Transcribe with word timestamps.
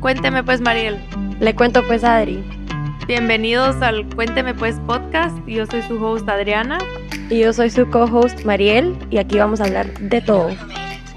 Cuénteme 0.00 0.44
pues, 0.44 0.60
Mariel. 0.60 0.98
Le 1.40 1.54
cuento 1.54 1.84
pues, 1.86 2.04
Adri. 2.04 2.44
Bienvenidos 3.08 3.76
al 3.82 4.06
Cuénteme 4.14 4.54
pues 4.54 4.76
podcast. 4.86 5.36
Yo 5.46 5.66
soy 5.66 5.82
su 5.82 6.04
host 6.04 6.28
Adriana. 6.28 6.78
Y 7.28 7.40
yo 7.40 7.52
soy 7.52 7.70
su 7.70 7.88
co-host 7.90 8.44
Mariel. 8.44 8.96
Y 9.10 9.18
aquí 9.18 9.38
vamos 9.38 9.60
a 9.60 9.64
hablar 9.64 9.92
de 9.98 10.20
todo. 10.20 10.50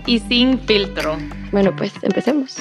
Y 0.05 0.19
sin 0.19 0.59
filtro. 0.59 1.17
Bueno, 1.51 1.75
pues 1.75 1.93
empecemos. 2.01 2.57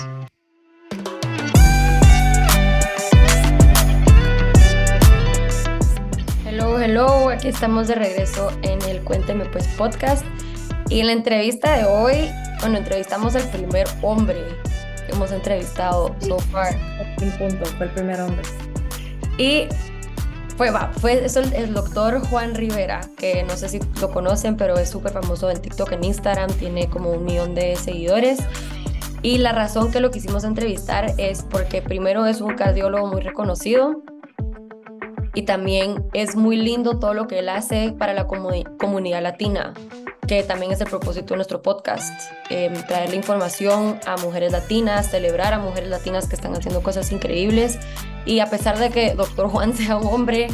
Hello, 6.46 6.78
hello. 6.80 7.30
Aquí 7.30 7.48
estamos 7.48 7.88
de 7.88 7.94
regreso 7.94 8.50
en 8.62 8.82
el 8.82 9.00
Cuénteme 9.02 9.44
pues 9.46 9.66
podcast. 9.78 10.24
Y 10.90 11.00
en 11.00 11.06
la 11.06 11.12
entrevista 11.12 11.76
de 11.76 11.84
hoy, 11.84 12.30
bueno, 12.60 12.78
entrevistamos 12.78 13.34
al 13.36 13.46
primer 13.50 13.86
hombre 14.00 14.42
que 15.06 15.12
hemos 15.12 15.32
entrevistado 15.32 16.16
so 16.20 16.38
far. 16.38 16.74
Un 17.20 17.30
punto, 17.32 17.66
fue 17.76 17.86
el 17.86 17.92
primer 17.92 18.20
hombre. 18.22 18.42
Y 19.36 19.68
fue, 20.56 20.70
va, 20.70 20.90
fue 20.98 21.24
el, 21.24 21.54
el, 21.54 21.74
doctor 21.74 22.26
Juan 22.28 22.54
Rivera, 22.54 23.02
que 23.18 23.42
no 23.42 23.54
sé 23.56 23.68
si 23.68 23.80
lo 24.00 24.10
conocen, 24.10 24.56
pero 24.56 24.78
es 24.78 24.88
súper 24.88 25.12
famoso 25.12 25.50
en 25.50 25.60
TikTok, 25.60 25.92
en 25.92 26.04
Instagram, 26.04 26.50
tiene 26.54 26.88
como 26.88 27.10
un 27.10 27.24
millón 27.24 27.54
de 27.54 27.76
seguidores. 27.76 28.38
Y 29.20 29.38
la 29.38 29.52
razón 29.52 29.92
que 29.92 30.00
lo 30.00 30.10
quisimos 30.10 30.44
entrevistar 30.44 31.12
es 31.18 31.42
porque 31.42 31.82
primero 31.82 32.24
es 32.24 32.40
un 32.40 32.54
cardiólogo 32.54 33.08
muy 33.08 33.20
reconocido 33.20 34.02
y 35.34 35.42
también 35.42 36.02
es 36.14 36.34
muy 36.34 36.56
lindo 36.56 36.98
todo 36.98 37.12
lo 37.12 37.26
que 37.26 37.40
él 37.40 37.50
hace 37.50 37.92
para 37.98 38.14
la 38.14 38.26
comunidad 38.26 39.22
latina 39.22 39.74
que 40.28 40.42
también 40.42 40.70
es 40.70 40.80
el 40.80 40.88
propósito 40.88 41.34
de 41.34 41.36
nuestro 41.36 41.62
podcast, 41.62 42.30
eh, 42.50 42.70
traerle 42.86 43.16
información 43.16 43.98
a 44.06 44.18
mujeres 44.18 44.52
latinas, 44.52 45.10
celebrar 45.10 45.54
a 45.54 45.58
mujeres 45.58 45.88
latinas 45.88 46.28
que 46.28 46.36
están 46.36 46.54
haciendo 46.54 46.82
cosas 46.82 47.10
increíbles. 47.10 47.78
Y 48.26 48.40
a 48.40 48.50
pesar 48.50 48.78
de 48.78 48.90
que 48.90 49.14
Doctor 49.14 49.48
Juan 49.50 49.74
sea 49.74 49.96
un 49.96 50.06
hombre, 50.06 50.48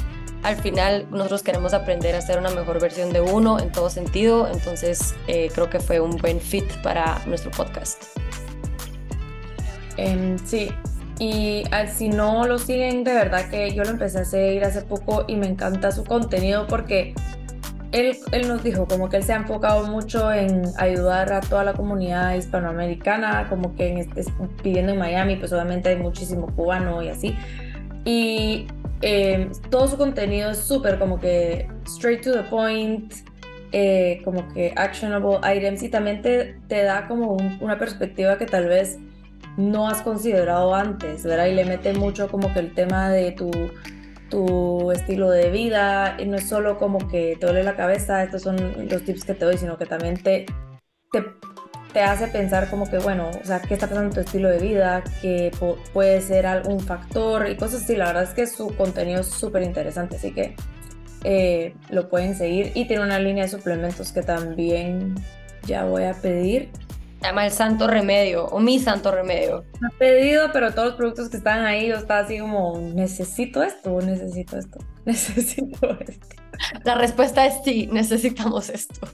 al 0.44 0.56
final 0.56 1.06
nosotros 1.10 1.42
queremos 1.42 1.74
aprender 1.74 2.14
a 2.14 2.20
ser 2.20 2.38
una 2.38 2.50
mejor 2.50 2.80
versión 2.80 3.12
de 3.12 3.20
uno 3.20 3.58
en 3.58 3.72
todo 3.72 3.90
sentido, 3.90 4.48
entonces 4.48 5.14
eh, 5.26 5.50
creo 5.52 5.68
que 5.68 5.80
fue 5.80 5.98
un 6.00 6.16
buen 6.18 6.40
fit 6.40 6.70
para 6.82 7.20
nuestro 7.26 7.50
podcast. 7.50 8.04
Um, 9.98 10.38
sí, 10.44 10.70
y 11.18 11.64
uh, 11.66 11.88
si 11.92 12.08
no 12.08 12.46
lo 12.46 12.58
siguen, 12.58 13.02
de 13.02 13.14
verdad 13.14 13.48
que 13.48 13.74
yo 13.74 13.82
lo 13.82 13.90
empecé 13.90 14.20
a 14.20 14.24
seguir 14.24 14.64
hace 14.64 14.82
poco 14.82 15.24
y 15.26 15.36
me 15.36 15.46
encanta 15.46 15.90
su 15.90 16.04
contenido 16.04 16.66
porque 16.68 17.14
él, 17.94 18.16
él, 18.32 18.48
nos 18.48 18.64
dijo 18.64 18.86
como 18.86 19.08
que 19.08 19.18
él 19.18 19.22
se 19.22 19.32
ha 19.32 19.36
enfocado 19.36 19.86
mucho 19.86 20.32
en 20.32 20.62
ayudar 20.78 21.32
a 21.32 21.40
toda 21.40 21.62
la 21.62 21.74
comunidad 21.74 22.34
hispanoamericana, 22.34 23.46
como 23.48 23.76
que 23.76 23.88
en 23.88 23.98
este, 23.98 24.24
viviendo 24.64 24.92
en 24.92 24.98
Miami, 24.98 25.36
pues 25.36 25.52
obviamente 25.52 25.90
hay 25.90 25.96
muchísimo 25.96 26.48
cubano 26.56 27.02
y 27.02 27.08
así. 27.08 27.36
Y 28.04 28.66
eh, 29.00 29.48
todo 29.70 29.86
su 29.86 29.96
contenido 29.96 30.50
es 30.50 30.58
súper 30.58 30.98
como 30.98 31.20
que 31.20 31.68
straight 31.86 32.22
to 32.22 32.32
the 32.32 32.42
point, 32.42 33.14
eh, 33.70 34.20
como 34.24 34.46
que 34.52 34.74
actionable 34.76 35.38
items 35.56 35.84
y 35.84 35.88
también 35.88 36.20
te, 36.20 36.56
te 36.66 36.82
da 36.82 37.06
como 37.06 37.34
un, 37.34 37.58
una 37.60 37.78
perspectiva 37.78 38.38
que 38.38 38.46
tal 38.46 38.66
vez 38.66 38.98
no 39.56 39.88
has 39.88 40.02
considerado 40.02 40.74
antes, 40.74 41.22
¿verdad? 41.22 41.46
Y 41.46 41.54
le 41.54 41.64
mete 41.64 41.92
mucho 41.92 42.28
como 42.28 42.52
que 42.52 42.58
el 42.58 42.74
tema 42.74 43.08
de 43.08 43.30
tu 43.30 43.52
tu 44.34 44.90
estilo 44.90 45.30
de 45.30 45.48
vida, 45.50 46.16
y 46.18 46.26
no 46.26 46.36
es 46.36 46.48
solo 46.48 46.76
como 46.76 46.98
que 47.08 47.36
te 47.38 47.46
duele 47.46 47.62
la 47.62 47.76
cabeza, 47.76 48.24
estos 48.24 48.42
son 48.42 48.88
los 48.88 49.04
tips 49.04 49.24
que 49.24 49.34
te 49.34 49.44
doy, 49.44 49.56
sino 49.56 49.78
que 49.78 49.86
también 49.86 50.20
te, 50.20 50.46
te, 51.92 52.00
hace 52.00 52.26
pensar 52.26 52.68
como 52.68 52.90
que, 52.90 52.98
bueno, 52.98 53.30
o 53.30 53.46
sea, 53.46 53.60
¿qué 53.60 53.74
está 53.74 53.86
pasando 53.86 54.08
en 54.08 54.14
tu 54.14 54.20
estilo 54.20 54.48
de 54.48 54.58
vida? 54.58 55.04
Que 55.22 55.52
puede 55.92 56.20
ser 56.20 56.46
algún 56.46 56.80
factor 56.80 57.48
y 57.48 57.56
cosas 57.56 57.84
así. 57.84 57.94
La 57.94 58.06
verdad 58.06 58.24
es 58.24 58.30
que 58.30 58.48
su 58.48 58.74
contenido 58.74 59.20
es 59.20 59.28
súper 59.28 59.62
interesante, 59.62 60.16
así 60.16 60.32
que 60.32 60.56
eh, 61.22 61.76
lo 61.90 62.08
pueden 62.08 62.34
seguir. 62.34 62.72
Y 62.74 62.88
tiene 62.88 63.04
una 63.04 63.20
línea 63.20 63.44
de 63.44 63.50
suplementos 63.50 64.10
que 64.10 64.22
también 64.22 65.14
ya 65.64 65.84
voy 65.84 66.02
a 66.04 66.14
pedir 66.14 66.70
llama 67.24 67.46
el 67.46 67.52
Santo 67.52 67.86
Remedio 67.86 68.46
o 68.46 68.60
mi 68.60 68.78
Santo 68.78 69.10
Remedio. 69.10 69.64
Me 69.80 69.88
he 69.88 69.98
pedido, 69.98 70.50
pero 70.52 70.72
todos 70.72 70.88
los 70.88 70.96
productos 70.96 71.28
que 71.30 71.38
están 71.38 71.64
ahí, 71.64 71.88
yo 71.88 71.96
estaba 71.96 72.20
así 72.20 72.38
como, 72.38 72.78
necesito 72.78 73.62
esto, 73.62 74.00
necesito 74.00 74.58
esto, 74.58 74.78
necesito 75.04 75.98
esto. 76.00 76.36
La 76.84 76.94
respuesta 76.94 77.46
es 77.46 77.54
sí, 77.64 77.88
necesitamos 77.90 78.70
esto. 78.70 79.08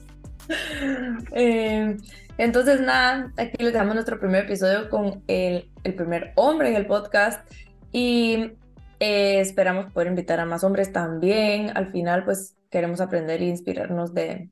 Eh, 1.33 1.95
entonces, 2.37 2.81
nada, 2.81 3.31
aquí 3.37 3.63
les 3.63 3.73
damos 3.73 3.93
nuestro 3.95 4.19
primer 4.19 4.45
episodio 4.45 4.89
con 4.89 5.23
el, 5.27 5.71
el 5.83 5.95
primer 5.95 6.33
hombre 6.35 6.69
en 6.69 6.75
el 6.75 6.87
podcast 6.87 7.49
y 7.91 8.51
eh, 8.99 9.39
esperamos 9.39 9.91
poder 9.93 10.07
invitar 10.07 10.39
a 10.39 10.45
más 10.45 10.63
hombres 10.63 10.91
también. 10.91 11.71
Al 11.75 11.91
final, 11.91 12.25
pues 12.25 12.57
queremos 12.69 13.01
aprender 13.01 13.41
e 13.41 13.45
inspirarnos 13.45 14.13
de 14.13 14.49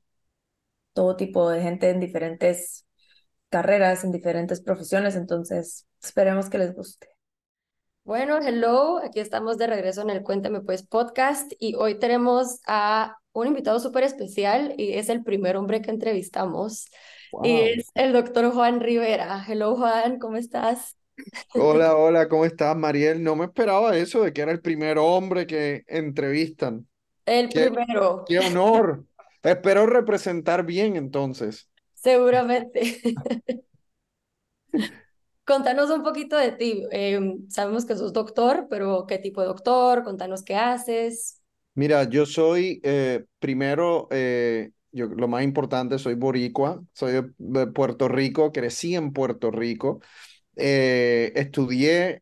todo 0.93 1.15
tipo 1.15 1.49
de 1.49 1.61
gente 1.61 1.89
en 1.89 1.99
diferentes 1.99 2.85
carreras, 3.49 4.03
en 4.03 4.11
diferentes 4.11 4.61
profesiones, 4.61 5.15
entonces 5.15 5.87
esperemos 6.01 6.49
que 6.49 6.59
les 6.59 6.73
guste. 6.73 7.07
Bueno, 8.03 8.39
hello, 8.41 8.99
aquí 9.03 9.19
estamos 9.19 9.57
de 9.57 9.67
regreso 9.67 10.01
en 10.01 10.09
el 10.09 10.23
Cuéntame 10.23 10.61
Pues 10.61 10.83
podcast 10.83 11.51
y 11.59 11.75
hoy 11.75 11.99
tenemos 11.99 12.59
a 12.65 13.17
un 13.33 13.47
invitado 13.47 13.79
súper 13.79 14.03
especial 14.03 14.73
y 14.77 14.93
es 14.93 15.09
el 15.09 15.23
primer 15.23 15.57
hombre 15.57 15.81
que 15.81 15.91
entrevistamos 15.91 16.85
wow. 17.31 17.45
y 17.45 17.59
es 17.59 17.87
el 17.93 18.13
doctor 18.13 18.51
Juan 18.51 18.79
Rivera. 18.79 19.45
Hello 19.47 19.75
Juan, 19.75 20.17
¿cómo 20.17 20.37
estás? 20.37 20.97
Hola, 21.53 21.95
hola, 21.97 22.27
¿cómo 22.27 22.45
estás 22.45 22.75
Mariel? 22.75 23.23
No 23.23 23.35
me 23.35 23.45
esperaba 23.45 23.95
eso 23.95 24.23
de 24.23 24.33
que 24.33 24.41
era 24.41 24.51
el 24.51 24.61
primer 24.61 24.97
hombre 24.97 25.45
que 25.45 25.83
entrevistan. 25.87 26.87
El 27.25 27.49
qué, 27.49 27.69
primero. 27.69 28.25
Qué 28.27 28.39
honor. 28.39 29.05
Espero 29.43 29.85
representar 29.85 30.65
bien 30.65 30.95
entonces. 30.95 31.68
Seguramente. 32.01 33.01
Contanos 35.43 35.89
un 35.89 36.03
poquito 36.03 36.37
de 36.37 36.53
ti. 36.53 36.85
Eh, 36.91 37.19
sabemos 37.49 37.85
que 37.85 37.95
sos 37.95 38.13
doctor, 38.13 38.67
pero 38.69 39.05
¿qué 39.05 39.17
tipo 39.17 39.41
de 39.41 39.47
doctor? 39.47 40.03
Contanos 40.03 40.43
qué 40.43 40.55
haces. 40.55 41.41
Mira, 41.73 42.05
yo 42.05 42.25
soy, 42.25 42.79
eh, 42.83 43.25
primero, 43.39 44.07
eh, 44.11 44.71
yo, 44.91 45.07
lo 45.07 45.27
más 45.27 45.43
importante, 45.43 45.99
soy 45.99 46.13
boricua, 46.13 46.81
soy 46.93 47.33
de, 47.37 47.67
Puerto 47.67 48.07
Rico, 48.07 48.51
crecí 48.51 48.95
en 48.95 49.11
Puerto 49.11 49.51
Rico, 49.51 49.99
estudié 50.55 52.21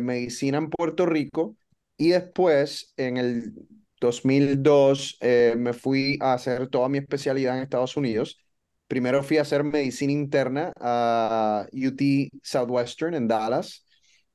medicina 0.00 0.58
en 0.58 0.70
Puerto 0.70 1.06
Rico 1.06 1.56
y 1.96 2.10
después, 2.10 2.92
en 2.96 3.16
el 3.16 3.52
2002, 4.00 5.18
me 5.56 5.72
fui 5.72 6.18
a 6.20 6.34
hacer 6.34 6.68
toda 6.68 6.88
mi 6.88 6.98
especialidad 6.98 7.56
en 7.56 7.62
Estados 7.62 7.96
Unidos 7.96 8.38
Primero 8.88 9.22
fui 9.22 9.36
a 9.38 9.42
hacer 9.42 9.64
medicina 9.64 10.12
interna 10.12 10.72
a 10.80 11.66
UT 11.72 12.00
Southwestern 12.42 13.14
en 13.14 13.28
Dallas. 13.28 13.86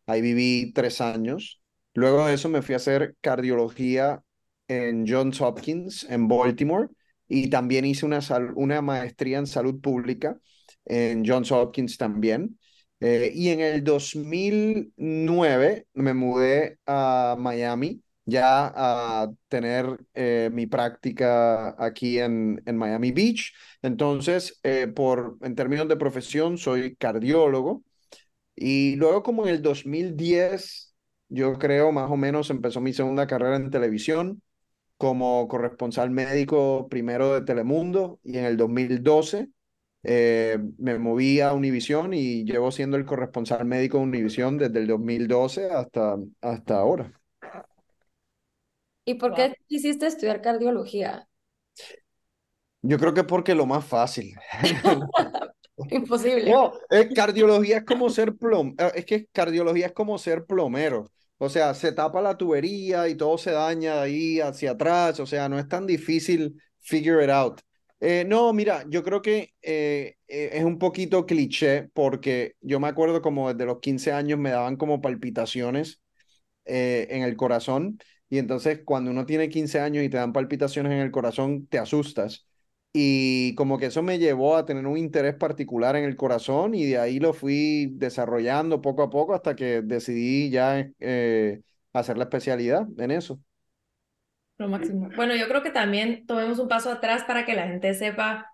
Ahí 0.06 0.22
viví 0.22 0.72
tres 0.74 1.02
años. 1.02 1.62
Luego 1.96 2.26
de 2.26 2.36
eso 2.36 2.50
me 2.50 2.62
fui 2.62 2.74
a 2.74 2.78
hacer 2.78 3.16
cardiología 3.22 4.22
en 4.68 5.06
Johns 5.08 5.42
Hopkins 5.42 6.06
en 6.10 6.28
Baltimore 6.28 6.90
y 7.28 7.50
también 7.50 7.86
hice 7.86 8.06
una, 8.06 8.20
una 8.56 8.82
maestría 8.82 9.40
en 9.40 9.48
salud 9.48 9.80
pública 9.82 10.38
en 10.86 11.24
Johns 11.26 11.52
Hopkins 11.52 11.98
también. 11.98 12.60
Eh, 13.00 13.32
y 13.34 13.50
en 13.50 13.60
el 13.60 13.84
2009 13.84 15.88
me 15.94 16.14
mudé 16.14 16.80
a 16.86 17.36
Miami 17.38 18.02
ya 18.26 18.72
a 18.76 19.32
tener 19.50 20.00
eh, 20.14 20.50
mi 20.54 20.68
práctica 20.68 21.76
aquí 21.84 22.20
en, 22.20 22.62
en, 22.66 22.78
Miami 22.78 23.12
Beach. 23.12 23.54
Entonces, 23.82 24.60
eh, 24.64 24.88
por, 24.88 25.38
en 25.42 25.56
términos 25.56 25.88
de 25.88 25.98
profesión, 25.98 26.58
soy 26.58 26.96
cardiólogo. 26.96 27.84
Y 28.56 28.96
luego, 28.98 29.24
como 29.24 29.48
en 29.48 29.56
el 29.56 29.62
2010, 29.62 30.96
yo 31.30 31.58
creo 31.60 31.92
más 31.92 32.12
o 32.12 32.18
menos, 32.18 32.50
empezó 32.50 32.82
mi 32.82 32.94
segunda 32.94 33.28
carrera 33.28 33.56
en 33.58 33.72
televisión 33.72 34.42
como 34.98 35.48
corresponsal 35.48 36.12
médico 36.12 36.88
primero 36.90 37.34
de 37.34 37.42
Telemundo 37.46 38.20
y 38.24 38.38
en 38.38 38.46
el 38.46 38.58
2012 38.58 39.50
eh, 40.04 40.60
me 40.78 40.98
moví 41.00 41.40
a 41.42 41.54
Univisión 41.54 42.14
y 42.14 42.44
llevo 42.46 42.72
siendo 42.72 42.98
el 42.98 43.06
corresponsal 43.06 43.66
médico 43.66 43.98
de 43.98 44.04
Univisión 44.04 44.58
desde 44.58 44.80
el 44.80 44.88
2012 44.88 45.72
hasta, 45.72 46.18
hasta 46.42 46.78
ahora. 46.78 47.23
¿Y 49.06 49.16
por 49.16 49.34
qué 49.34 49.56
quisiste 49.68 50.08
estudiar 50.08 50.42
cardiología? 50.42 51.28
Yo 52.82 52.98
creo 52.98 53.14
que 53.14 53.24
porque 53.24 53.56
lo 53.56 53.66
más 53.66 53.86
fácil. 53.86 54.34
Imposible. 55.90 56.52
No, 56.52 56.74
eh, 56.90 57.10
cardiología 57.14 57.78
es 57.78 57.84
como 57.84 58.10
ser 58.10 58.36
plom, 58.36 58.76
eh, 58.78 58.92
es 58.96 59.06
que 59.06 59.26
cardiología 59.28 59.88
es 59.88 59.92
como 59.94 60.18
ser 60.18 60.46
plomero. 60.46 61.10
O 61.38 61.50
sea, 61.50 61.74
se 61.74 61.92
tapa 61.92 62.22
la 62.22 62.38
tubería 62.38 63.08
y 63.10 63.16
todo 63.16 63.38
se 63.38 63.52
daña 63.52 63.96
de 63.96 64.02
ahí 64.02 64.40
hacia 64.40 64.72
atrás. 64.72 65.20
O 65.20 65.26
sea, 65.26 65.50
no 65.50 65.60
es 65.60 65.68
tan 65.68 65.86
difícil 65.86 66.56
figure 66.80 67.24
it 67.24 67.30
out. 67.30 67.60
Eh, 68.00 68.26
no, 68.28 68.52
mira, 68.52 68.84
yo 68.90 69.02
creo 69.02 69.22
que 69.22 69.54
eh, 69.62 70.16
eh, 70.28 70.50
es 70.54 70.64
un 70.66 70.78
poquito 70.78 71.26
cliché 71.26 71.90
porque 71.94 72.56
yo 72.60 72.80
me 72.82 72.90
acuerdo 72.90 73.22
como 73.22 73.52
desde 73.52 73.66
los 73.66 73.80
15 73.80 74.12
años 74.12 74.38
me 74.40 74.52
daban 74.52 74.76
como 74.76 75.02
palpitaciones 75.02 76.02
en 76.66 77.24
el 77.24 77.36
corazón 77.36 78.00
y 78.34 78.40
entonces 78.40 78.82
cuando 78.84 79.12
uno 79.12 79.28
tiene 79.28 79.48
15 79.48 79.80
años 79.80 80.04
y 80.04 80.10
te 80.10 80.18
dan 80.18 80.34
palpitaciones 80.34 80.92
en 80.92 80.98
el 80.98 81.12
corazón, 81.12 81.68
te 81.68 81.78
asustas. 81.78 82.48
Y 82.92 83.54
como 83.54 83.78
que 83.78 83.86
eso 83.86 84.02
me 84.02 84.18
llevó 84.18 84.56
a 84.56 84.66
tener 84.66 84.88
un 84.88 84.98
interés 84.98 85.36
particular 85.36 85.96
en 85.96 86.04
el 86.04 86.16
corazón 86.16 86.74
y 86.74 86.84
de 86.84 86.98
ahí 86.98 87.20
lo 87.20 87.34
fui 87.34 87.92
desarrollando 87.94 88.82
poco 88.82 89.04
a 89.04 89.12
poco 89.12 89.36
hasta 89.36 89.56
que 89.56 89.84
decidí 89.84 90.50
ya 90.50 90.90
hacer 91.94 92.18
la 92.18 92.24
especialidad 92.24 92.88
en 92.98 93.12
eso. 93.12 93.40
Lo 94.58 94.68
máximo. 94.68 95.12
Bueno, 95.16 95.36
yo 95.36 95.48
creo 95.48 95.62
que 95.62 95.70
también 95.70 96.26
tomemos 96.26 96.58
un 96.58 96.68
paso 96.68 96.90
atrás 96.90 97.26
para 97.26 97.46
que 97.46 97.54
la 97.54 97.68
gente 97.68 97.94
sepa 97.94 98.52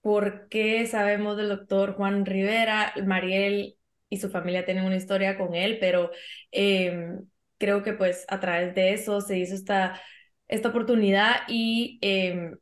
por 0.00 0.48
qué 0.48 0.86
sabemos 0.86 1.36
del 1.36 1.50
doctor 1.50 1.96
Juan 1.96 2.24
Rivera. 2.24 2.94
Mariel 3.04 3.76
y 4.08 4.16
su 4.16 4.30
familia 4.30 4.64
tienen 4.64 4.86
una 4.86 4.96
historia 4.96 5.36
con 5.36 5.54
él, 5.54 5.76
pero 5.80 6.12
em, 6.50 7.26
creo 7.58 7.82
que 7.82 7.92
pues 7.92 8.24
a 8.28 8.40
través 8.40 8.74
de 8.74 8.92
eso 8.94 9.20
se 9.20 9.38
hizo 9.38 9.54
esta, 9.54 10.00
esta 10.48 10.68
oportunidad 10.70 11.42
y 11.48 11.98
em, 12.02 12.58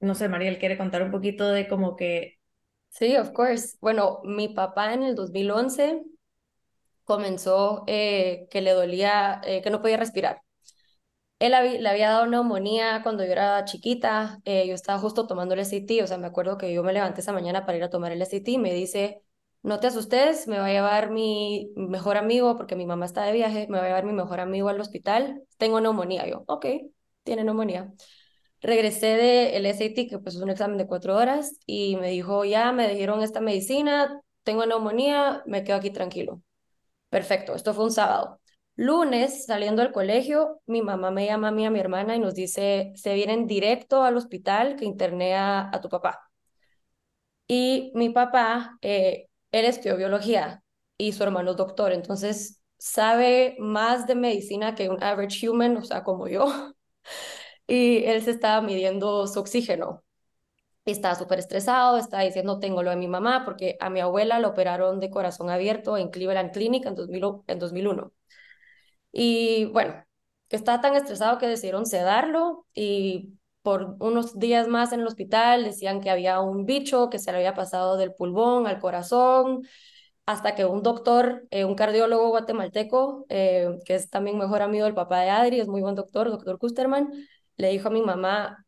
no 0.00 0.14
sé, 0.14 0.28
Mariel 0.28 0.58
quiere 0.58 0.78
contar 0.78 1.02
un 1.02 1.10
poquito 1.10 1.48
de 1.50 1.68
como 1.68 1.96
que... 1.96 2.38
Sí, 2.90 3.16
of 3.16 3.30
course. 3.32 3.76
Bueno, 3.80 4.20
mi 4.24 4.48
papá 4.48 4.94
en 4.94 5.02
el 5.02 5.14
2011 5.14 6.02
comenzó 7.04 7.84
eh, 7.86 8.48
que 8.50 8.60
le 8.62 8.72
dolía, 8.72 9.40
eh, 9.44 9.62
que 9.62 9.70
no 9.70 9.80
podía 9.82 9.96
respirar. 9.96 10.42
Él 11.38 11.52
le 11.82 11.88
había 11.88 12.10
dado 12.10 12.26
neumonía 12.26 13.02
cuando 13.02 13.24
yo 13.24 13.32
era 13.32 13.64
chiquita, 13.64 14.40
eh, 14.44 14.66
yo 14.68 14.74
estaba 14.74 14.98
justo 14.98 15.26
tomando 15.26 15.54
el 15.54 15.60
SAT, 15.60 16.02
o 16.02 16.06
sea, 16.06 16.18
me 16.18 16.26
acuerdo 16.26 16.58
que 16.58 16.72
yo 16.72 16.82
me 16.82 16.92
levanté 16.92 17.22
esa 17.22 17.32
mañana 17.32 17.64
para 17.64 17.78
ir 17.78 17.84
a 17.84 17.90
tomar 17.90 18.12
el 18.12 18.20
SAT 18.22 18.52
y 18.52 18.58
me 18.58 18.74
dice, 18.74 19.22
no 19.62 19.80
te 19.80 19.88
asustes, 19.88 20.48
me 20.48 20.58
va 20.58 20.66
a 20.66 20.72
llevar 20.72 21.10
mi 21.10 21.72
mejor 21.76 22.16
amigo, 22.16 22.56
porque 22.56 22.76
mi 22.76 22.86
mamá 22.86 23.06
está 23.06 23.24
de 23.24 23.32
viaje, 23.32 23.66
me 23.68 23.78
va 23.78 23.84
a 23.84 23.86
llevar 23.88 24.04
mi 24.04 24.12
mejor 24.12 24.40
amigo 24.40 24.68
al 24.68 24.80
hospital, 24.80 25.42
tengo 25.58 25.80
neumonía. 25.80 26.26
Yo, 26.26 26.44
ok, 26.46 26.66
tiene 27.22 27.44
neumonía. 27.44 27.92
Regresé 28.62 29.06
del 29.16 29.66
SAT, 29.66 30.08
que 30.08 30.18
pues 30.18 30.36
es 30.36 30.42
un 30.42 30.50
examen 30.50 30.78
de 30.78 30.86
cuatro 30.86 31.16
horas, 31.16 31.58
y 31.66 31.96
me 31.96 32.10
dijo, 32.10 32.44
ya 32.44 32.72
me 32.72 32.88
dijeron 32.88 33.22
esta 33.22 33.40
medicina, 33.40 34.20
tengo 34.42 34.66
neumonía, 34.66 35.42
me 35.46 35.64
quedo 35.64 35.76
aquí 35.76 35.90
tranquilo. 35.90 36.42
Perfecto, 37.10 37.54
esto 37.54 37.74
fue 37.74 37.84
un 37.84 37.92
sábado. 37.92 38.40
Lunes, 38.76 39.46
saliendo 39.46 39.82
del 39.82 39.92
colegio, 39.92 40.60
mi 40.66 40.82
mamá 40.82 41.10
me 41.10 41.26
llama 41.26 41.48
a 41.48 41.50
mí, 41.52 41.66
a 41.66 41.70
mi 41.70 41.80
hermana, 41.80 42.16
y 42.16 42.20
nos 42.20 42.34
dice, 42.34 42.92
se 42.96 43.14
vienen 43.14 43.46
directo 43.46 44.02
al 44.04 44.16
hospital 44.16 44.76
que 44.76 44.84
interné 44.86 45.34
a, 45.36 45.70
tu 45.82 45.88
papá. 45.88 46.30
Y 47.46 47.90
mi 47.94 48.10
papá, 48.10 48.78
eh, 48.82 49.29
él 49.52 49.64
estudió 49.64 49.96
biología 49.96 50.62
y 50.98 51.12
su 51.12 51.22
hermano 51.22 51.52
es 51.52 51.56
doctor, 51.56 51.92
entonces 51.92 52.62
sabe 52.78 53.56
más 53.58 54.06
de 54.06 54.14
medicina 54.14 54.74
que 54.74 54.88
un 54.88 55.02
average 55.02 55.48
human, 55.48 55.76
o 55.76 55.84
sea, 55.84 56.04
como 56.04 56.28
yo. 56.28 56.46
Y 57.66 58.04
él 58.04 58.22
se 58.22 58.32
estaba 58.32 58.60
midiendo 58.62 59.26
su 59.28 59.38
oxígeno. 59.40 60.02
Y 60.84 60.92
estaba 60.92 61.14
súper 61.14 61.38
estresado, 61.38 61.98
estaba 61.98 62.24
diciendo, 62.24 62.58
tengo 62.58 62.82
lo 62.82 62.90
de 62.90 62.96
mi 62.96 63.08
mamá, 63.08 63.44
porque 63.44 63.76
a 63.80 63.90
mi 63.90 64.00
abuela 64.00 64.40
lo 64.40 64.48
operaron 64.48 65.00
de 65.00 65.10
corazón 65.10 65.50
abierto 65.50 65.96
en 65.96 66.10
Cleveland 66.10 66.52
Clinic 66.52 66.86
en, 66.86 66.94
2000, 66.96 67.24
en 67.46 67.58
2001. 67.58 68.12
Y 69.12 69.66
bueno, 69.66 70.04
estaba 70.48 70.80
tan 70.80 70.96
estresado 70.96 71.38
que 71.38 71.46
decidieron 71.46 71.86
sedarlo 71.86 72.66
y 72.74 73.38
por 73.62 73.96
unos 74.00 74.38
días 74.38 74.68
más 74.68 74.92
en 74.92 75.00
el 75.00 75.06
hospital 75.06 75.64
decían 75.64 76.00
que 76.00 76.10
había 76.10 76.40
un 76.40 76.66
bicho 76.66 77.10
que 77.10 77.18
se 77.18 77.30
le 77.32 77.38
había 77.38 77.54
pasado 77.54 77.96
del 77.96 78.14
pulmón 78.14 78.66
al 78.66 78.80
corazón, 78.80 79.62
hasta 80.26 80.54
que 80.54 80.64
un 80.64 80.82
doctor, 80.82 81.46
eh, 81.50 81.64
un 81.64 81.74
cardiólogo 81.74 82.28
guatemalteco, 82.30 83.26
eh, 83.28 83.68
que 83.84 83.94
es 83.96 84.10
también 84.10 84.38
mejor 84.38 84.62
amigo 84.62 84.84
del 84.84 84.94
papá 84.94 85.20
de 85.20 85.30
Adri, 85.30 85.60
es 85.60 85.68
muy 85.68 85.80
buen 85.82 85.94
doctor, 85.96 86.30
doctor 86.30 86.58
Kusterman, 86.58 87.10
le 87.56 87.70
dijo 87.70 87.88
a 87.88 87.90
mi 87.90 88.02
mamá, 88.02 88.64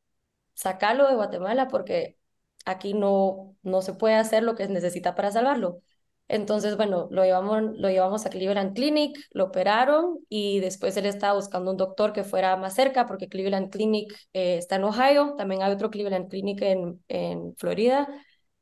sacalo 0.54 1.08
de 1.08 1.14
Guatemala 1.16 1.68
porque 1.68 2.18
aquí 2.64 2.94
no, 2.94 3.56
no 3.62 3.82
se 3.82 3.94
puede 3.94 4.16
hacer 4.16 4.42
lo 4.42 4.54
que 4.56 4.68
necesita 4.68 5.14
para 5.14 5.30
salvarlo. 5.30 5.82
Entonces, 6.32 6.76
bueno, 6.78 7.08
lo 7.10 7.24
llevamos, 7.24 7.62
lo 7.76 7.90
llevamos 7.90 8.24
a 8.24 8.30
Cleveland 8.30 8.74
Clinic, 8.74 9.18
lo 9.32 9.44
operaron 9.44 10.18
y 10.30 10.60
después 10.60 10.96
él 10.96 11.04
estaba 11.06 11.34
buscando 11.34 11.70
un 11.70 11.76
doctor 11.76 12.12
que 12.14 12.24
fuera 12.24 12.56
más 12.56 12.74
cerca 12.74 13.06
porque 13.06 13.28
Cleveland 13.28 13.70
Clinic 13.70 14.12
eh, 14.32 14.56
está 14.58 14.76
en 14.76 14.84
Ohio, 14.84 15.34
también 15.36 15.62
hay 15.62 15.72
otro 15.72 15.90
Cleveland 15.90 16.28
Clinic 16.30 16.62
en, 16.62 17.02
en 17.08 17.54
Florida 17.56 18.08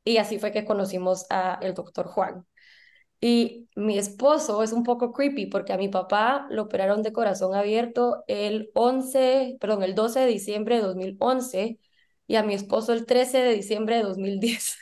y 0.03 0.17
así 0.17 0.37
fue 0.39 0.51
que 0.51 0.65
conocimos 0.65 1.25
al 1.29 1.73
doctor 1.73 2.07
Juan. 2.07 2.45
Y 3.21 3.69
mi 3.75 3.97
esposo 3.99 4.63
es 4.63 4.73
un 4.73 4.83
poco 4.83 5.13
creepy 5.13 5.45
porque 5.47 5.73
a 5.73 5.77
mi 5.77 5.89
papá 5.89 6.47
lo 6.49 6.63
operaron 6.63 7.03
de 7.03 7.13
corazón 7.13 7.53
abierto 7.55 8.23
el 8.27 8.71
11, 8.73 9.57
perdón, 9.59 9.83
el 9.83 9.95
12 9.95 10.21
de 10.21 10.27
diciembre 10.27 10.77
de 10.77 10.81
2011 10.83 11.79
y 12.27 12.35
a 12.35 12.43
mi 12.43 12.53
esposo 12.55 12.93
el 12.93 13.05
13 13.05 13.39
de 13.39 13.53
diciembre 13.53 13.97
de 13.97 14.03
2010. 14.03 14.77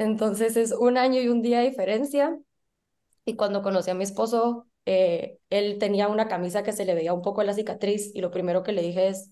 Entonces 0.00 0.56
es 0.56 0.72
un 0.72 0.96
año 0.96 1.20
y 1.20 1.28
un 1.28 1.42
día 1.42 1.60
diferencia. 1.60 2.38
Y 3.26 3.36
cuando 3.36 3.62
conocí 3.62 3.90
a 3.90 3.94
mi 3.94 4.04
esposo, 4.04 4.68
eh, 4.86 5.38
él 5.50 5.78
tenía 5.78 6.08
una 6.08 6.28
camisa 6.28 6.62
que 6.64 6.72
se 6.72 6.84
le 6.86 6.94
veía 6.94 7.14
un 7.14 7.22
poco 7.22 7.42
la 7.44 7.54
cicatriz 7.54 8.12
y 8.14 8.22
lo 8.22 8.30
primero 8.32 8.62
que 8.64 8.72
le 8.72 8.82
dije 8.82 9.08
es, 9.08 9.30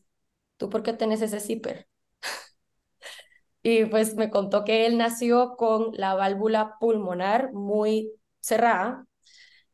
¿tú 0.58 0.70
por 0.70 0.82
qué 0.84 0.94
tenés 0.94 1.22
ese 1.22 1.40
zipper? 1.40 1.88
y 3.62 3.84
pues 3.86 4.14
me 4.16 4.30
contó 4.30 4.64
que 4.64 4.86
él 4.86 4.98
nació 4.98 5.56
con 5.56 5.90
la 5.94 6.14
válvula 6.14 6.76
pulmonar 6.80 7.52
muy 7.52 8.12
cerrada 8.40 9.07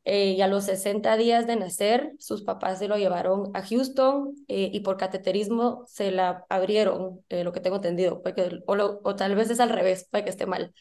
eh, 0.05 0.33
y 0.33 0.43
a 0.43 0.49
los 0.49 0.65
60 0.65 1.17
días 1.17 1.47
de 1.47 1.57
nacer, 1.57 2.13
sus 2.19 2.43
papás 2.43 2.79
se 2.79 2.89
lo 2.89 2.97
llevaron 2.97 3.51
a 3.55 3.63
Houston 3.63 4.35
eh, 4.49 4.71
y 4.73 4.81
por 4.81 4.97
cateterismo 4.99 5.85
se 5.87 6.11
la 6.11 6.45
abrieron, 6.51 7.25
eh, 7.31 7.43
lo 7.45 7.53
que 7.53 7.61
tengo 7.61 7.77
entendido, 7.77 8.23
porque, 8.23 8.61
o, 8.67 9.17
tal 9.17 9.35
vez 9.35 9.51
es 9.51 9.61
al 9.61 9.71
revés, 9.71 10.07
para 10.11 10.25
que 10.25 10.31
esté 10.31 10.47
mal. 10.47 10.75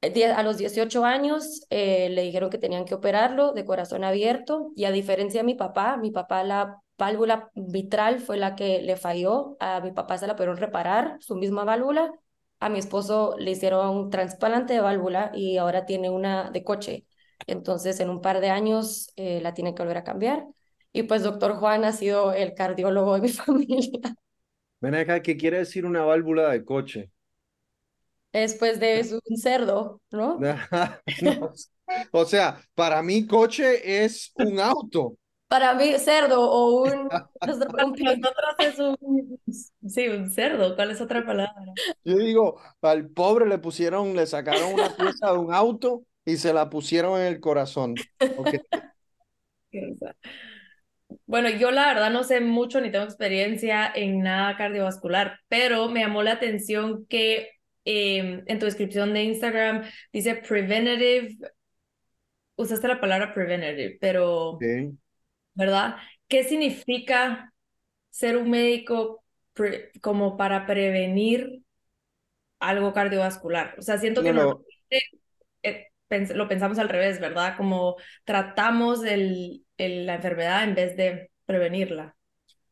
A 0.00 0.42
los 0.44 0.58
18 0.58 1.04
años 1.04 1.62
le 1.70 2.22
dijeron 2.22 2.50
que 2.50 2.58
tenían 2.58 2.84
que 2.84 2.94
operarlo 2.94 3.52
de 3.52 3.64
corazón 3.64 4.04
abierto 4.04 4.70
y 4.76 4.84
a 4.84 4.92
diferencia 4.92 5.40
de 5.40 5.44
mi 5.44 5.54
papá, 5.54 5.96
mi 5.96 6.12
papá 6.12 6.44
la 6.44 6.80
válvula 6.96 7.50
vitral 7.54 8.20
fue 8.20 8.36
la 8.36 8.54
que 8.54 8.80
le 8.82 8.96
falló, 8.96 9.56
a 9.58 9.80
mi 9.80 9.90
papá 9.92 10.18
se 10.18 10.26
la 10.28 10.36
pudieron 10.36 10.56
reparar, 10.56 11.16
su 11.20 11.34
misma 11.34 11.64
válvula, 11.64 12.12
a 12.60 12.68
mi 12.68 12.78
esposo 12.78 13.34
le 13.38 13.52
hicieron 13.52 13.96
un 13.96 14.10
trasplante 14.10 14.74
de 14.74 14.80
válvula 14.80 15.32
y 15.34 15.56
ahora 15.56 15.84
tiene 15.86 16.10
una 16.10 16.50
de 16.50 16.64
coche. 16.64 17.06
Entonces, 17.46 18.00
en 18.00 18.10
un 18.10 18.20
par 18.20 18.40
de 18.40 18.50
años 18.50 19.12
eh, 19.16 19.40
la 19.40 19.54
tienen 19.54 19.74
que 19.74 19.82
volver 19.82 19.98
a 19.98 20.04
cambiar. 20.04 20.46
Y 20.92 21.04
pues, 21.04 21.22
doctor 21.22 21.54
Juan 21.56 21.84
ha 21.84 21.92
sido 21.92 22.32
el 22.32 22.54
cardiólogo 22.54 23.14
de 23.14 23.20
mi 23.20 23.28
familia. 23.30 24.00
Ven 24.80 24.94
acá, 24.94 25.22
¿qué 25.22 25.36
quiere 25.36 25.58
decir 25.58 25.84
una 25.84 26.02
válvula 26.04 26.50
de 26.50 26.64
coche? 26.64 27.10
Después 28.32 28.78
de 28.78 29.00
es 29.00 29.12
un 29.24 29.36
cerdo, 29.36 30.00
¿no? 30.10 30.38
O 32.12 32.24
sea, 32.24 32.60
para 32.74 33.02
mí 33.02 33.26
coche 33.26 34.04
es 34.04 34.32
un 34.36 34.60
auto. 34.60 35.16
Para 35.48 35.74
mí 35.74 35.94
cerdo 35.98 36.42
o 36.42 36.82
un... 36.82 37.08
Nosotros 37.46 38.54
es 38.58 38.78
un... 38.78 39.40
Sí, 39.88 40.08
un 40.08 40.30
cerdo. 40.30 40.76
¿Cuál 40.76 40.90
es 40.90 41.00
otra 41.00 41.24
palabra? 41.24 41.54
Yo 42.04 42.18
digo, 42.18 42.60
al 42.82 43.08
pobre 43.08 43.46
le 43.46 43.58
pusieron, 43.58 44.14
le 44.14 44.26
sacaron 44.26 44.74
una 44.74 44.94
pieza 44.94 45.32
de 45.32 45.38
un 45.38 45.54
auto 45.54 46.02
y 46.28 46.36
se 46.36 46.52
la 46.52 46.68
pusieron 46.68 47.18
en 47.20 47.26
el 47.26 47.40
corazón. 47.40 47.94
Bueno, 51.24 51.48
yo 51.48 51.70
la 51.70 51.86
verdad 51.86 52.10
no 52.10 52.22
sé 52.22 52.40
mucho 52.40 52.82
ni 52.82 52.90
tengo 52.90 53.04
experiencia 53.04 53.90
en 53.94 54.20
nada 54.20 54.58
cardiovascular, 54.58 55.40
pero 55.48 55.88
me 55.88 56.00
llamó 56.00 56.22
la 56.22 56.32
atención 56.32 57.06
que 57.06 57.50
em, 57.84 58.44
en 58.46 58.58
tu 58.58 58.66
descripción 58.66 59.14
de 59.14 59.24
Instagram 59.24 59.84
dice 60.12 60.34
preventative, 60.36 61.38
usaste 62.56 62.88
la 62.88 63.00
palabra 63.00 63.32
preventative, 63.32 63.96
pero, 64.00 64.58
¿verdad? 65.54 65.96
¿Qué 66.28 66.44
significa 66.44 67.54
ser 68.10 68.36
un 68.36 68.50
médico 68.50 69.24
como 70.02 70.36
para 70.36 70.66
prevenir 70.66 71.62
algo 72.58 72.92
cardiovascular? 72.92 73.76
O 73.78 73.82
sea, 73.82 73.96
siento 73.96 74.22
que 74.22 74.34
no, 74.34 74.62
lo 76.34 76.48
pensamos 76.48 76.78
al 76.78 76.88
revés, 76.88 77.20
¿verdad? 77.20 77.56
Como 77.56 77.96
tratamos 78.24 79.04
el, 79.04 79.64
la 79.78 80.14
enfermedad 80.14 80.64
en 80.64 80.74
vez 80.74 80.96
de 80.96 81.30
prevenirla. 81.46 82.16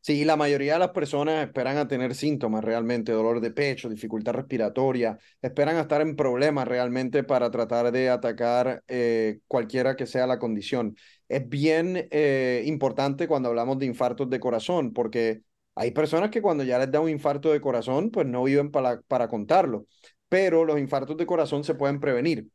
Sí, 0.00 0.24
la 0.24 0.36
mayoría 0.36 0.74
de 0.74 0.78
las 0.78 0.90
personas 0.90 1.44
esperan 1.44 1.78
a 1.78 1.88
tener 1.88 2.14
síntomas 2.14 2.62
realmente, 2.62 3.10
dolor 3.10 3.40
de 3.40 3.50
pecho, 3.50 3.88
dificultad 3.88 4.34
respiratoria, 4.34 5.18
esperan 5.42 5.76
a 5.76 5.80
estar 5.80 6.00
en 6.00 6.14
problemas 6.14 6.68
realmente 6.68 7.24
para 7.24 7.50
tratar 7.50 7.90
de 7.90 8.08
atacar 8.08 8.84
eh, 8.86 9.40
cualquiera 9.48 9.96
que 9.96 10.06
sea 10.06 10.28
la 10.28 10.38
condición. 10.38 10.96
Es 11.28 11.48
bien 11.48 12.06
eh, 12.12 12.62
importante 12.66 13.26
cuando 13.26 13.48
hablamos 13.48 13.80
de 13.80 13.86
infartos 13.86 14.30
de 14.30 14.38
corazón, 14.38 14.92
porque 14.92 15.42
Hay 15.74 15.90
personas 15.90 16.30
que 16.30 16.40
cuando 16.40 16.64
ya 16.64 16.78
les 16.78 16.90
da 16.90 17.00
un 17.00 17.10
infarto 17.10 17.52
de 17.52 17.60
corazón, 17.60 18.10
pues 18.10 18.26
no 18.26 18.44
viven 18.44 18.70
para, 18.70 19.00
para 19.02 19.28
contarlo, 19.28 19.86
pero 20.28 20.64
los 20.64 20.78
infartos 20.78 21.16
de 21.18 21.26
corazón 21.26 21.64
se 21.64 21.74
pueden 21.74 22.00
prevenir. 22.00 22.46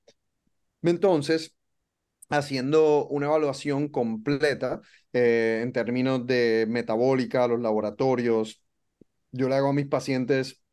Entonces, 0.83 1.55
haciendo 2.29 3.07
una 3.07 3.27
evaluación 3.27 3.89
completa 3.89 4.81
eh, 5.13 5.61
en 5.63 5.73
términos 5.73 6.25
de 6.27 6.65
metabólica, 6.69 7.47
los 7.47 7.61
laboratorios, 7.61 8.63
yo 9.31 9.49
le 9.49 9.55
hago 9.55 9.69
a 9.69 9.73
mis 9.73 9.87
pacientes 9.87 10.63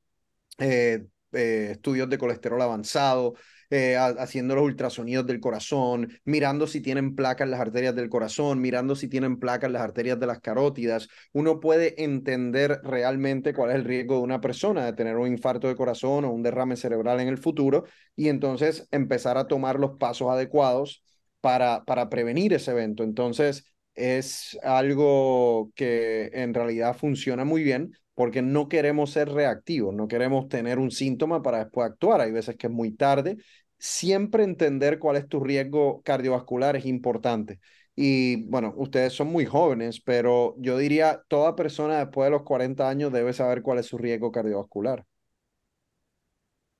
eh, 0.58 1.06
eh, 1.32 1.70
estudios 1.72 2.08
de 2.10 2.18
colesterol 2.18 2.62
avanzado, 2.62 3.34
eh, 3.70 3.96
haciendo 3.96 4.54
los 4.54 4.64
ultrasonidos 4.64 5.26
del 5.26 5.40
corazón, 5.40 6.08
mirando 6.25 6.66
si 6.66 6.80
tienen 6.80 7.14
placas 7.14 7.44
en 7.46 7.50
las 7.50 7.60
arterias 7.60 7.94
del 7.94 8.08
corazón, 8.08 8.60
mirando 8.60 8.96
si 8.96 9.08
tienen 9.08 9.38
placas 9.38 9.68
en 9.68 9.75
las 9.75 9.82
arterias 9.82 10.18
de 10.18 10.26
las 10.26 10.40
carótidas. 10.40 11.08
Uno 11.32 11.60
puede 11.60 12.02
entender 12.02 12.80
realmente 12.82 13.52
cuál 13.54 13.70
es 13.70 13.76
el 13.76 13.84
riesgo 13.84 14.16
de 14.16 14.22
una 14.22 14.40
persona 14.40 14.84
de 14.84 14.92
tener 14.92 15.16
un 15.16 15.28
infarto 15.28 15.68
de 15.68 15.76
corazón 15.76 16.25
o 16.25 16.30
un 16.30 16.42
derrame 16.42 16.76
cerebral 16.76 17.20
en 17.20 17.28
el 17.28 17.38
futuro 17.38 17.84
y 18.16 18.28
entonces 18.28 18.88
empezar 18.90 19.38
a 19.38 19.46
tomar 19.46 19.78
los 19.78 19.98
pasos 19.98 20.30
adecuados 20.30 21.02
para, 21.40 21.84
para 21.84 22.08
prevenir 22.08 22.52
ese 22.52 22.70
evento. 22.72 23.02
Entonces, 23.04 23.64
es 23.98 24.58
algo 24.62 25.70
que 25.74 26.30
en 26.32 26.54
realidad 26.54 26.96
funciona 26.96 27.44
muy 27.44 27.62
bien 27.62 27.92
porque 28.14 28.42
no 28.42 28.68
queremos 28.68 29.10
ser 29.12 29.28
reactivos, 29.30 29.94
no 29.94 30.08
queremos 30.08 30.48
tener 30.48 30.78
un 30.78 30.90
síntoma 30.90 31.42
para 31.42 31.58
después 31.64 31.88
actuar. 31.90 32.20
Hay 32.20 32.32
veces 32.32 32.56
que 32.56 32.66
es 32.66 32.72
muy 32.72 32.92
tarde. 32.92 33.36
Siempre 33.78 34.42
entender 34.44 34.98
cuál 34.98 35.16
es 35.16 35.28
tu 35.28 35.40
riesgo 35.40 36.02
cardiovascular 36.02 36.76
es 36.76 36.86
importante. 36.86 37.60
Y 37.94 38.44
bueno, 38.48 38.74
ustedes 38.76 39.12
son 39.12 39.28
muy 39.28 39.44
jóvenes, 39.46 40.00
pero 40.00 40.54
yo 40.58 40.78
diría, 40.78 41.22
toda 41.28 41.56
persona 41.56 41.98
después 41.98 42.26
de 42.26 42.30
los 42.30 42.42
40 42.42 42.88
años 42.88 43.12
debe 43.12 43.32
saber 43.32 43.62
cuál 43.62 43.78
es 43.78 43.86
su 43.86 43.98
riesgo 43.98 44.32
cardiovascular. 44.32 45.04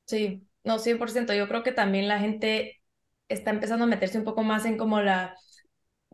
Sí, 0.07 0.47
no, 0.65 0.79
100%. 0.79 1.35
Yo 1.35 1.49
creo 1.49 1.63
que 1.63 1.73
también 1.73 2.09
la 2.09 2.19
gente 2.19 2.81
está 3.29 3.51
empezando 3.51 3.85
a 3.85 3.89
meterse 3.89 4.19
un 4.19 4.25
poco 4.25 4.43
más 4.43 4.65
en 4.65 4.79
como 4.79 5.01
la 5.01 5.37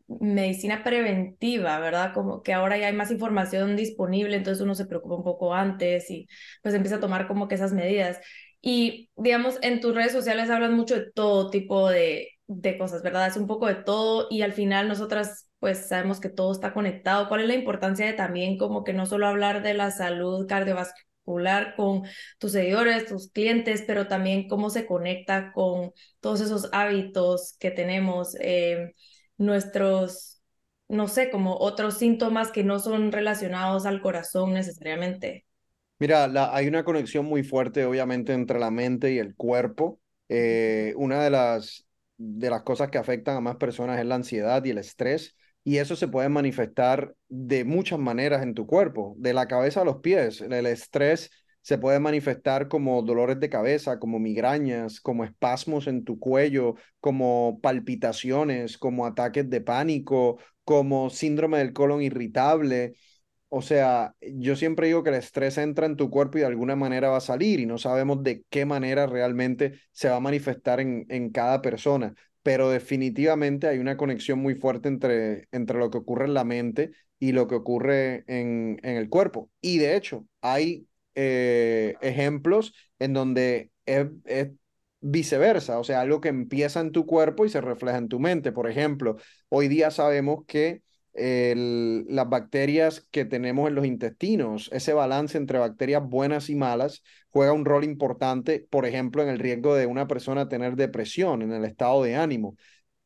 medicina 0.06 0.84
preventiva, 0.84 1.78
¿verdad? 1.80 2.12
Como 2.14 2.42
que 2.42 2.52
ahora 2.52 2.76
ya 2.78 2.88
hay 2.88 2.92
más 2.92 3.10
información 3.10 3.76
disponible, 3.76 4.36
entonces 4.36 4.62
uno 4.62 4.74
se 4.74 4.86
preocupa 4.86 5.16
un 5.16 5.24
poco 5.24 5.54
antes 5.54 6.10
y 6.10 6.28
pues 6.62 6.74
empieza 6.74 6.96
a 6.96 7.00
tomar 7.00 7.26
como 7.28 7.48
que 7.48 7.54
esas 7.56 7.72
medidas. 7.72 8.20
Y 8.60 9.10
digamos, 9.16 9.58
en 9.62 9.80
tus 9.80 9.94
redes 9.94 10.12
sociales 10.12 10.50
hablas 10.50 10.70
mucho 10.70 10.94
de 10.96 11.10
todo 11.12 11.50
tipo 11.50 11.88
de, 11.90 12.28
de 12.46 12.78
cosas, 12.78 13.02
¿verdad? 13.02 13.26
Es 13.28 13.36
un 13.36 13.46
poco 13.46 13.66
de 13.66 13.74
todo 13.76 14.26
y 14.30 14.42
al 14.42 14.52
final 14.52 14.88
nosotras 14.88 15.48
pues 15.58 15.88
sabemos 15.88 16.20
que 16.20 16.28
todo 16.28 16.52
está 16.52 16.72
conectado. 16.74 17.28
¿Cuál 17.28 17.42
es 17.42 17.48
la 17.48 17.54
importancia 17.54 18.06
de 18.06 18.12
también 18.14 18.58
como 18.58 18.84
que 18.84 18.92
no 18.92 19.06
solo 19.06 19.26
hablar 19.26 19.62
de 19.62 19.74
la 19.74 19.90
salud 19.90 20.46
cardiovascular 20.46 21.74
con 21.76 22.02
tus 22.38 22.52
seguidores, 22.52 23.06
tus 23.06 23.30
clientes, 23.32 23.82
pero 23.86 24.08
también 24.08 24.48
cómo 24.48 24.70
se 24.70 24.86
conecta 24.86 25.52
con 25.52 25.92
todos 26.20 26.40
esos 26.40 26.68
hábitos 26.72 27.56
que 27.58 27.70
tenemos? 27.70 28.34
Eh, 28.40 28.94
nuestros, 29.38 30.40
no 30.88 31.08
sé, 31.08 31.30
como 31.30 31.56
otros 31.56 31.98
síntomas 31.98 32.50
que 32.50 32.64
no 32.64 32.78
son 32.78 33.12
relacionados 33.12 33.86
al 33.86 34.00
corazón 34.00 34.52
necesariamente. 34.54 35.46
Mira, 35.98 36.26
la, 36.28 36.54
hay 36.54 36.66
una 36.66 36.84
conexión 36.84 37.24
muy 37.24 37.42
fuerte, 37.44 37.84
obviamente, 37.84 38.32
entre 38.32 38.58
la 38.58 38.70
mente 38.70 39.12
y 39.12 39.18
el 39.18 39.34
cuerpo. 39.34 40.00
Eh, 40.28 40.92
una 40.96 41.22
de 41.22 41.30
las, 41.30 41.86
de 42.16 42.50
las 42.50 42.62
cosas 42.62 42.90
que 42.90 42.98
afectan 42.98 43.36
a 43.36 43.40
más 43.40 43.56
personas 43.56 43.98
es 43.98 44.06
la 44.06 44.16
ansiedad 44.16 44.64
y 44.64 44.70
el 44.70 44.78
estrés, 44.78 45.36
y 45.62 45.78
eso 45.78 45.96
se 45.96 46.08
puede 46.08 46.28
manifestar 46.28 47.14
de 47.28 47.64
muchas 47.64 47.98
maneras 47.98 48.42
en 48.42 48.54
tu 48.54 48.66
cuerpo, 48.66 49.14
de 49.18 49.32
la 49.32 49.46
cabeza 49.46 49.80
a 49.80 49.84
los 49.84 49.98
pies. 50.00 50.40
El 50.40 50.66
estrés 50.66 51.30
se 51.64 51.78
puede 51.78 51.98
manifestar 51.98 52.68
como 52.68 53.00
dolores 53.02 53.40
de 53.40 53.48
cabeza, 53.48 53.98
como 53.98 54.18
migrañas, 54.18 55.00
como 55.00 55.24
espasmos 55.24 55.86
en 55.86 56.04
tu 56.04 56.18
cuello, 56.18 56.74
como 57.00 57.58
palpitaciones, 57.62 58.76
como 58.76 59.06
ataques 59.06 59.48
de 59.48 59.62
pánico, 59.62 60.38
como 60.64 61.08
síndrome 61.08 61.56
del 61.58 61.72
colon 61.72 62.02
irritable. 62.02 62.96
O 63.48 63.62
sea, 63.62 64.14
yo 64.20 64.56
siempre 64.56 64.88
digo 64.88 65.02
que 65.02 65.10
el 65.10 65.16
estrés 65.16 65.56
entra 65.58 65.86
en 65.86 65.96
tu 65.96 66.10
cuerpo 66.10 66.36
y 66.38 66.42
de 66.42 66.48
alguna 66.48 66.76
manera 66.76 67.08
va 67.08 67.16
a 67.18 67.20
salir 67.20 67.60
y 67.60 67.66
no 67.66 67.78
sabemos 67.78 68.22
de 68.22 68.44
qué 68.50 68.66
manera 68.66 69.06
realmente 69.06 69.80
se 69.92 70.08
va 70.10 70.16
a 70.16 70.20
manifestar 70.20 70.80
en, 70.80 71.06
en 71.08 71.30
cada 71.30 71.62
persona, 71.62 72.14
pero 72.42 72.68
definitivamente 72.70 73.68
hay 73.68 73.78
una 73.78 73.96
conexión 73.96 74.40
muy 74.40 74.54
fuerte 74.54 74.88
entre, 74.88 75.48
entre 75.52 75.78
lo 75.78 75.90
que 75.90 75.98
ocurre 75.98 76.26
en 76.26 76.34
la 76.34 76.44
mente 76.44 76.90
y 77.18 77.32
lo 77.32 77.48
que 77.48 77.54
ocurre 77.54 78.24
en, 78.26 78.78
en 78.82 78.96
el 78.96 79.08
cuerpo. 79.08 79.50
Y 79.62 79.78
de 79.78 79.96
hecho, 79.96 80.26
hay 80.42 80.86
eh, 81.14 81.94
ejemplos 82.00 82.74
en 82.98 83.12
donde 83.12 83.70
es, 83.86 84.06
viceversa, 85.00 85.78
o 85.78 85.84
sea, 85.84 86.00
algo 86.00 86.20
que 86.20 86.30
empieza 86.30 86.80
en 86.80 86.90
tu 86.90 87.04
cuerpo 87.04 87.44
y 87.44 87.50
se 87.50 87.60
refleja 87.60 87.98
en 87.98 88.08
tu 88.08 88.20
mente. 88.20 88.52
Por 88.52 88.70
ejemplo, 88.70 89.16
hoy 89.50 89.68
día 89.68 89.90
sabemos 89.90 90.44
que 90.46 90.82
las 91.16 92.28
bacterias 92.28 93.06
que 93.10 93.24
tenemos 93.24 93.68
en 93.68 93.76
los 93.76 93.86
intestinos, 93.86 94.68
ese 94.72 94.94
balance 94.94 95.38
entre 95.38 95.58
bacterias 95.58 96.02
buenas 96.02 96.50
y 96.50 96.56
malas, 96.56 97.02
juega 97.30 97.52
un 97.52 97.64
rol 97.64 97.84
importante, 97.84 98.66
por 98.70 98.86
ejemplo, 98.86 99.22
en 99.22 99.28
el 99.28 99.38
riesgo 99.38 99.74
de 99.74 99.86
una 99.86 100.08
persona 100.08 100.48
tener 100.48 100.74
depresión, 100.74 101.42
en 101.42 101.52
el 101.52 101.64
estado 101.64 102.02
de 102.02 102.16
ánimo. 102.16 102.56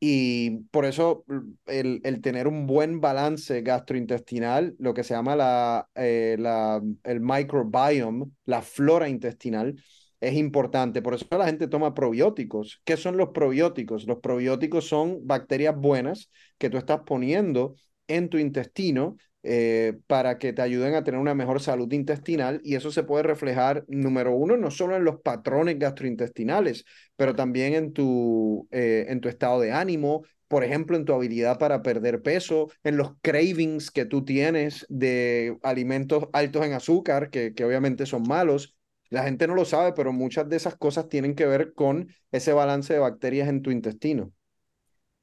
Y 0.00 0.60
por 0.70 0.84
eso 0.84 1.24
el, 1.66 2.00
el, 2.04 2.20
tener 2.20 2.46
un 2.46 2.66
buen 2.66 3.00
balance 3.00 3.62
gastrointestinal, 3.62 4.76
lo 4.78 4.94
que 4.94 5.02
se 5.02 5.14
llama 5.14 5.34
la, 5.34 5.88
eh, 5.96 6.36
la, 6.38 6.80
el 7.02 7.20
microbiome, 7.20 8.26
la 8.44 8.62
flora 8.62 9.08
intestinal, 9.08 9.74
es 10.20 10.34
importante. 10.34 11.02
Por 11.02 11.14
eso 11.14 11.26
la 11.30 11.46
gente 11.46 11.66
toma 11.68 11.94
probióticos. 11.94 12.80
¿Qué 12.84 12.96
son 12.96 13.16
los 13.16 13.30
probióticos? 13.30 14.06
Los 14.06 14.18
probióticos 14.20 14.88
son 14.88 15.26
bacterias 15.26 15.76
buenas 15.76 16.30
que 16.58 16.70
tú 16.70 16.76
estás 16.76 17.00
poniendo 17.04 17.74
en 18.06 18.28
tu 18.28 18.38
intestino 18.38 19.16
eh, 19.48 19.98
para 20.06 20.38
que 20.38 20.52
te 20.52 20.62
ayuden 20.62 20.94
a 20.94 21.04
tener 21.04 21.20
una 21.20 21.34
mejor 21.34 21.60
salud 21.60 21.90
intestinal 21.92 22.60
y 22.64 22.74
eso 22.76 22.90
se 22.92 23.02
puede 23.02 23.22
reflejar, 23.24 23.84
número 23.88 24.34
uno, 24.34 24.56
no 24.58 24.70
solo 24.70 24.96
en 24.96 25.04
los 25.04 25.20
patrones 25.22 25.78
gastrointestinales, 25.78 26.84
pero 27.16 27.34
también 27.34 27.74
en 27.74 27.92
tu, 27.94 28.68
eh, 28.70 29.06
en 29.08 29.20
tu 29.20 29.28
estado 29.28 29.60
de 29.60 29.72
ánimo, 29.72 30.24
por 30.48 30.64
ejemplo, 30.64 30.96
en 30.96 31.04
tu 31.06 31.14
habilidad 31.14 31.58
para 31.58 31.82
perder 31.82 32.22
peso, 32.22 32.68
en 32.84 32.96
los 32.98 33.12
cravings 33.22 33.90
que 33.90 34.04
tú 34.06 34.24
tienes 34.24 34.86
de 34.90 35.58
alimentos 35.62 36.24
altos 36.32 36.64
en 36.66 36.74
azúcar, 36.74 37.30
que, 37.30 37.54
que 37.54 37.64
obviamente 37.64 38.06
son 38.06 38.24
malos. 38.28 38.76
La 39.10 39.24
gente 39.24 39.46
no 39.46 39.54
lo 39.54 39.64
sabe, 39.64 39.92
pero 39.94 40.12
muchas 40.12 40.48
de 40.48 40.56
esas 40.56 40.76
cosas 40.76 41.08
tienen 41.08 41.34
que 41.34 41.46
ver 41.46 41.72
con 41.74 42.08
ese 42.32 42.52
balance 42.52 42.92
de 42.92 42.98
bacterias 43.00 43.48
en 43.48 43.62
tu 43.62 43.70
intestino. 43.70 44.32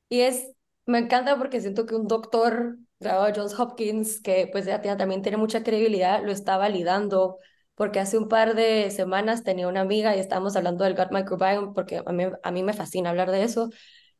Y 0.09 0.21
es, 0.21 0.51
me 0.85 0.99
encanta 0.99 1.37
porque 1.37 1.61
siento 1.61 1.85
que 1.85 1.95
un 1.95 2.07
doctor 2.07 2.77
graduado 3.05 3.31
de 3.33 3.39
Johns 3.39 3.59
Hopkins, 3.59 4.21
que 4.21 4.47
pues 4.51 4.65
ya 4.65 4.81
también 4.97 5.21
tiene 5.21 5.37
mucha 5.37 5.63
credibilidad, 5.63 6.23
lo 6.23 6.31
está 6.31 6.57
validando, 6.57 7.37
porque 7.75 7.99
hace 7.99 8.17
un 8.17 8.27
par 8.29 8.55
de 8.55 8.91
semanas 8.91 9.43
tenía 9.43 9.67
una 9.67 9.81
amiga 9.81 10.15
y 10.15 10.19
estábamos 10.19 10.55
hablando 10.55 10.83
del 10.83 10.95
gut 10.95 11.11
microbiome, 11.11 11.73
porque 11.73 12.01
a 12.05 12.11
mí, 12.11 12.25
a 12.43 12.51
mí 12.51 12.63
me 12.63 12.73
fascina 12.73 13.09
hablar 13.11 13.31
de 13.31 13.43
eso, 13.43 13.69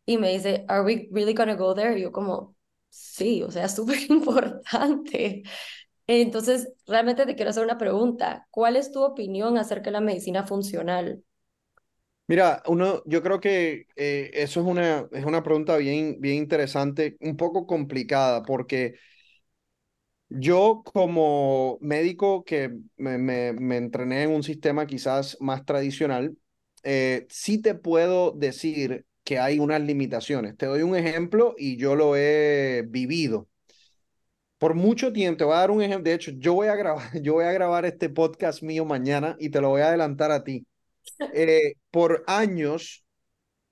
y 0.06 0.18
me 0.20 0.32
dice, 0.34 0.66
¿Are 0.70 0.84
we 0.84 1.10
really 1.12 1.34
gonna 1.36 1.56
go 1.56 1.76
there? 1.76 1.98
Y 2.00 2.04
yo 2.04 2.12
como, 2.14 2.56
sí, 2.90 3.44
o 3.44 3.52
sea, 3.52 3.70
súper 3.70 4.00
importante. 4.12 5.44
Entonces, 6.08 6.74
realmente 6.88 7.28
te 7.28 7.36
quiero 7.36 7.52
hacer 7.52 7.66
una 7.66 7.80
pregunta. 7.80 8.48
¿Cuál 8.52 8.78
es 8.78 8.94
tu 8.94 9.04
opinión 9.04 9.58
acerca 9.60 9.86
de 9.88 9.94
la 9.94 10.02
medicina 10.02 10.46
funcional? 10.48 11.25
Mira, 12.28 12.64
uno, 12.68 13.04
yo 13.06 13.22
creo 13.22 13.40
que 13.40 13.86
eh, 13.96 14.32
eso 14.34 14.60
es 14.62 14.66
una, 14.66 15.08
es 15.12 15.26
una 15.26 15.44
pregunta 15.44 15.78
bien, 15.78 16.18
bien 16.20 16.38
interesante, 16.38 17.18
un 17.20 17.38
poco 17.38 17.68
complicada, 17.68 18.42
porque 18.44 18.96
yo 20.30 20.82
como 20.86 21.78
médico 21.82 22.44
que 22.46 22.72
me, 22.98 23.18
me, 23.18 23.54
me 23.54 23.78
entrené 23.78 24.24
en 24.24 24.32
un 24.32 24.44
sistema 24.44 24.86
quizás 24.88 25.38
más 25.40 25.66
tradicional, 25.66 26.38
eh, 26.84 27.26
sí 27.30 27.62
te 27.62 27.76
puedo 27.76 28.32
decir 28.32 29.06
que 29.24 29.40
hay 29.40 29.60
unas 29.60 29.82
limitaciones. 29.82 30.56
Te 30.58 30.66
doy 30.68 30.82
un 30.84 30.96
ejemplo 30.96 31.56
y 31.58 31.78
yo 31.78 31.96
lo 31.96 32.16
he 32.16 32.84
vivido. 32.88 33.48
Por 34.58 34.74
mucho 34.74 35.14
tiempo, 35.14 35.38
te 35.38 35.44
voy 35.46 35.54
a 35.56 35.58
dar 35.60 35.72
un 35.72 35.82
ejemplo. 35.82 36.04
De 36.10 36.14
hecho, 36.16 36.32
yo 36.32 36.54
voy 36.54 36.68
a 36.68 36.76
grabar, 36.76 37.10
yo 37.22 37.34
voy 37.34 37.46
a 37.46 37.52
grabar 37.54 37.86
este 37.86 38.10
podcast 38.10 38.64
mío 38.64 38.86
mañana 38.86 39.36
y 39.40 39.50
te 39.50 39.62
lo 39.62 39.70
voy 39.70 39.82
a 39.82 39.88
adelantar 39.90 40.32
a 40.32 40.44
ti. 40.44 40.66
Eh, 41.32 41.76
por 41.92 42.24
años, 42.28 43.06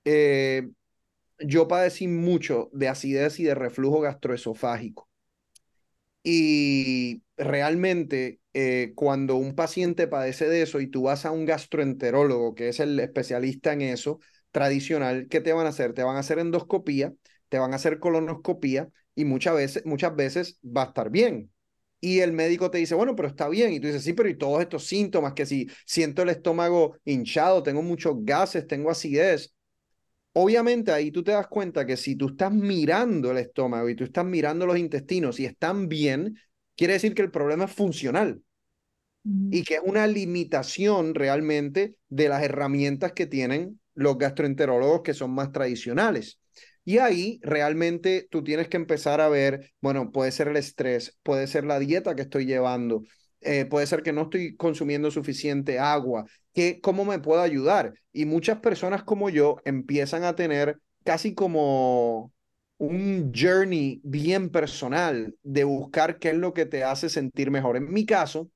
eh, 0.04 0.70
yo 1.40 1.68
padecí 1.68 2.08
mucho 2.08 2.70
de 2.72 2.88
acidez 2.88 3.40
y 3.40 3.44
de 3.44 3.54
reflujo 3.56 4.00
gastroesofágico. 4.00 5.08
Y 6.22 7.22
realmente, 7.36 8.40
eh, 8.54 8.92
cuando 8.96 9.36
un 9.36 9.54
paciente 9.54 10.08
padece 10.08 10.48
de 10.48 10.62
eso 10.62 10.80
y 10.80 10.86
tú 10.86 11.02
vas 11.02 11.26
a 11.26 11.30
un 11.32 11.44
gastroenterólogo, 11.44 12.54
que 12.54 12.68
es 12.68 12.80
el 12.80 12.98
especialista 13.00 13.72
en 13.72 13.82
eso, 13.82 14.20
tradicional, 14.50 15.28
¿qué 15.28 15.40
te 15.40 15.52
van 15.52 15.66
a 15.66 15.70
hacer? 15.70 15.92
Te 15.94 16.02
van 16.02 16.16
a 16.16 16.20
hacer 16.20 16.38
endoscopía, 16.38 17.12
te 17.48 17.58
van 17.58 17.72
a 17.72 17.76
hacer 17.76 17.98
colonoscopía 17.98 18.88
y 19.14 19.24
muchas 19.26 19.54
veces, 19.56 19.84
muchas 19.86 20.16
veces 20.16 20.58
va 20.64 20.84
a 20.84 20.86
estar 20.86 21.10
bien. 21.10 21.50
Y 22.04 22.20
el 22.20 22.32
médico 22.32 22.70
te 22.70 22.76
dice, 22.76 22.94
bueno, 22.94 23.16
pero 23.16 23.28
está 23.28 23.48
bien. 23.48 23.72
Y 23.72 23.80
tú 23.80 23.86
dices, 23.86 24.04
sí, 24.04 24.12
pero 24.12 24.28
y 24.28 24.36
todos 24.36 24.60
estos 24.60 24.86
síntomas, 24.86 25.32
que 25.32 25.46
si 25.46 25.70
siento 25.86 26.20
el 26.20 26.28
estómago 26.28 26.98
hinchado, 27.06 27.62
tengo 27.62 27.80
muchos 27.80 28.16
gases, 28.18 28.66
tengo 28.66 28.90
acidez. 28.90 29.54
Obviamente 30.34 30.92
ahí 30.92 31.10
tú 31.10 31.24
te 31.24 31.32
das 31.32 31.46
cuenta 31.46 31.86
que 31.86 31.96
si 31.96 32.14
tú 32.14 32.28
estás 32.28 32.52
mirando 32.52 33.30
el 33.30 33.38
estómago 33.38 33.88
y 33.88 33.96
tú 33.96 34.04
estás 34.04 34.26
mirando 34.26 34.66
los 34.66 34.76
intestinos 34.76 35.40
y 35.40 35.46
están 35.46 35.88
bien, 35.88 36.36
quiere 36.76 36.92
decir 36.92 37.14
que 37.14 37.22
el 37.22 37.30
problema 37.30 37.64
es 37.64 37.72
funcional 37.72 38.42
y 39.50 39.62
que 39.62 39.76
es 39.76 39.80
una 39.82 40.06
limitación 40.06 41.14
realmente 41.14 41.96
de 42.10 42.28
las 42.28 42.42
herramientas 42.42 43.12
que 43.12 43.26
tienen 43.26 43.80
los 43.94 44.18
gastroenterólogos 44.18 45.00
que 45.00 45.14
son 45.14 45.30
más 45.30 45.52
tradicionales. 45.52 46.38
Y 46.84 46.98
ahí 46.98 47.40
realmente 47.42 48.28
tú 48.30 48.44
tienes 48.44 48.68
que 48.68 48.76
empezar 48.76 49.20
a 49.20 49.28
ver, 49.28 49.72
bueno, 49.80 50.12
puede 50.12 50.32
ser 50.32 50.48
el 50.48 50.56
estrés, 50.56 51.18
puede 51.22 51.46
ser 51.46 51.64
la 51.64 51.78
dieta 51.78 52.14
que 52.14 52.22
estoy 52.22 52.44
llevando, 52.46 53.02
eh, 53.40 53.64
puede 53.66 53.86
ser 53.86 54.02
que 54.02 54.12
no 54.12 54.22
estoy 54.22 54.56
consumiendo 54.56 55.10
suficiente 55.10 55.78
agua, 55.78 56.26
que, 56.52 56.80
¿cómo 56.80 57.04
me 57.04 57.18
puedo 57.18 57.40
ayudar? 57.42 57.94
Y 58.12 58.26
muchas 58.26 58.58
personas 58.60 59.02
como 59.04 59.30
yo 59.30 59.56
empiezan 59.64 60.24
a 60.24 60.34
tener 60.36 60.78
casi 61.04 61.34
como 61.34 62.32
un 62.78 63.32
journey 63.34 64.00
bien 64.04 64.50
personal 64.50 65.34
de 65.42 65.64
buscar 65.64 66.18
qué 66.18 66.30
es 66.30 66.36
lo 66.36 66.52
que 66.54 66.66
te 66.66 66.84
hace 66.84 67.08
sentir 67.08 67.50
mejor. 67.50 67.76
En 67.76 67.90
mi 67.92 68.04
caso, 68.06 68.50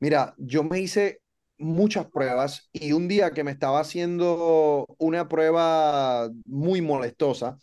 mira, 0.00 0.34
yo 0.38 0.64
me 0.64 0.80
hice 0.80 1.21
muchas 1.62 2.06
pruebas 2.06 2.68
y 2.72 2.92
un 2.92 3.08
día 3.08 3.32
que 3.32 3.44
me 3.44 3.50
estaba 3.52 3.80
haciendo 3.80 4.86
una 4.98 5.28
prueba 5.28 6.30
muy 6.46 6.82
molestosa, 6.82 7.58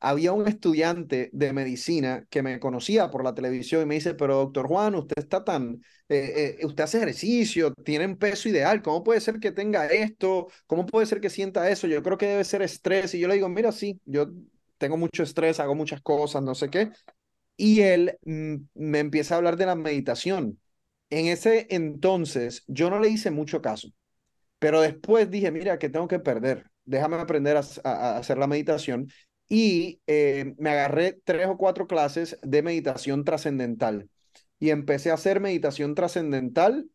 había 0.00 0.32
un 0.32 0.48
estudiante 0.48 1.28
de 1.32 1.52
medicina 1.52 2.26
que 2.30 2.42
me 2.42 2.58
conocía 2.58 3.10
por 3.10 3.22
la 3.24 3.34
televisión 3.34 3.82
y 3.82 3.86
me 3.86 3.94
dice, 3.96 4.14
pero 4.14 4.36
doctor 4.36 4.66
Juan, 4.66 4.94
usted 4.94 5.18
está 5.18 5.44
tan, 5.44 5.82
eh, 6.08 6.56
eh, 6.60 6.66
usted 6.66 6.84
hace 6.84 6.98
ejercicio, 6.98 7.74
tiene 7.84 8.06
un 8.06 8.16
peso 8.16 8.48
ideal, 8.48 8.80
¿cómo 8.82 9.04
puede 9.04 9.20
ser 9.20 9.38
que 9.40 9.52
tenga 9.52 9.86
esto? 9.88 10.48
¿Cómo 10.66 10.86
puede 10.86 11.06
ser 11.06 11.20
que 11.20 11.28
sienta 11.30 11.68
eso? 11.70 11.86
Yo 11.86 12.02
creo 12.02 12.16
que 12.18 12.26
debe 12.28 12.44
ser 12.44 12.62
estrés. 12.62 13.14
Y 13.14 13.20
yo 13.20 13.28
le 13.28 13.34
digo, 13.34 13.48
mira, 13.50 13.72
sí, 13.72 14.00
yo 14.06 14.26
tengo 14.78 14.96
mucho 14.96 15.22
estrés, 15.22 15.60
hago 15.60 15.74
muchas 15.74 16.00
cosas, 16.00 16.42
no 16.42 16.54
sé 16.54 16.70
qué. 16.70 16.90
Y 17.56 17.82
él 17.82 18.18
mm, 18.24 18.56
me 18.74 19.00
empieza 19.00 19.34
a 19.34 19.38
hablar 19.38 19.56
de 19.56 19.66
la 19.66 19.74
meditación 19.76 20.58
en 21.10 21.26
ese 21.26 21.66
entonces 21.70 22.64
yo 22.66 22.90
no 22.90 23.00
le 23.00 23.08
hice 23.08 23.30
mucho 23.30 23.60
caso, 23.62 23.88
pero 24.58 24.80
después 24.80 25.30
dije, 25.30 25.50
mira, 25.50 25.78
que 25.78 25.88
tengo 25.88 26.08
que 26.08 26.20
perder, 26.20 26.70
déjame 26.84 27.16
aprender 27.16 27.56
a, 27.56 28.16
hacer 28.16 28.38
la 28.38 28.46
meditación 28.46 29.08
y 29.48 30.00
eh, 30.06 30.54
me 30.58 30.70
agarré 30.70 31.20
tres 31.24 31.48
o 31.48 31.56
cuatro 31.56 31.86
clases 31.86 32.38
de 32.42 32.62
meditación 32.62 33.24
trascendental 33.24 34.08
y 34.58 34.70
empecé 34.70 35.10
a 35.10 35.14
hacer 35.14 35.40
meditación 35.40 35.94
trascendental 35.94 36.88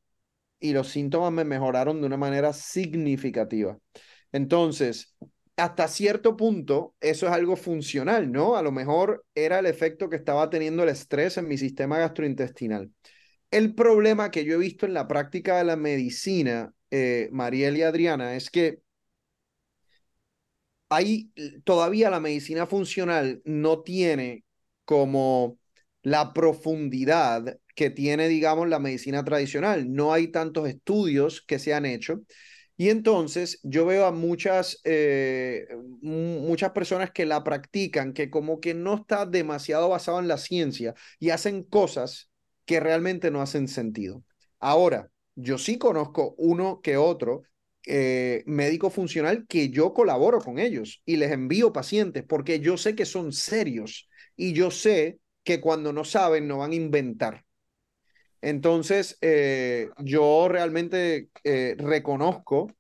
y 0.60 0.74
los 0.74 0.90
síntomas 0.90 1.32
me 1.32 1.44
mejoraron 1.44 2.00
de 2.02 2.08
una 2.08 2.18
manera 2.18 2.54
significativa. 2.54 3.78
Entonces, 4.32 5.16
hasta 5.58 5.88
cierto 5.88 6.36
punto, 6.36 6.96
eso 7.00 7.28
es 7.28 7.32
algo 7.32 7.56
funcional, 7.56 8.32
¿no? 8.32 8.56
A 8.58 8.62
lo 8.62 8.72
mejor 8.72 9.26
era 9.36 9.60
el 9.60 9.66
efecto 9.66 10.10
que 10.10 10.18
estaba 10.18 10.50
teniendo 10.50 10.84
el 10.84 10.90
estrés 10.90 11.38
en 11.38 11.48
mi 11.48 11.58
sistema 11.58 11.98
gastrointestinal. 12.00 12.92
El 13.56 13.74
problema 13.74 14.32
que 14.32 14.44
yo 14.44 14.56
he 14.56 14.58
visto 14.58 14.86
en 14.86 14.94
la 14.94 15.08
práctica 15.08 15.58
de 15.58 15.64
la 15.64 15.78
medicina, 15.78 16.74
eh, 16.92 17.30
Mariel 17.32 17.78
y 17.78 17.84
Adriana, 17.84 18.36
es 18.36 18.50
que 18.50 18.82
hay 20.90 21.32
todavía 21.64 22.10
la 22.10 22.20
medicina 22.20 22.66
funcional 22.68 23.42
no 23.46 23.82
tiene 23.82 24.44
como 24.84 25.58
la 26.02 26.34
profundidad 26.34 27.58
que 27.76 27.90
tiene, 27.90 28.28
digamos, 28.28 28.68
la 28.68 28.80
medicina 28.80 29.24
tradicional. 29.24 29.94
No 29.94 30.12
hay 30.14 30.28
tantos 30.30 30.68
estudios 30.68 31.42
que 31.42 31.58
se 31.58 31.74
han 31.74 31.86
hecho. 31.86 32.24
Y 32.76 32.90
entonces 32.90 33.62
yo 33.64 33.86
veo 33.86 34.06
a 34.06 34.12
muchas, 34.12 34.82
eh, 34.84 35.66
muchas 36.02 36.72
personas 36.72 37.12
que 37.12 37.26
la 37.26 37.44
practican, 37.46 38.14
que 38.14 38.30
como 38.30 38.60
que 38.60 38.74
no 38.74 38.96
está 38.96 39.26
demasiado 39.26 39.88
basado 39.90 40.20
en 40.20 40.28
la 40.28 40.38
ciencia 40.38 40.94
y 41.20 41.30
hacen 41.30 41.64
cosas 41.64 42.30
que 42.66 42.80
realmente 42.80 43.32
no 43.32 43.42
hacen 43.42 43.68
sentido. 43.68 44.24
Ahora, 44.60 45.10
yo 45.36 45.58
sí 45.58 45.78
conozco 45.78 46.36
uno 46.38 46.82
que 46.82 46.98
otro 46.98 47.44
eh, 47.86 48.44
médico 48.48 48.90
funcional 48.90 49.46
que 49.48 49.70
yo 49.70 49.94
colaboro 49.94 50.40
con 50.40 50.58
ellos 50.58 51.02
y 51.06 51.18
les 51.18 51.32
envío 51.32 51.72
pacientes 51.72 52.24
porque 52.28 52.60
yo 52.60 52.78
sé 52.78 52.96
que 52.96 53.06
son 53.06 53.32
serios 53.32 54.10
y 54.36 54.54
yo 54.54 54.72
sé 54.72 55.20
que 55.44 55.62
cuando 55.62 55.94
no 55.94 56.04
saben 56.04 56.48
no 56.48 56.60
van 56.60 56.72
a 56.72 56.76
inventar. 56.76 57.46
Entonces, 58.42 59.18
eh, 59.22 59.90
yo 60.00 60.48
realmente 60.50 61.30
eh, 61.44 61.76
reconozco 61.78 62.72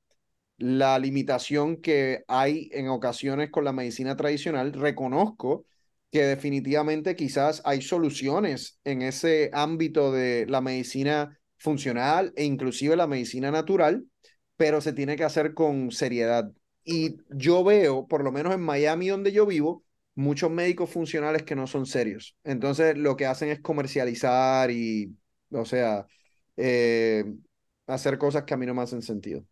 la 0.58 0.98
limitación 1.00 1.78
que 1.78 2.24
hay 2.28 2.70
en 2.72 2.88
ocasiones 2.88 3.52
con 3.52 3.64
la 3.66 3.74
medicina 3.74 4.16
tradicional, 4.16 4.74
reconozco 4.74 5.66
que 6.16 6.24
definitivamente 6.24 7.18
quizás 7.18 7.62
hay 7.66 7.82
soluciones 7.82 8.80
en 8.86 9.02
ese 9.02 9.50
ámbito 9.52 10.14
de 10.14 10.46
la 10.48 10.62
medicina 10.62 11.38
funcional 11.58 12.32
e 12.38 12.46
inclusive 12.46 12.96
la 12.96 13.06
medicina 13.06 13.52
natural, 13.52 14.06
pero 14.56 14.80
se 14.80 14.94
tiene 14.94 15.18
que 15.18 15.26
hacer 15.26 15.54
con 15.54 15.92
seriedad. 15.92 16.50
Y 16.86 17.18
yo 17.32 17.66
veo, 17.66 18.08
por 18.08 18.24
lo 18.24 18.32
menos 18.32 18.54
en 18.54 18.62
Miami 18.62 19.10
donde 19.10 19.34
yo 19.34 19.46
vivo, 19.46 19.84
muchos 20.14 20.50
médicos 20.50 20.90
funcionales 20.90 21.44
que 21.44 21.58
no 21.58 21.68
son 21.68 21.86
serios. 21.86 22.38
Entonces 22.46 22.98
lo 22.98 23.18
que 23.18 23.26
hacen 23.26 23.50
es 23.50 23.60
comercializar 23.60 24.72
y, 24.72 25.14
o 25.50 25.66
sea, 25.66 26.08
eh, 26.56 27.26
hacer 27.88 28.18
cosas 28.18 28.44
que 28.44 28.54
a 28.54 28.58
mí 28.58 28.66
no 28.66 28.74
me 28.74 28.84
hacen 28.84 29.02
sentido. 29.02 29.46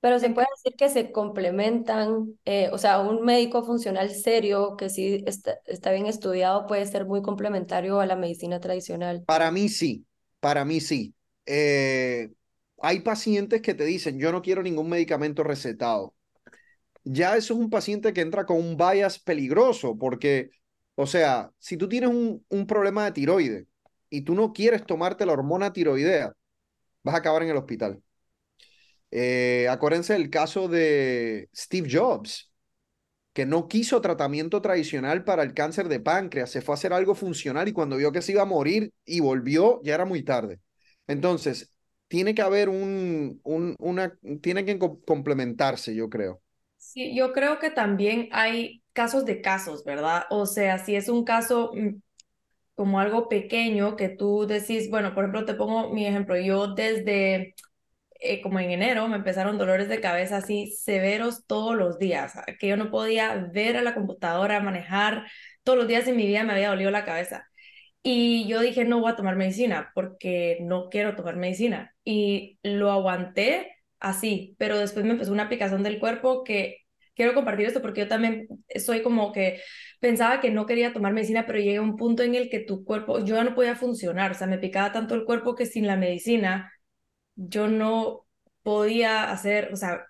Pero 0.00 0.18
se 0.18 0.30
puede 0.30 0.46
decir 0.56 0.76
que 0.76 0.88
se 0.88 1.12
complementan, 1.12 2.38
eh, 2.46 2.70
o 2.72 2.78
sea, 2.78 3.00
un 3.00 3.22
médico 3.22 3.62
funcional 3.62 4.10
serio 4.10 4.76
que 4.76 4.88
sí 4.88 5.22
está, 5.26 5.58
está, 5.66 5.92
bien 5.92 6.06
estudiado 6.06 6.66
puede 6.66 6.86
ser 6.86 7.04
muy 7.04 7.20
complementario 7.20 8.00
a 8.00 8.06
la 8.06 8.16
medicina 8.16 8.60
tradicional. 8.60 9.22
Para 9.26 9.50
mí 9.50 9.68
sí, 9.68 10.06
para 10.40 10.64
mí 10.64 10.80
sí. 10.80 11.14
Eh, 11.44 12.30
hay 12.80 13.00
pacientes 13.00 13.60
que 13.60 13.74
te 13.74 13.84
dicen, 13.84 14.18
yo 14.18 14.32
no 14.32 14.40
quiero 14.40 14.62
ningún 14.62 14.88
medicamento 14.88 15.42
recetado. 15.42 16.14
Ya 17.04 17.36
eso 17.36 17.54
es 17.54 17.60
un 17.60 17.68
paciente 17.68 18.14
que 18.14 18.22
entra 18.22 18.46
con 18.46 18.56
un 18.56 18.76
bias 18.78 19.18
peligroso, 19.18 19.98
porque, 19.98 20.50
o 20.94 21.06
sea, 21.06 21.50
si 21.58 21.76
tú 21.76 21.88
tienes 21.88 22.08
un, 22.08 22.44
un 22.48 22.66
problema 22.66 23.04
de 23.04 23.12
tiroides 23.12 23.66
y 24.08 24.22
tú 24.22 24.34
no 24.34 24.54
quieres 24.54 24.86
tomarte 24.86 25.26
la 25.26 25.32
hormona 25.32 25.74
tiroidea, 25.74 26.32
vas 27.02 27.14
a 27.14 27.18
acabar 27.18 27.42
en 27.42 27.50
el 27.50 27.56
hospital. 27.58 28.02
Eh, 29.10 29.68
acuérdense 29.68 30.12
del 30.14 30.30
caso 30.30 30.68
de 30.68 31.48
Steve 31.54 31.88
Jobs, 31.90 32.52
que 33.32 33.46
no 33.46 33.68
quiso 33.68 34.00
tratamiento 34.00 34.62
tradicional 34.62 35.24
para 35.24 35.42
el 35.44 35.54
cáncer 35.54 35.88
de 35.88 36.00
páncreas, 36.00 36.50
se 36.50 36.62
fue 36.62 36.74
a 36.74 36.76
hacer 36.76 36.92
algo 36.92 37.14
funcional 37.14 37.68
y 37.68 37.72
cuando 37.72 37.96
vio 37.96 38.12
que 38.12 38.22
se 38.22 38.32
iba 38.32 38.42
a 38.42 38.44
morir 38.46 38.92
y 39.04 39.20
volvió, 39.20 39.80
ya 39.84 39.94
era 39.94 40.04
muy 40.06 40.22
tarde. 40.24 40.60
Entonces, 41.06 41.72
tiene 42.08 42.34
que 42.34 42.42
haber 42.42 42.68
un, 42.68 43.40
un 43.44 43.76
una, 43.78 44.18
tiene 44.42 44.64
que 44.64 44.78
complementarse, 45.06 45.94
yo 45.94 46.10
creo. 46.10 46.42
Sí, 46.76 47.14
yo 47.14 47.32
creo 47.32 47.58
que 47.58 47.70
también 47.70 48.28
hay 48.32 48.82
casos 48.92 49.24
de 49.26 49.42
casos, 49.42 49.84
¿verdad? 49.84 50.24
O 50.30 50.46
sea, 50.46 50.78
si 50.78 50.96
es 50.96 51.08
un 51.08 51.24
caso 51.24 51.72
mm, 51.74 52.00
como 52.74 53.00
algo 53.00 53.28
pequeño 53.28 53.96
que 53.96 54.08
tú 54.10 54.46
decís, 54.46 54.90
bueno, 54.90 55.14
por 55.14 55.24
ejemplo, 55.24 55.44
te 55.46 55.54
pongo 55.54 55.90
mi 55.92 56.06
ejemplo, 56.06 56.36
yo 56.38 56.68
desde 56.74 57.54
eh, 58.20 58.40
como 58.42 58.60
en 58.60 58.70
enero, 58.70 59.08
me 59.08 59.16
empezaron 59.16 59.58
dolores 59.58 59.88
de 59.88 60.00
cabeza 60.00 60.38
así 60.38 60.72
severos 60.72 61.46
todos 61.46 61.76
los 61.76 61.98
días, 61.98 62.34
que 62.58 62.68
yo 62.68 62.76
no 62.76 62.90
podía 62.90 63.34
ver 63.52 63.76
a 63.76 63.82
la 63.82 63.94
computadora, 63.94 64.60
manejar, 64.60 65.26
todos 65.62 65.78
los 65.78 65.88
días 65.88 66.06
de 66.06 66.12
mi 66.12 66.26
vida 66.26 66.44
me 66.44 66.52
había 66.52 66.68
dolido 66.70 66.90
la 66.90 67.04
cabeza. 67.04 67.46
Y 68.02 68.46
yo 68.48 68.60
dije, 68.60 68.84
no 68.84 69.00
voy 69.00 69.12
a 69.12 69.16
tomar 69.16 69.36
medicina 69.36 69.90
porque 69.94 70.58
no 70.62 70.88
quiero 70.88 71.16
tomar 71.16 71.36
medicina. 71.36 71.94
Y 72.04 72.58
lo 72.62 72.90
aguanté 72.90 73.76
así, 73.98 74.56
pero 74.58 74.78
después 74.78 75.04
me 75.04 75.12
empezó 75.12 75.32
una 75.32 75.48
picazón 75.48 75.82
del 75.82 75.98
cuerpo 75.98 76.42
que 76.44 76.78
quiero 77.14 77.34
compartir 77.34 77.66
esto 77.66 77.82
porque 77.82 78.00
yo 78.00 78.08
también 78.08 78.48
soy 78.76 79.02
como 79.02 79.32
que 79.32 79.60
pensaba 80.00 80.40
que 80.40 80.50
no 80.50 80.66
quería 80.66 80.92
tomar 80.92 81.12
medicina, 81.12 81.44
pero 81.46 81.58
llega 81.58 81.82
un 81.82 81.96
punto 81.96 82.22
en 82.22 82.34
el 82.34 82.48
que 82.48 82.60
tu 82.60 82.84
cuerpo, 82.84 83.18
yo 83.20 83.36
ya 83.36 83.44
no 83.44 83.54
podía 83.54 83.76
funcionar, 83.76 84.30
o 84.30 84.34
sea, 84.34 84.46
me 84.46 84.58
picaba 84.58 84.92
tanto 84.92 85.14
el 85.14 85.24
cuerpo 85.24 85.54
que 85.54 85.66
sin 85.66 85.86
la 85.86 85.96
medicina 85.96 86.72
yo 87.48 87.68
no 87.68 88.26
podía 88.62 89.30
hacer, 89.30 89.70
o 89.72 89.76
sea, 89.76 90.06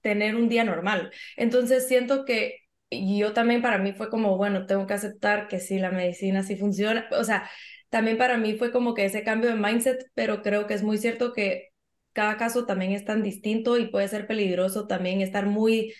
tener 0.00 0.36
un 0.36 0.48
día 0.48 0.64
normal. 0.64 1.12
Entonces 1.36 1.86
siento 1.88 2.24
que 2.24 2.58
yo 2.90 3.32
también 3.32 3.62
para 3.62 3.78
mí 3.78 3.92
fue 3.92 4.10
como, 4.10 4.36
bueno, 4.36 4.66
tengo 4.66 4.86
que 4.86 4.94
aceptar 4.94 5.48
que 5.48 5.60
sí, 5.60 5.78
la 5.78 5.90
medicina 5.90 6.42
sí 6.42 6.56
funciona. 6.56 7.08
O 7.12 7.24
sea, 7.24 7.48
también 7.90 8.18
para 8.18 8.36
mí 8.38 8.54
fue 8.54 8.72
como 8.72 8.94
que 8.94 9.04
ese 9.04 9.22
cambio 9.24 9.50
de 9.50 9.56
mindset, 9.56 10.04
pero 10.14 10.42
creo 10.42 10.66
que 10.66 10.74
es 10.74 10.82
muy 10.82 10.98
cierto 10.98 11.32
que 11.32 11.68
cada 12.12 12.36
caso 12.36 12.66
también 12.66 12.92
es 12.92 13.04
tan 13.04 13.22
distinto 13.22 13.78
y 13.78 13.88
puede 13.88 14.08
ser 14.08 14.26
peligroso 14.26 14.86
también 14.86 15.20
estar 15.20 15.46
muy 15.46 15.94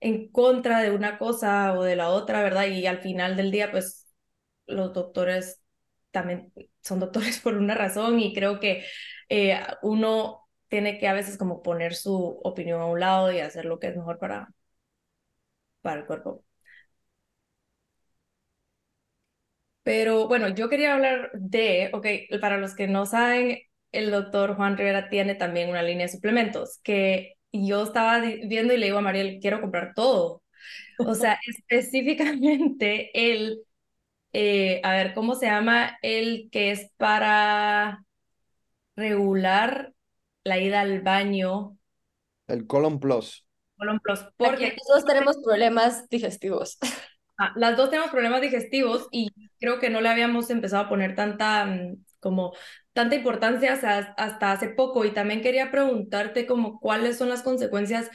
en 0.00 0.30
contra 0.30 0.80
de 0.80 0.90
una 0.92 1.18
cosa 1.18 1.74
o 1.74 1.82
de 1.82 1.96
la 1.96 2.08
otra, 2.10 2.42
¿verdad? 2.42 2.66
Y 2.68 2.86
al 2.86 3.00
final 3.00 3.36
del 3.36 3.50
día, 3.50 3.70
pues 3.70 4.06
los 4.66 4.92
doctores 4.92 5.60
también 6.10 6.52
son 6.82 7.00
doctores 7.00 7.38
por 7.40 7.56
una 7.56 7.74
razón 7.74 8.20
y 8.20 8.34
creo 8.34 8.60
que 8.60 8.84
eh, 9.28 9.58
uno 9.82 10.48
tiene 10.68 10.98
que 10.98 11.08
a 11.08 11.12
veces 11.14 11.38
como 11.38 11.62
poner 11.62 11.94
su 11.94 12.14
opinión 12.44 12.80
a 12.80 12.86
un 12.86 13.00
lado 13.00 13.32
y 13.32 13.40
hacer 13.40 13.64
lo 13.64 13.78
que 13.78 13.88
es 13.88 13.96
mejor 13.96 14.18
para, 14.18 14.48
para 15.82 16.00
el 16.00 16.06
cuerpo. 16.06 16.44
Pero 19.82 20.28
bueno, 20.28 20.48
yo 20.48 20.68
quería 20.68 20.94
hablar 20.94 21.30
de, 21.34 21.90
ok, 21.94 22.06
para 22.40 22.58
los 22.58 22.74
que 22.74 22.86
no 22.88 23.06
saben, 23.06 23.58
el 23.92 24.10
doctor 24.10 24.54
Juan 24.56 24.76
Rivera 24.76 25.08
tiene 25.08 25.34
también 25.34 25.70
una 25.70 25.82
línea 25.82 26.06
de 26.06 26.12
suplementos 26.12 26.78
que 26.82 27.34
yo 27.52 27.84
estaba 27.84 28.20
viendo 28.20 28.74
y 28.74 28.76
le 28.78 28.86
digo 28.86 28.98
a 28.98 29.00
Mariel, 29.00 29.38
quiero 29.40 29.60
comprar 29.62 29.94
todo. 29.94 30.42
O 30.98 31.14
sea, 31.14 31.38
específicamente 31.46 33.10
el, 33.14 33.60
eh, 34.40 34.80
a 34.84 34.92
ver, 34.92 35.14
¿cómo 35.14 35.34
se 35.34 35.46
llama? 35.46 35.98
El 36.00 36.48
que 36.52 36.70
es 36.70 36.92
para 36.96 38.04
regular 38.94 39.92
la 40.44 40.58
ida 40.60 40.80
al 40.82 41.00
baño. 41.00 41.76
El 42.46 42.68
Colon 42.68 43.00
Plus. 43.00 43.44
Colon 43.76 43.98
Plus. 43.98 44.20
Porque 44.36 44.76
todos 44.86 45.04
tenemos 45.04 45.38
problemas 45.42 46.08
digestivos. 46.08 46.78
Ah, 47.36 47.52
las 47.56 47.76
dos 47.76 47.90
tenemos 47.90 48.12
problemas 48.12 48.40
digestivos 48.40 49.08
y 49.10 49.30
creo 49.58 49.80
que 49.80 49.90
no 49.90 50.00
le 50.00 50.08
habíamos 50.08 50.50
empezado 50.50 50.84
a 50.84 50.88
poner 50.88 51.16
tanta, 51.16 51.66
mm, 51.66 52.04
como, 52.20 52.52
tanta 52.92 53.16
importancia 53.16 53.72
hasta, 53.72 54.52
hace 54.52 54.68
poco. 54.68 55.04
Y 55.04 55.10
también 55.10 55.40
quería 55.40 55.72
preguntarte 55.72 56.46
como 56.46 56.78
cuáles 56.78 57.18
son 57.18 57.28
las 57.28 57.42
consecuencias 57.42 58.08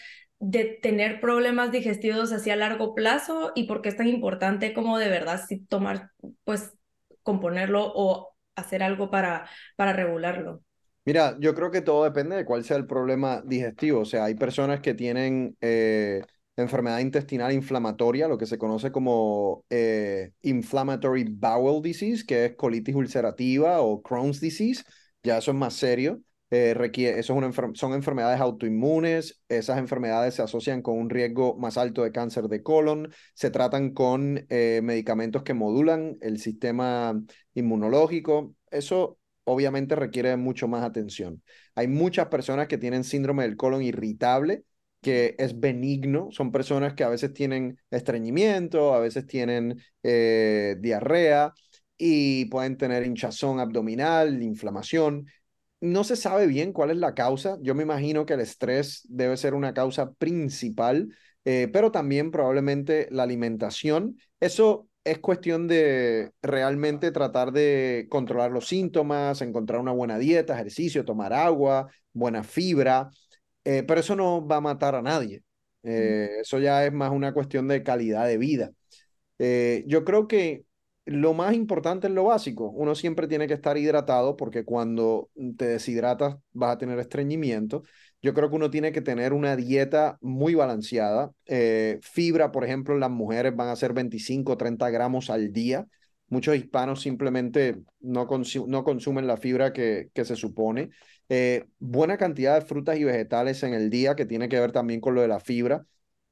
de 0.45 0.77
tener 0.81 1.21
problemas 1.21 1.71
digestivos 1.71 2.33
así 2.33 2.49
a 2.49 2.57
largo 2.57 2.93
plazo 2.93 3.53
y 3.55 3.63
por 3.63 3.81
qué 3.81 3.87
es 3.87 3.95
tan 3.95 4.07
importante 4.07 4.73
como 4.73 4.97
de 4.97 5.07
verdad 5.07 5.41
si 5.47 5.59
tomar, 5.61 6.11
pues, 6.43 6.73
componerlo 7.21 7.93
o 7.95 8.35
hacer 8.53 8.83
algo 8.83 9.09
para, 9.09 9.47
para 9.77 9.93
regularlo. 9.93 10.61
Mira, 11.05 11.37
yo 11.39 11.55
creo 11.55 11.71
que 11.71 11.81
todo 11.81 12.03
depende 12.03 12.35
de 12.35 12.43
cuál 12.43 12.65
sea 12.65 12.75
el 12.75 12.85
problema 12.85 13.41
digestivo. 13.45 14.01
O 14.01 14.05
sea, 14.05 14.25
hay 14.25 14.35
personas 14.35 14.81
que 14.81 14.93
tienen 14.93 15.55
eh, 15.61 16.21
enfermedad 16.57 16.99
intestinal 16.99 17.53
inflamatoria, 17.53 18.27
lo 18.27 18.37
que 18.37 18.45
se 18.45 18.57
conoce 18.57 18.91
como 18.91 19.63
eh, 19.69 20.31
inflammatory 20.41 21.23
bowel 21.23 21.81
disease, 21.81 22.25
que 22.25 22.45
es 22.45 22.55
colitis 22.57 22.95
ulcerativa 22.95 23.79
o 23.79 24.01
Crohn's 24.01 24.41
disease, 24.41 24.83
ya 25.23 25.37
eso 25.37 25.51
es 25.51 25.57
más 25.57 25.73
serio. 25.73 26.19
Eh, 26.55 26.75
requiere, 26.75 27.23
son 27.23 27.43
enfermedades 27.93 28.39
autoinmunes, 28.39 29.41
esas 29.49 29.79
enfermedades 29.79 30.35
se 30.35 30.43
asocian 30.43 30.83
con 30.83 30.99
un 30.99 31.09
riesgo 31.09 31.57
más 31.57 31.79
alto 31.79 32.03
de 32.03 32.11
cáncer 32.11 32.47
de 32.47 32.61
colon, 32.61 33.11
se 33.33 33.49
tratan 33.49 33.91
con 33.91 34.45
eh, 34.49 34.81
medicamentos 34.83 35.41
que 35.41 35.55
modulan 35.55 36.15
el 36.21 36.39
sistema 36.39 37.19
inmunológico, 37.55 38.53
eso 38.69 39.17
obviamente 39.45 39.95
requiere 39.95 40.37
mucho 40.37 40.67
más 40.67 40.83
atención. 40.83 41.41
Hay 41.73 41.87
muchas 41.87 42.27
personas 42.27 42.67
que 42.67 42.77
tienen 42.77 43.03
síndrome 43.03 43.41
del 43.41 43.57
colon 43.57 43.81
irritable, 43.81 44.63
que 45.01 45.33
es 45.39 45.59
benigno, 45.59 46.27
son 46.29 46.51
personas 46.51 46.93
que 46.93 47.03
a 47.03 47.09
veces 47.09 47.33
tienen 47.33 47.79
estreñimiento, 47.89 48.93
a 48.93 48.99
veces 48.99 49.25
tienen 49.25 49.81
eh, 50.03 50.75
diarrea 50.79 51.51
y 51.97 52.45
pueden 52.45 52.77
tener 52.77 53.07
hinchazón 53.07 53.59
abdominal, 53.59 54.43
inflamación. 54.43 55.25
No 55.83 56.05
se 56.05 56.15
sabe 56.15 56.47
bien 56.47 56.71
cuál 56.71 56.91
es 56.91 56.97
la 56.97 57.13
causa. 57.13 57.57
Yo 57.61 57.75
me 57.75 57.83
imagino 57.83 58.25
que 58.25 58.35
el 58.35 58.39
estrés 58.39 59.01
debe 59.09 59.35
ser 59.35 59.53
una 59.53 59.73
causa 59.73 60.13
principal, 60.13 61.13
eh, 61.43 61.67
pero 61.73 61.91
también 61.91 62.31
probablemente 62.31 63.09
la 63.11 63.23
alimentación. 63.23 64.17
Eso 64.39 64.87
es 65.03 65.19
cuestión 65.19 65.67
de 65.67 66.31
realmente 66.41 67.11
tratar 67.11 67.51
de 67.51 68.07
controlar 68.09 68.49
los 68.51 68.69
síntomas, 68.69 69.41
encontrar 69.41 69.81
una 69.81 69.91
buena 69.91 70.17
dieta, 70.17 70.53
ejercicio, 70.53 71.03
tomar 71.03 71.33
agua, 71.33 71.91
buena 72.13 72.45
fibra. 72.45 73.09
Eh, 73.65 73.83
pero 73.85 73.99
eso 73.99 74.15
no 74.15 74.47
va 74.47 74.55
a 74.57 74.61
matar 74.61 74.95
a 74.95 75.01
nadie. 75.01 75.43
Eh, 75.83 76.29
eso 76.39 76.59
ya 76.59 76.85
es 76.85 76.93
más 76.93 77.11
una 77.11 77.33
cuestión 77.33 77.67
de 77.67 77.83
calidad 77.83 78.25
de 78.25 78.37
vida. 78.37 78.71
Yo 79.85 80.05
creo 80.05 80.29
que 80.29 80.63
lo 81.05 81.33
más 81.33 81.53
importante 81.53 82.07
es 82.07 82.13
lo 82.13 82.25
básico. 82.25 82.69
Uno 82.69 82.95
siempre 82.95 83.27
tiene 83.27 83.47
que 83.47 83.53
estar 83.53 83.77
hidratado 83.77 84.37
porque 84.37 84.63
cuando 84.63 85.29
te 85.57 85.67
deshidratas 85.67 86.37
vas 86.53 86.75
a 86.75 86.77
tener 86.77 86.99
estreñimiento. 86.99 87.83
Yo 88.21 88.33
creo 88.33 88.49
que 88.49 88.55
uno 88.55 88.69
tiene 88.69 88.91
que 88.93 89.01
tener 89.01 89.33
una 89.33 89.55
dieta 89.55 90.17
muy 90.21 90.55
balanceada. 90.55 91.31
fibra, 92.01 92.51
por 92.51 92.63
ejemplo, 92.63 92.97
las 92.97 93.11
mujeres 93.11 93.55
van 93.55 93.69
a 93.69 93.75
ser 93.75 93.93
25 93.93 94.53
o 94.53 94.57
30 94.57 94.89
gramos 94.89 95.29
al 95.29 95.51
día. 95.51 95.87
Muchos 96.29 96.55
hispanos 96.55 97.01
simplemente 97.01 97.81
no, 97.99 98.27
no 98.67 98.83
consumen 98.83 99.27
la 99.27 99.37
fibra 99.37 99.73
que, 99.73 100.09
que 100.13 100.25
se 100.25 100.35
supone. 100.35 100.89
Eh, 101.29 101.65
buena 101.79 102.17
cantidad 102.17 102.59
de 102.59 102.65
frutas 102.65 102.97
y 102.97 103.03
vegetales 103.03 103.63
en 103.63 103.73
el 103.73 103.89
día, 103.89 104.15
que 104.15 104.25
tiene 104.25 104.49
que 104.49 104.59
ver 104.59 104.71
también 104.71 105.01
con 105.01 105.15
lo 105.15 105.21
de 105.21 105.27
la 105.27 105.39
fibra. 105.39 105.85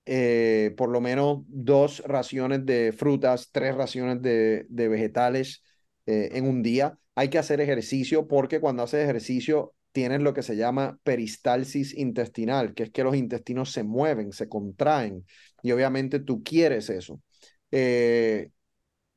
Eh, 0.05 0.73
por 0.77 0.89
lo 0.89 0.99
menos 0.99 1.43
dos 1.47 2.01
raciones 2.05 2.65
de 2.65 2.91
frutas, 2.91 3.49
tres 3.51 3.75
raciones 3.75 4.21
de, 4.21 4.65
de 4.69 4.87
vegetales 4.87 5.63
eh, 6.05 6.29
en 6.33 6.47
un 6.47 6.63
día. 6.63 6.97
Hay 7.15 7.29
que 7.29 7.37
hacer 7.37 7.61
ejercicio 7.61 8.27
porque 8.27 8.59
cuando 8.59 8.83
haces 8.83 9.03
ejercicio 9.03 9.73
tienes 9.91 10.21
lo 10.21 10.33
que 10.33 10.43
se 10.43 10.55
llama 10.55 10.97
peristalsis 11.03 11.95
intestinal, 11.97 12.73
que 12.73 12.83
es 12.83 12.91
que 12.91 13.03
los 13.03 13.15
intestinos 13.15 13.71
se 13.71 13.83
mueven, 13.83 14.31
se 14.31 14.49
contraen 14.49 15.25
y 15.61 15.71
obviamente 15.71 16.19
tú 16.19 16.43
quieres 16.43 16.89
eso 16.89 17.21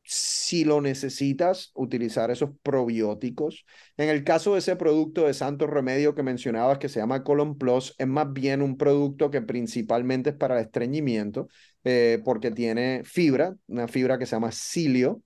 si 0.04 0.64
lo 0.64 0.80
necesitas, 0.82 1.70
utilizar 1.74 2.30
esos 2.30 2.50
probióticos. 2.62 3.64
En 3.96 4.10
el 4.10 4.22
caso 4.22 4.52
de 4.52 4.58
ese 4.58 4.76
producto 4.76 5.26
de 5.26 5.34
Santo 5.34 5.66
Remedio 5.66 6.14
que 6.14 6.22
mencionabas, 6.22 6.78
que 6.78 6.90
se 6.90 7.00
llama 7.00 7.24
Colon 7.24 7.56
Plus, 7.56 7.94
es 7.98 8.06
más 8.06 8.32
bien 8.32 8.60
un 8.60 8.76
producto 8.76 9.30
que 9.30 9.40
principalmente 9.40 10.30
es 10.30 10.36
para 10.36 10.58
el 10.58 10.66
estreñimiento, 10.66 11.48
eh, 11.84 12.20
porque 12.24 12.50
tiene 12.50 13.02
fibra, 13.04 13.56
una 13.66 13.88
fibra 13.88 14.18
que 14.18 14.26
se 14.26 14.36
llama 14.36 14.52
cilio. 14.52 15.22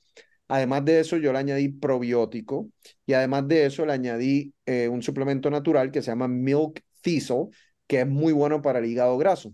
Además 0.47 0.85
de 0.85 1.01
eso, 1.01 1.17
yo 1.17 1.33
le 1.33 1.41
añadí 1.41 1.69
probiótico 1.69 2.69
y 3.05 3.13
además 3.15 3.49
de 3.49 3.67
eso, 3.67 3.85
le 3.85 3.93
añadí 3.93 4.55
eh, 4.65 4.89
un 4.89 5.03
suplemento 5.03 5.51
natural 5.51 5.91
que 5.91 6.03
se 6.03 6.11
llama 6.11 6.29
Milk 6.29 6.83
Thistle, 7.03 7.49
que 7.87 8.01
es 8.01 8.07
muy 8.07 8.33
bueno 8.33 8.63
para 8.63 8.79
el 8.79 8.87
hígado 8.87 9.19
graso. 9.19 9.53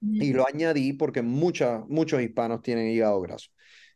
Y 0.00 0.32
lo 0.32 0.46
añadí 0.46 0.92
porque 0.92 1.22
muchos 1.22 2.22
hispanos 2.22 2.62
tienen 2.62 2.90
hígado 2.90 3.20
graso. 3.20 3.50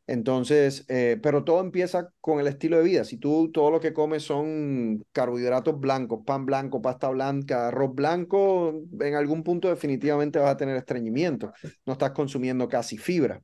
Entonces, 0.08 0.86
eh, 0.88 1.18
pero 1.22 1.44
todo 1.44 1.60
empieza 1.60 2.10
con 2.22 2.40
el 2.40 2.46
estilo 2.46 2.78
de 2.78 2.82
vida. 2.84 3.04
Si 3.04 3.18
tú 3.18 3.52
todo 3.52 3.70
lo 3.70 3.78
que 3.78 3.92
comes 3.92 4.22
son 4.22 5.04
carbohidratos 5.12 5.78
blancos, 5.78 6.20
pan 6.24 6.46
blanco, 6.46 6.80
pasta 6.80 7.10
blanca, 7.10 7.68
arroz 7.68 7.94
blanco, 7.94 8.72
en 9.00 9.14
algún 9.14 9.44
punto 9.44 9.68
definitivamente 9.68 10.38
vas 10.38 10.52
a 10.52 10.56
tener 10.56 10.76
estreñimiento. 10.76 11.52
No 11.84 11.92
estás 11.92 12.12
consumiendo 12.12 12.68
casi 12.68 12.96
fibra. 12.96 13.42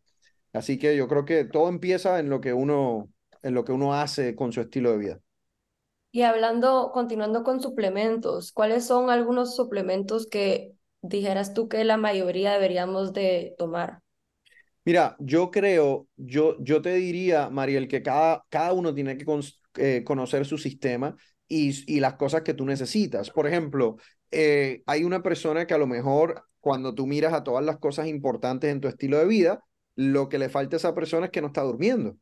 Así 0.54 0.78
que 0.78 0.96
yo 0.96 1.06
creo 1.06 1.26
que 1.26 1.44
todo 1.44 1.68
empieza 1.68 2.18
en 2.18 2.30
lo 2.30 2.40
que 2.40 2.54
uno, 2.54 3.10
en 3.42 3.52
lo 3.52 3.64
que 3.64 3.72
uno 3.72 3.92
hace 3.92 4.34
con 4.34 4.50
su 4.50 4.62
estilo 4.62 4.92
de 4.92 4.98
vida. 4.98 5.20
Y 6.12 6.22
hablando, 6.22 6.92
continuando 6.94 7.42
con 7.42 7.60
suplementos, 7.60 8.52
¿cuáles 8.52 8.86
son 8.86 9.10
algunos 9.10 9.54
suplementos 9.54 10.26
que 10.26 10.72
dijeras 11.02 11.52
tú 11.52 11.68
que 11.68 11.84
la 11.84 11.98
mayoría 11.98 12.52
deberíamos 12.54 13.12
de 13.12 13.54
tomar? 13.58 14.03
Mira, 14.84 15.16
yo 15.18 15.50
creo, 15.50 16.08
yo, 16.16 16.56
yo 16.62 16.82
te 16.82 16.94
diría, 16.94 17.48
Mariel, 17.48 17.88
que 17.88 18.02
cada, 18.02 18.44
cada 18.50 18.72
uno 18.74 18.94
tiene 18.94 19.16
que 19.16 19.24
eh, 19.76 20.04
conocer 20.04 20.44
su 20.44 20.58
sistema 20.58 21.16
y, 21.48 22.00
las 22.00 22.14
cosas 22.14 22.42
que 22.42 22.52
tú 22.52 22.66
necesitas. 22.66 23.30
Por 23.30 23.46
ejemplo, 23.46 23.96
eh, 24.30 24.82
hay 24.86 25.04
una 25.04 25.22
persona 25.22 25.66
que 25.66 25.74
a 25.74 25.78
lo 25.78 25.86
mejor 25.86 26.44
cuando 26.60 26.94
tú 26.94 27.06
miras 27.06 27.32
a 27.32 27.44
todas 27.44 27.64
las 27.64 27.78
cosas 27.78 28.08
importantes 28.08 28.70
en 28.70 28.80
tu 28.80 28.88
estilo 28.88 29.18
de 29.18 29.24
vida, 29.26 29.64
lo 29.96 30.28
que 30.28 30.38
le 30.38 30.50
falta 30.50 30.76
a 30.76 30.78
esa 30.78 30.94
persona 30.94 31.26
es 31.26 31.32
que 31.32 31.40
no 31.40 31.46
está 31.48 31.62
durmiendo. 31.62 32.18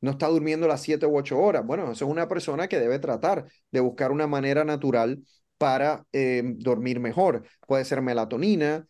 No 0.00 0.12
está 0.12 0.26
durmiendo 0.26 0.66
las 0.66 0.82
siete 0.82 1.06
u 1.06 1.16
ocho 1.16 1.38
horas. 1.38 1.64
Bueno, 1.64 1.92
eso 1.92 2.04
es 2.04 2.10
una 2.10 2.28
persona 2.28 2.68
que 2.68 2.80
debe 2.80 2.98
tratar 2.98 3.46
de 3.70 3.80
buscar 3.80 4.10
una 4.10 4.26
manera 4.26 4.64
natural 4.64 5.22
para 5.56 6.04
eh, 6.12 6.42
dormir 6.44 7.00
mejor. 7.00 7.44
Puede 7.66 7.84
ser 7.84 8.02
melatonina, 8.02 8.86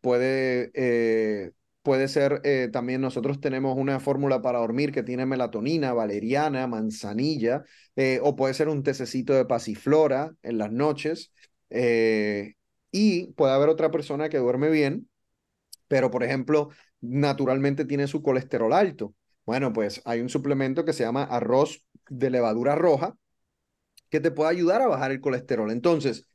puede 0.00 0.70
Puede 1.88 2.08
ser, 2.08 2.42
eh, 2.44 2.68
también 2.70 3.00
nosotros 3.00 3.40
tenemos 3.40 3.74
una 3.78 3.98
fórmula 3.98 4.42
para 4.42 4.58
dormir 4.58 4.92
que 4.92 5.02
tiene 5.02 5.24
melatonina, 5.24 5.94
valeriana, 5.94 6.66
manzanilla, 6.66 7.64
eh, 7.96 8.20
o 8.22 8.36
puede 8.36 8.52
ser 8.52 8.68
un 8.68 8.82
tececito 8.82 9.32
de 9.32 9.46
pasiflora 9.46 10.34
en 10.42 10.58
las 10.58 10.70
noches. 10.70 11.32
Eh, 11.70 12.56
y 12.92 13.32
puede 13.32 13.54
haber 13.54 13.70
otra 13.70 13.90
persona 13.90 14.28
que 14.28 14.36
duerme 14.36 14.68
bien, 14.68 15.08
pero 15.88 16.10
por 16.10 16.24
ejemplo, 16.24 16.68
naturalmente 17.00 17.86
tiene 17.86 18.06
su 18.06 18.22
colesterol 18.22 18.74
alto. 18.74 19.14
Bueno, 19.46 19.72
pues 19.72 20.02
hay 20.04 20.20
un 20.20 20.28
suplemento 20.28 20.84
que 20.84 20.92
se 20.92 21.04
llama 21.04 21.24
arroz 21.24 21.86
de 22.10 22.28
levadura 22.28 22.74
roja 22.74 23.16
que 24.10 24.20
te 24.20 24.30
puede 24.30 24.50
ayudar 24.50 24.82
a 24.82 24.88
bajar 24.88 25.10
el 25.10 25.22
colesterol. 25.22 25.70
Entonces, 25.70 26.28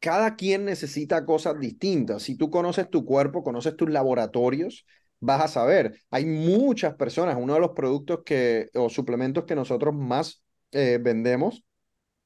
cada 0.00 0.36
quien 0.36 0.64
necesita 0.64 1.24
cosas 1.24 1.58
distintas. 1.58 2.22
Si 2.22 2.36
tú 2.36 2.50
conoces 2.50 2.90
tu 2.90 3.04
cuerpo, 3.04 3.42
conoces 3.42 3.76
tus 3.76 3.90
laboratorios, 3.90 4.86
vas 5.20 5.42
a 5.42 5.48
saber. 5.48 6.00
Hay 6.10 6.26
muchas 6.26 6.94
personas, 6.94 7.36
uno 7.38 7.54
de 7.54 7.60
los 7.60 7.70
productos 7.70 8.20
que, 8.24 8.68
o 8.74 8.88
suplementos 8.88 9.44
que 9.44 9.54
nosotros 9.54 9.94
más 9.94 10.42
eh, 10.72 10.98
vendemos 11.00 11.64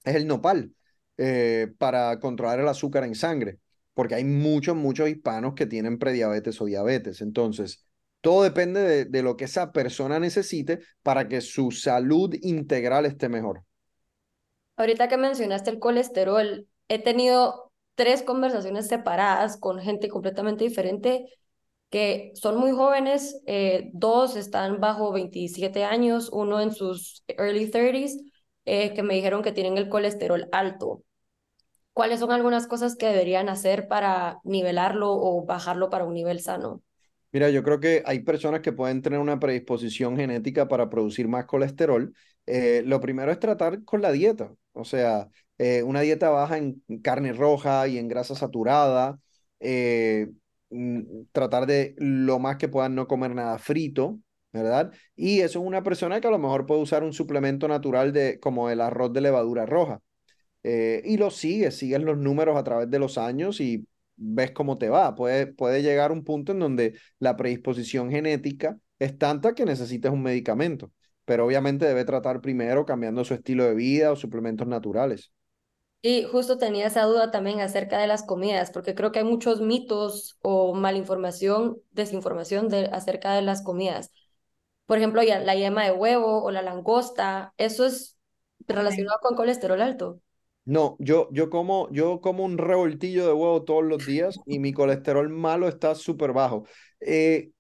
es 0.05 0.17
el 0.17 0.27
nopal 0.27 0.73
eh, 1.19 1.73
para 1.79 2.19
controlar 2.19 2.61
el 2.61 2.69
azúcar 2.69 3.05
en 3.05 3.15
sangre, 3.15 3.59
porque 3.95 4.15
hay 4.15 4.25
muchos, 4.25 4.77
muchos 4.77 5.09
hispanos 5.09 5.55
que 5.55 5.67
tienen 5.67 5.99
prediabetes 5.99 6.61
o 6.61 6.65
diabetes. 6.67 7.21
Entonces, 7.21 7.87
todo 8.21 8.43
depende 8.43 8.81
de, 8.81 9.05
de 9.05 9.23
lo 9.23 9.37
que 9.37 9.45
esa 9.45 9.73
persona 9.73 10.19
necesite 10.19 10.81
para 11.03 11.29
que 11.29 11.41
su 11.41 11.71
salud 11.71 12.35
integral 12.43 13.07
esté 13.07 13.29
mejor. 13.29 13.65
Ahorita 14.77 15.09
que 15.09 15.19
mencionaste 15.19 15.71
el 15.71 15.79
colesterol, 15.79 16.67
he 16.91 16.99
tenido 16.99 17.73
tres 17.95 18.23
conversaciones 18.23 18.89
separadas 18.89 19.57
con 19.57 19.79
gente 19.79 20.09
completamente 20.09 20.65
diferente 20.65 21.25
que 21.89 22.33
son 22.35 22.57
muy 22.59 22.73
jóvenes, 22.73 23.41
eh, 23.47 23.91
dos 23.93 24.37
están 24.37 24.81
bajo 24.81 25.13
27 25.13 25.85
años, 25.85 26.31
uno 26.33 26.61
en 26.61 26.73
sus 26.73 27.25
early 27.29 27.71
30s, 27.71 28.17
eh, 28.65 28.93
que 28.95 29.03
me 29.03 29.15
dijeron 29.15 29.43
que 29.43 29.53
tienen 29.53 29.79
el 29.79 29.89
colesterol 29.89 30.49
alto. 30.53 31.03
¿Cuáles 31.93 32.21
son 32.21 32.31
algunas 32.33 32.67
cosas 32.67 32.97
que 32.97 33.07
deberían 33.07 33.49
hacer 33.49 33.89
para 33.89 34.39
nivelarlo 34.45 35.13
o 35.13 35.45
bajarlo 35.45 35.91
para 35.91 36.05
un 36.05 36.15
nivel 36.15 36.41
sano? 36.41 36.83
Mira, 37.33 37.51
yo 37.51 37.63
creo 37.63 37.79
que 37.81 38.03
hay 38.07 38.21
personas 38.21 38.61
que 38.61 38.73
pueden 38.73 39.03
tener 39.03 39.19
una 39.19 39.39
predisposición 39.39 40.17
genética 40.17 40.69
para 40.69 40.91
producir 40.91 41.29
más 41.29 41.47
colesterol. 41.47 42.13
Eh, 42.47 42.83
lo 42.85 43.01
primero 43.01 43.31
es 43.31 43.39
tratar 43.39 43.85
con 43.85 44.03
la 44.03 44.13
dieta, 44.13 44.53
o 44.73 44.85
sea, 44.85 45.29
una 45.85 46.01
dieta 46.01 46.31
baja 46.31 46.59
en 46.59 46.83
carne 47.03 47.33
roja 47.33 47.87
y 47.87 47.99
en 47.99 48.09
grasa 48.09 48.35
saturada, 48.35 49.19
Mm, 50.71 51.25
tratar 51.33 51.67
de 51.67 51.95
lo 51.99 52.39
más 52.39 52.57
que 52.57 52.69
puedan 52.69 52.95
no 52.95 53.09
comer 53.09 53.35
nada 53.35 53.59
frito, 53.59 54.21
¿verdad? 54.53 54.93
Y 55.17 55.41
eso 55.41 55.61
es 55.61 55.67
una 55.67 55.83
persona 55.83 56.21
que 56.21 56.29
a 56.29 56.31
lo 56.31 56.39
mejor 56.39 56.67
puede 56.67 56.81
usar 56.81 57.03
un 57.03 57.13
suplemento 57.13 57.67
natural 57.69 58.13
de, 58.13 58.39
como 58.41 58.71
el 58.71 58.81
arroz 58.81 59.13
de 59.13 59.21
levadura 59.21 59.67
roja. 59.67 60.01
Eh, 60.63 61.03
y 61.05 61.17
lo 61.19 61.31
sigues, 61.31 61.77
sigues 61.79 62.03
los 62.03 62.19
números 62.19 62.57
a 62.57 62.65
través 62.65 62.91
de 62.91 62.99
los 62.99 63.19
años 63.19 63.61
y 63.61 63.87
ves 64.17 64.53
cómo 64.53 64.79
te 64.79 64.89
va. 64.91 65.15
Puede, 65.15 65.49
puede 65.49 65.83
llegar 65.83 66.13
un 66.13 66.25
punto 66.25 66.53
en 66.53 66.61
donde 66.61 66.99
la 67.19 67.37
predisposición 67.37 68.11
genética 68.11 68.79
es 68.99 69.19
tanta 69.19 69.55
que 69.55 69.65
necesites 69.65 70.13
un 70.13 70.23
medicamento, 70.23 70.93
pero 71.25 71.47
obviamente 71.47 71.87
debe 71.87 72.05
tratar 72.05 72.41
primero 72.41 72.87
cambiando 72.87 73.25
su 73.25 73.35
estilo 73.35 73.65
de 73.65 73.75
vida 73.75 74.13
o 74.13 74.17
suplementos 74.17 74.69
naturales. 74.69 75.33
Y 76.03 76.25
justo 76.25 76.57
tenía 76.57 76.87
esa 76.87 77.05
duda 77.05 77.31
también 77.31 77.61
acerca 77.61 77.99
de 77.99 78.07
las 78.07 78.23
comidas, 78.23 78.71
porque 78.71 78.95
creo 78.95 79.13
que 79.13 79.19
hay 79.19 79.25
muchos 79.25 79.61
mitos 79.61 80.39
o 80.41 80.75
malinformación, 80.75 81.79
desinformación 81.91 82.69
de, 82.69 82.87
acerca 82.87 83.35
de 83.35 83.43
las 83.43 83.63
comidas. 83.63 84.11
Por 84.87 84.97
ejemplo, 84.99 85.23
ya, 85.23 85.39
la 85.41 85.55
yema 85.55 85.85
de 85.85 85.93
huevo 85.93 86.43
o 86.43 86.51
la 86.51 86.63
langosta, 86.63 87.53
¿eso 87.59 87.85
es 87.85 88.17
relacionado 88.67 89.19
con 89.21 89.37
colesterol 89.37 89.81
alto? 89.83 90.21
No, 90.65 90.97
yo, 90.99 91.29
yo, 91.33 91.51
como, 91.51 91.89
yo 91.91 92.21
como 92.21 92.45
un 92.45 92.57
revoltillo 92.57 93.27
de 93.27 93.33
huevo 93.33 93.65
todos 93.65 93.85
los 93.85 94.07
días 94.07 94.37
y 94.47 94.59
mi 94.59 94.73
colesterol 94.73 95.29
malo 95.29 95.69
está 95.69 95.95
súper 95.95 96.33
bajo. 96.33 96.65
Eh, 97.01 97.51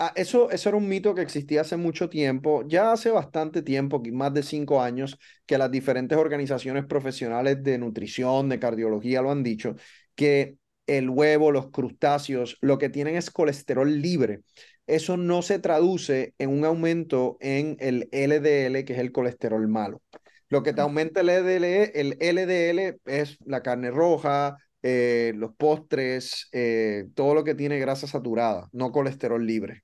Ah, 0.00 0.12
eso, 0.14 0.48
eso 0.50 0.68
era 0.68 0.78
un 0.78 0.88
mito 0.88 1.12
que 1.14 1.22
existía 1.22 1.62
hace 1.62 1.76
mucho 1.76 2.08
tiempo, 2.08 2.62
ya 2.68 2.92
hace 2.92 3.10
bastante 3.10 3.62
tiempo, 3.62 4.00
más 4.12 4.32
de 4.32 4.44
cinco 4.44 4.80
años, 4.80 5.18
que 5.44 5.58
las 5.58 5.72
diferentes 5.72 6.16
organizaciones 6.16 6.86
profesionales 6.86 7.64
de 7.64 7.78
nutrición, 7.78 8.48
de 8.48 8.60
cardiología 8.60 9.22
lo 9.22 9.32
han 9.32 9.42
dicho, 9.42 9.74
que 10.14 10.56
el 10.86 11.10
huevo, 11.10 11.50
los 11.50 11.70
crustáceos, 11.70 12.58
lo 12.60 12.78
que 12.78 12.88
tienen 12.90 13.16
es 13.16 13.30
colesterol 13.32 13.90
libre. 14.00 14.42
Eso 14.86 15.16
no 15.16 15.42
se 15.42 15.58
traduce 15.58 16.32
en 16.38 16.50
un 16.50 16.64
aumento 16.64 17.36
en 17.40 17.76
el 17.80 18.08
LDL, 18.12 18.84
que 18.84 18.92
es 18.92 18.98
el 19.00 19.10
colesterol 19.12 19.66
malo. 19.66 20.00
Lo 20.48 20.62
que 20.62 20.72
te 20.72 20.80
aumenta 20.80 21.20
el 21.22 21.28
LDL, 21.28 21.90
el 22.00 22.16
LDL 22.20 23.00
es 23.04 23.36
la 23.44 23.62
carne 23.64 23.90
roja, 23.90 24.56
eh, 24.82 25.32
los 25.34 25.54
postres, 25.56 26.48
eh, 26.52 27.06
todo 27.16 27.34
lo 27.34 27.42
que 27.44 27.54
tiene 27.56 27.78
grasa 27.80 28.06
saturada, 28.06 28.68
no 28.72 28.92
colesterol 28.92 29.44
libre. 29.44 29.82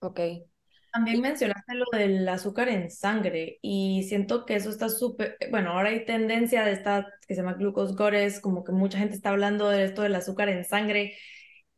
Ok. 0.00 0.20
También 0.92 1.20
mencionaste 1.20 1.74
lo 1.74 1.84
del 1.92 2.28
azúcar 2.28 2.68
en 2.68 2.90
sangre 2.90 3.58
y 3.62 4.04
siento 4.08 4.46
que 4.46 4.56
eso 4.56 4.70
está 4.70 4.88
súper, 4.88 5.36
bueno, 5.50 5.72
ahora 5.72 5.90
hay 5.90 6.04
tendencia 6.06 6.64
de 6.64 6.72
esta 6.72 7.06
que 7.26 7.34
se 7.34 7.42
llama 7.42 7.54
glucose 7.54 7.94
como 8.40 8.64
que 8.64 8.72
mucha 8.72 8.98
gente 8.98 9.14
está 9.14 9.30
hablando 9.30 9.68
de 9.68 9.84
esto 9.84 10.02
del 10.02 10.14
azúcar 10.14 10.48
en 10.48 10.64
sangre. 10.64 11.16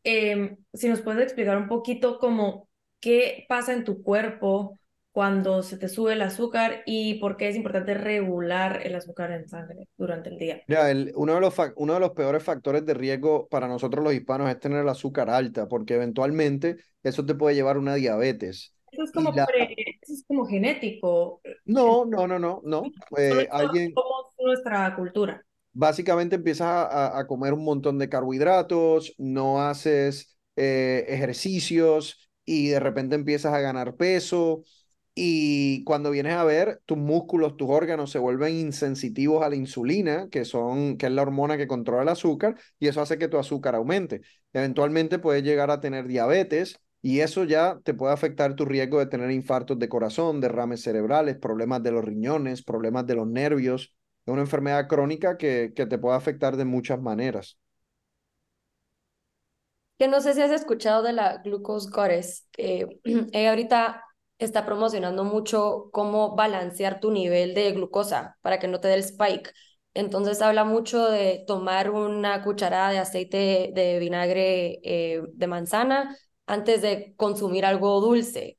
Em, 0.03 0.57
si 0.73 0.89
nos 0.89 1.01
puedes 1.01 1.23
explicar 1.23 1.57
un 1.57 1.67
poquito 1.67 2.19
como 2.19 2.69
qué 3.01 3.45
pasa 3.49 3.73
en 3.73 3.83
tu 3.83 4.01
cuerpo 4.03 4.79
cuando 5.11 5.61
se 5.61 5.77
te 5.77 5.89
sube 5.89 6.13
el 6.13 6.21
azúcar 6.21 6.83
y 6.85 7.15
por 7.15 7.35
qué 7.35 7.49
es 7.49 7.55
importante 7.55 7.93
regular 7.93 8.81
el 8.83 8.95
azúcar 8.95 9.31
en 9.31 9.47
sangre 9.47 9.87
durante 9.97 10.29
el 10.29 10.37
día. 10.37 10.61
Ya, 10.67 10.89
el, 10.89 11.11
uno, 11.15 11.35
de 11.35 11.41
los 11.41 11.53
uno 11.75 11.93
de 11.95 11.99
los 11.99 12.11
peores 12.11 12.43
factores 12.43 12.85
de 12.85 12.93
riesgo 12.93 13.47
para 13.49 13.67
nosotros 13.67 14.03
los 14.03 14.13
hispanos 14.13 14.49
es 14.49 14.59
tener 14.59 14.81
el 14.81 14.89
azúcar 14.89 15.29
alta, 15.29 15.67
porque 15.67 15.95
eventualmente 15.95 16.77
eso 17.03 17.25
te 17.25 17.35
puede 17.35 17.55
llevar 17.55 17.75
a 17.75 17.79
una 17.79 17.95
diabetes. 17.95 18.73
Eso 18.91 19.03
es 19.03 19.11
como, 19.11 19.31
eso 19.31 20.13
es 20.13 20.23
como 20.27 20.45
genético. 20.45 21.41
No, 21.65 22.05
no, 22.05 22.27
no, 22.27 22.39
no, 22.39 22.61
no. 22.63 22.83
Eh, 23.17 23.47
alguien... 23.49 23.93
Como 23.93 24.31
nuestra 24.39 24.95
cultura. 24.95 25.45
Básicamente 25.73 26.35
empiezas 26.35 26.67
a, 26.67 27.17
a, 27.17 27.27
comer 27.27 27.53
un 27.53 27.63
montón 27.63 27.97
de 27.97 28.09
carbohidratos, 28.09 29.15
no 29.17 29.61
haces 29.61 30.37
eh, 30.57 31.05
ejercicios 31.07 32.29
y 32.43 32.67
de 32.67 32.79
repente 32.81 33.15
empiezas 33.15 33.53
a 33.53 33.61
ganar 33.61 33.95
peso 33.95 34.63
y 35.23 35.83
cuando 35.83 36.09
vienes 36.09 36.33
a 36.33 36.43
ver, 36.43 36.81
tus 36.87 36.97
músculos, 36.97 37.55
tus 37.55 37.69
órganos 37.69 38.09
se 38.09 38.17
vuelven 38.17 38.55
insensitivos 38.55 39.43
a 39.43 39.49
la 39.49 39.55
insulina, 39.55 40.29
que, 40.31 40.45
son, 40.45 40.97
que 40.97 41.05
es 41.05 41.11
la 41.11 41.21
hormona 41.21 41.57
que 41.57 41.67
controla 41.67 42.01
el 42.01 42.09
azúcar, 42.09 42.55
y 42.79 42.87
eso 42.87 43.01
hace 43.01 43.19
que 43.19 43.27
tu 43.27 43.37
azúcar 43.37 43.75
aumente. 43.75 44.21
Eventualmente 44.51 45.19
puedes 45.19 45.43
llegar 45.43 45.69
a 45.69 45.79
tener 45.79 46.07
diabetes 46.07 46.79
y 47.03 47.19
eso 47.19 47.43
ya 47.43 47.79
te 47.83 47.93
puede 47.93 48.13
afectar 48.13 48.55
tu 48.55 48.65
riesgo 48.65 48.97
de 48.97 49.05
tener 49.05 49.29
infartos 49.29 49.77
de 49.77 49.89
corazón, 49.89 50.41
derrames 50.41 50.81
cerebrales, 50.81 51.37
problemas 51.37 51.83
de 51.83 51.91
los 51.91 52.03
riñones, 52.03 52.63
problemas 52.63 53.05
de 53.05 53.13
los 53.13 53.27
nervios. 53.27 53.93
Es 54.25 54.33
una 54.33 54.41
enfermedad 54.41 54.87
crónica 54.87 55.37
que, 55.37 55.71
que 55.75 55.85
te 55.85 55.99
puede 55.99 56.17
afectar 56.17 56.57
de 56.57 56.65
muchas 56.65 56.99
maneras. 56.99 57.59
Que 59.99 60.07
no 60.07 60.19
sé 60.19 60.33
si 60.33 60.41
has 60.41 60.49
escuchado 60.49 61.03
de 61.03 61.13
la 61.13 61.43
glucose 61.43 61.91
goddess, 61.91 62.47
que 62.51 62.87
ella 63.03 63.49
ahorita 63.51 64.03
está 64.45 64.65
promocionando 64.65 65.23
mucho 65.23 65.89
cómo 65.91 66.35
balancear 66.35 66.99
tu 66.99 67.11
nivel 67.11 67.53
de 67.53 67.71
glucosa 67.73 68.37
para 68.41 68.59
que 68.59 68.67
no 68.67 68.79
te 68.79 68.87
dé 68.89 68.95
el 68.95 69.01
spike. 69.01 69.51
Entonces 69.93 70.41
habla 70.41 70.63
mucho 70.63 71.09
de 71.09 71.43
tomar 71.47 71.89
una 71.91 72.43
cucharada 72.43 72.91
de 72.91 72.99
aceite 72.99 73.71
de 73.73 73.99
vinagre 73.99 74.79
eh, 74.83 75.21
de 75.33 75.47
manzana 75.47 76.17
antes 76.47 76.81
de 76.81 77.13
consumir 77.17 77.65
algo 77.65 77.99
dulce, 78.01 78.57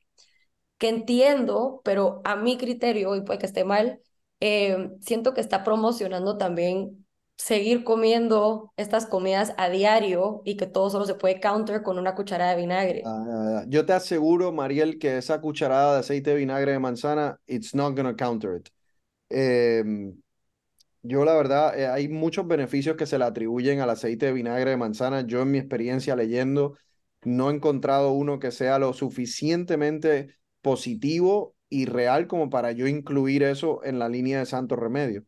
que 0.79 0.89
entiendo, 0.89 1.81
pero 1.85 2.21
a 2.25 2.37
mi 2.37 2.59
criterio, 2.59 3.15
y 3.17 3.23
puede 3.23 3.39
que 3.39 3.47
esté 3.47 3.65
mal, 3.65 4.01
eh, 4.41 4.91
siento 5.01 5.35
que 5.35 5.41
está 5.41 5.63
promocionando 5.65 6.37
también 6.39 7.02
seguir 7.43 7.83
comiendo 7.83 8.73
estas 8.77 9.07
comidas 9.07 9.53
a 9.59 9.69
diario 9.69 10.43
y 10.45 10.57
que 10.57 10.67
todo 10.67 10.91
solo 10.91 11.07
se 11.07 11.17
puede 11.17 11.41
counter 11.41 11.83
con 11.83 11.99
una 11.99 12.15
cucharada 12.15 12.55
de 12.55 12.61
vinagre. 12.61 13.03
Ah, 13.05 13.65
yo 13.69 13.85
te 13.85 13.93
aseguro, 13.93 14.53
Mariel, 14.53 14.99
que 14.99 15.19
esa 15.19 15.41
cucharada 15.41 15.95
de 15.95 16.01
aceite 16.01 16.31
de 16.31 16.37
vinagre 16.37 16.73
de 16.73 16.79
manzana, 16.79 17.41
it's 17.47 17.75
not 17.75 17.97
gonna 17.97 18.15
counter 18.15 18.57
it. 18.57 18.69
Em, 19.29 20.15
yo 21.03 21.25
la 21.25 21.35
verdad, 21.35 21.79
eh, 21.79 21.89
hay 21.89 22.09
muchos 22.09 22.47
beneficios 22.47 22.97
que 22.97 23.07
se 23.07 23.19
le 23.19 23.25
atribuyen 23.25 23.81
al 23.81 23.91
aceite 23.91 24.27
de 24.27 24.33
vinagre 24.33 24.71
de 24.71 24.77
manzana. 24.77 25.23
Yo 25.27 25.43
en 25.43 25.51
mi 25.51 25.59
experiencia 25.59 26.15
leyendo, 26.15 26.77
no 27.25 27.51
he 27.51 27.55
encontrado 27.55 28.13
uno 28.13 28.39
que 28.39 28.53
sea 28.53 28.79
lo 28.79 28.93
suficientemente 28.93 30.37
positivo 30.61 31.57
y 31.69 31.87
real 31.87 32.29
como 32.29 32.51
para 32.51 32.71
yo 32.73 32.87
incluir 32.87 33.43
eso 33.43 33.83
en 33.85 33.99
la 33.99 34.09
línea 34.09 34.39
de 34.39 34.47
santo 34.47 34.77
remedio. 34.77 35.25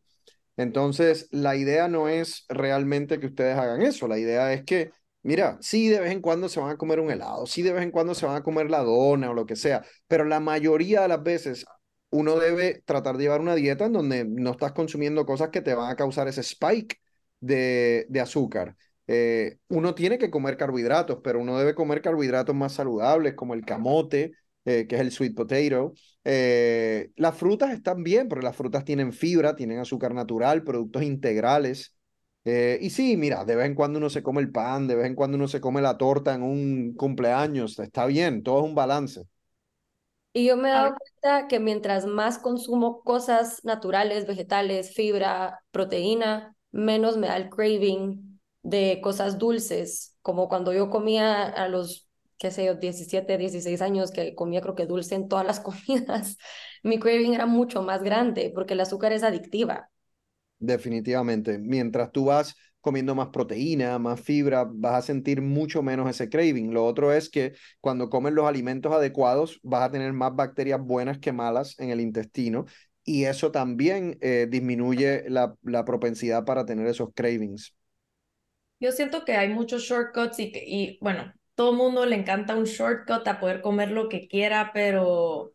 Entonces, 0.57 1.27
la 1.31 1.55
idea 1.55 1.87
no 1.87 2.07
es 2.07 2.45
realmente 2.49 3.19
que 3.19 3.27
ustedes 3.27 3.57
hagan 3.57 3.81
eso, 3.81 4.07
la 4.07 4.17
idea 4.17 4.53
es 4.53 4.63
que, 4.63 4.91
mira, 5.23 5.57
sí 5.61 5.89
de 5.89 5.99
vez 5.99 6.11
en 6.11 6.21
cuando 6.21 6.47
se 6.49 6.59
van 6.59 6.71
a 6.71 6.77
comer 6.77 6.99
un 6.99 7.11
helado, 7.11 7.45
sí 7.45 7.61
de 7.61 7.73
vez 7.73 7.83
en 7.83 7.91
cuando 7.91 8.15
se 8.15 8.25
van 8.25 8.35
a 8.37 8.43
comer 8.43 8.69
la 8.69 8.79
dona 8.83 9.31
o 9.31 9.33
lo 9.33 9.45
que 9.45 9.55
sea, 9.55 9.83
pero 10.07 10.23
la 10.25 10.39
mayoría 10.39 11.01
de 11.01 11.07
las 11.09 11.23
veces 11.23 11.65
uno 12.09 12.37
debe 12.39 12.81
tratar 12.85 13.17
de 13.17 13.23
llevar 13.23 13.41
una 13.41 13.55
dieta 13.55 13.85
en 13.85 13.93
donde 13.93 14.25
no 14.25 14.51
estás 14.51 14.71
consumiendo 14.71 15.25
cosas 15.25 15.49
que 15.49 15.61
te 15.61 15.73
van 15.75 15.91
a 15.91 15.95
causar 15.95 16.27
ese 16.27 16.41
spike 16.41 16.99
de, 17.39 18.05
de 18.09 18.19
azúcar. 18.21 18.75
Eh, 19.07 19.57
uno 19.67 19.93
tiene 19.95 20.17
que 20.17 20.31
comer 20.31 20.57
carbohidratos, 20.57 21.19
pero 21.23 21.39
uno 21.39 21.57
debe 21.59 21.75
comer 21.75 22.01
carbohidratos 22.01 22.55
más 22.55 22.73
saludables 22.73 23.35
como 23.35 23.53
el 23.53 23.65
camote, 23.65 24.31
eh, 24.65 24.87
que 24.87 24.95
es 24.95 25.01
el 25.01 25.11
sweet 25.11 25.35
potato. 25.35 25.93
Eh, 26.23 27.11
las 27.15 27.35
frutas 27.37 27.71
están 27.71 28.03
bien, 28.03 28.27
porque 28.27 28.45
las 28.45 28.55
frutas 28.55 28.83
tienen 28.83 29.13
fibra, 29.13 29.55
tienen 29.55 29.79
azúcar 29.79 30.13
natural, 30.13 30.63
productos 30.63 31.03
integrales. 31.03 31.95
Eh, 32.43 32.77
y 32.81 32.89
sí, 32.91 33.17
mira, 33.17 33.45
de 33.45 33.55
vez 33.55 33.65
en 33.67 33.75
cuando 33.75 33.97
uno 33.99 34.09
se 34.09 34.21
come 34.23 34.41
el 34.41 34.51
pan, 34.51 34.87
de 34.87 34.95
vez 34.95 35.07
en 35.07 35.15
cuando 35.15 35.37
uno 35.37 35.47
se 35.47 35.61
come 35.61 35.81
la 35.81 35.97
torta 35.97 36.33
en 36.35 36.43
un 36.43 36.93
cumpleaños, 36.95 37.79
está 37.79 38.05
bien, 38.05 38.43
todo 38.43 38.59
es 38.59 38.65
un 38.65 38.75
balance. 38.75 39.23
Y 40.33 40.45
yo 40.47 40.57
me 40.57 40.67
he 40.69 40.71
dado 40.71 40.95
cuenta 40.97 41.47
que 41.47 41.59
mientras 41.59 42.05
más 42.05 42.37
consumo 42.39 43.01
cosas 43.03 43.63
naturales, 43.63 44.27
vegetales, 44.27 44.93
fibra, 44.93 45.61
proteína, 45.71 46.55
menos 46.71 47.15
me 47.17 47.27
da 47.27 47.37
el 47.37 47.49
craving 47.49 48.39
de 48.61 48.99
cosas 49.01 49.37
dulces, 49.37 50.17
como 50.21 50.49
cuando 50.49 50.73
yo 50.73 50.89
comía 50.89 51.43
a 51.45 51.69
los, 51.69 52.04
qué 52.37 52.51
sé 52.51 52.65
yo, 52.65 52.75
17, 52.75 53.37
16 53.37 53.81
años, 53.81 54.11
que 54.11 54.35
comía 54.35 54.61
creo 54.61 54.75
que 54.75 54.85
dulce 54.85 55.15
en 55.15 55.27
todas 55.29 55.45
las 55.45 55.59
comidas, 55.61 56.37
mi 56.83 56.99
craving 56.99 57.33
era 57.33 57.45
mucho 57.45 57.81
más 57.83 58.03
grande 58.03 58.51
porque 58.53 58.73
el 58.73 58.81
azúcar 58.81 59.13
es 59.13 59.23
adictiva. 59.23 59.89
Definitivamente. 60.59 61.57
Mientras 61.59 62.11
tú 62.11 62.25
vas 62.25 62.55
comiendo 62.81 63.15
más 63.15 63.29
proteína, 63.29 63.99
más 63.99 64.21
fibra, 64.21 64.65
vas 64.69 64.93
a 64.95 65.01
sentir 65.01 65.41
mucho 65.41 65.81
menos 65.83 66.09
ese 66.09 66.29
craving. 66.29 66.73
Lo 66.73 66.85
otro 66.85 67.11
es 67.13 67.29
que 67.29 67.53
cuando 67.81 68.09
comes 68.09 68.33
los 68.33 68.47
alimentos 68.47 68.93
adecuados, 68.93 69.59
vas 69.63 69.83
a 69.83 69.91
tener 69.91 70.13
más 70.13 70.35
bacterias 70.35 70.79
buenas 70.81 71.17
que 71.19 71.31
malas 71.33 71.77
en 71.79 71.89
el 71.89 71.99
intestino 72.01 72.65
y 73.03 73.25
eso 73.25 73.51
también 73.51 74.17
eh, 74.21 74.47
disminuye 74.49 75.25
la, 75.29 75.55
la 75.63 75.83
propensidad 75.85 76.45
para 76.45 76.65
tener 76.65 76.87
esos 76.87 77.09
cravings. 77.13 77.75
Yo 78.79 78.91
siento 78.91 79.25
que 79.25 79.33
hay 79.35 79.49
muchos 79.49 79.83
shortcuts 79.83 80.39
y, 80.39 80.51
y 80.53 80.97
bueno, 81.01 81.33
todo 81.55 81.73
mundo 81.73 82.05
le 82.05 82.15
encanta 82.17 82.55
un 82.55 82.65
shortcut 82.65 83.27
a 83.27 83.39
poder 83.39 83.61
comer 83.61 83.91
lo 83.91 84.09
que 84.09 84.27
quiera, 84.27 84.71
pero 84.73 85.53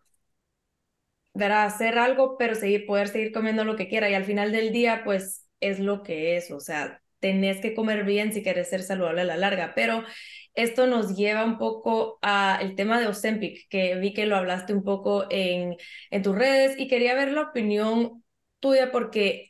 verá, 1.35 1.65
hacer 1.65 1.99
algo, 1.99 2.37
pero 2.39 2.55
seguir, 2.55 2.87
poder 2.87 3.09
seguir 3.09 3.33
comiendo 3.33 3.65
lo 3.65 3.77
que 3.77 3.89
quiera. 3.89 4.11
Y 4.11 4.15
al 4.15 4.25
final 4.25 4.53
del 4.53 4.73
día, 4.73 5.03
pues 5.05 5.47
es 5.61 5.79
lo 5.81 6.03
que 6.03 6.37
es, 6.37 6.51
o 6.51 6.61
sea, 6.61 7.03
tenés 7.21 7.61
que 7.61 7.75
comer 7.75 8.05
bien 8.05 8.33
si 8.33 8.43
quieres 8.43 8.69
ser 8.71 8.83
saludable 8.83 9.23
a 9.23 9.25
la 9.25 9.37
larga, 9.37 9.73
pero 9.75 10.05
esto 10.55 10.87
nos 10.87 11.17
lleva 11.17 11.45
un 11.45 11.59
poco 11.59 12.19
al 12.23 12.75
tema 12.77 12.99
de 13.01 13.07
Ozempic, 13.09 13.69
que 13.69 13.95
vi 13.97 14.13
que 14.15 14.27
lo 14.27 14.37
hablaste 14.37 14.73
un 14.75 14.83
poco 14.85 15.27
en, 15.31 15.77
en 16.11 16.23
tus 16.23 16.35
redes 16.37 16.79
y 16.79 16.89
quería 16.89 17.15
ver 17.15 17.33
la 17.33 17.43
opinión 17.43 18.25
tuya 18.59 18.91
porque 18.91 19.50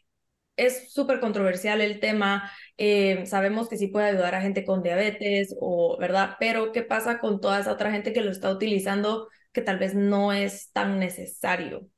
es 0.66 0.92
súper 0.92 1.20
controversial 1.20 1.81
el 1.81 2.01
tema. 2.01 2.51
Eh, 2.77 3.25
sabemos 3.27 3.68
que 3.68 3.77
sí 3.77 3.88
puede 3.88 4.07
ayudar 4.09 4.35
a 4.35 4.42
gente 4.42 4.64
con 4.64 4.83
diabetes 4.83 5.55
o, 5.61 5.96
¿verdad? 5.99 6.37
Pero 6.40 6.73
¿qué 6.73 6.83
pasa 6.83 7.20
con 7.20 7.40
toda 7.40 7.61
esa 7.61 7.73
otra 7.73 7.92
gente 7.92 8.12
que 8.12 8.20
lo 8.23 8.31
está 8.31 8.51
utilizando 8.51 9.29
que 9.53 9.62
tal 9.62 9.79
vez 9.79 9.94
no 9.94 10.33
es 10.33 10.70
tan 10.73 10.99
necesario. 10.99 11.88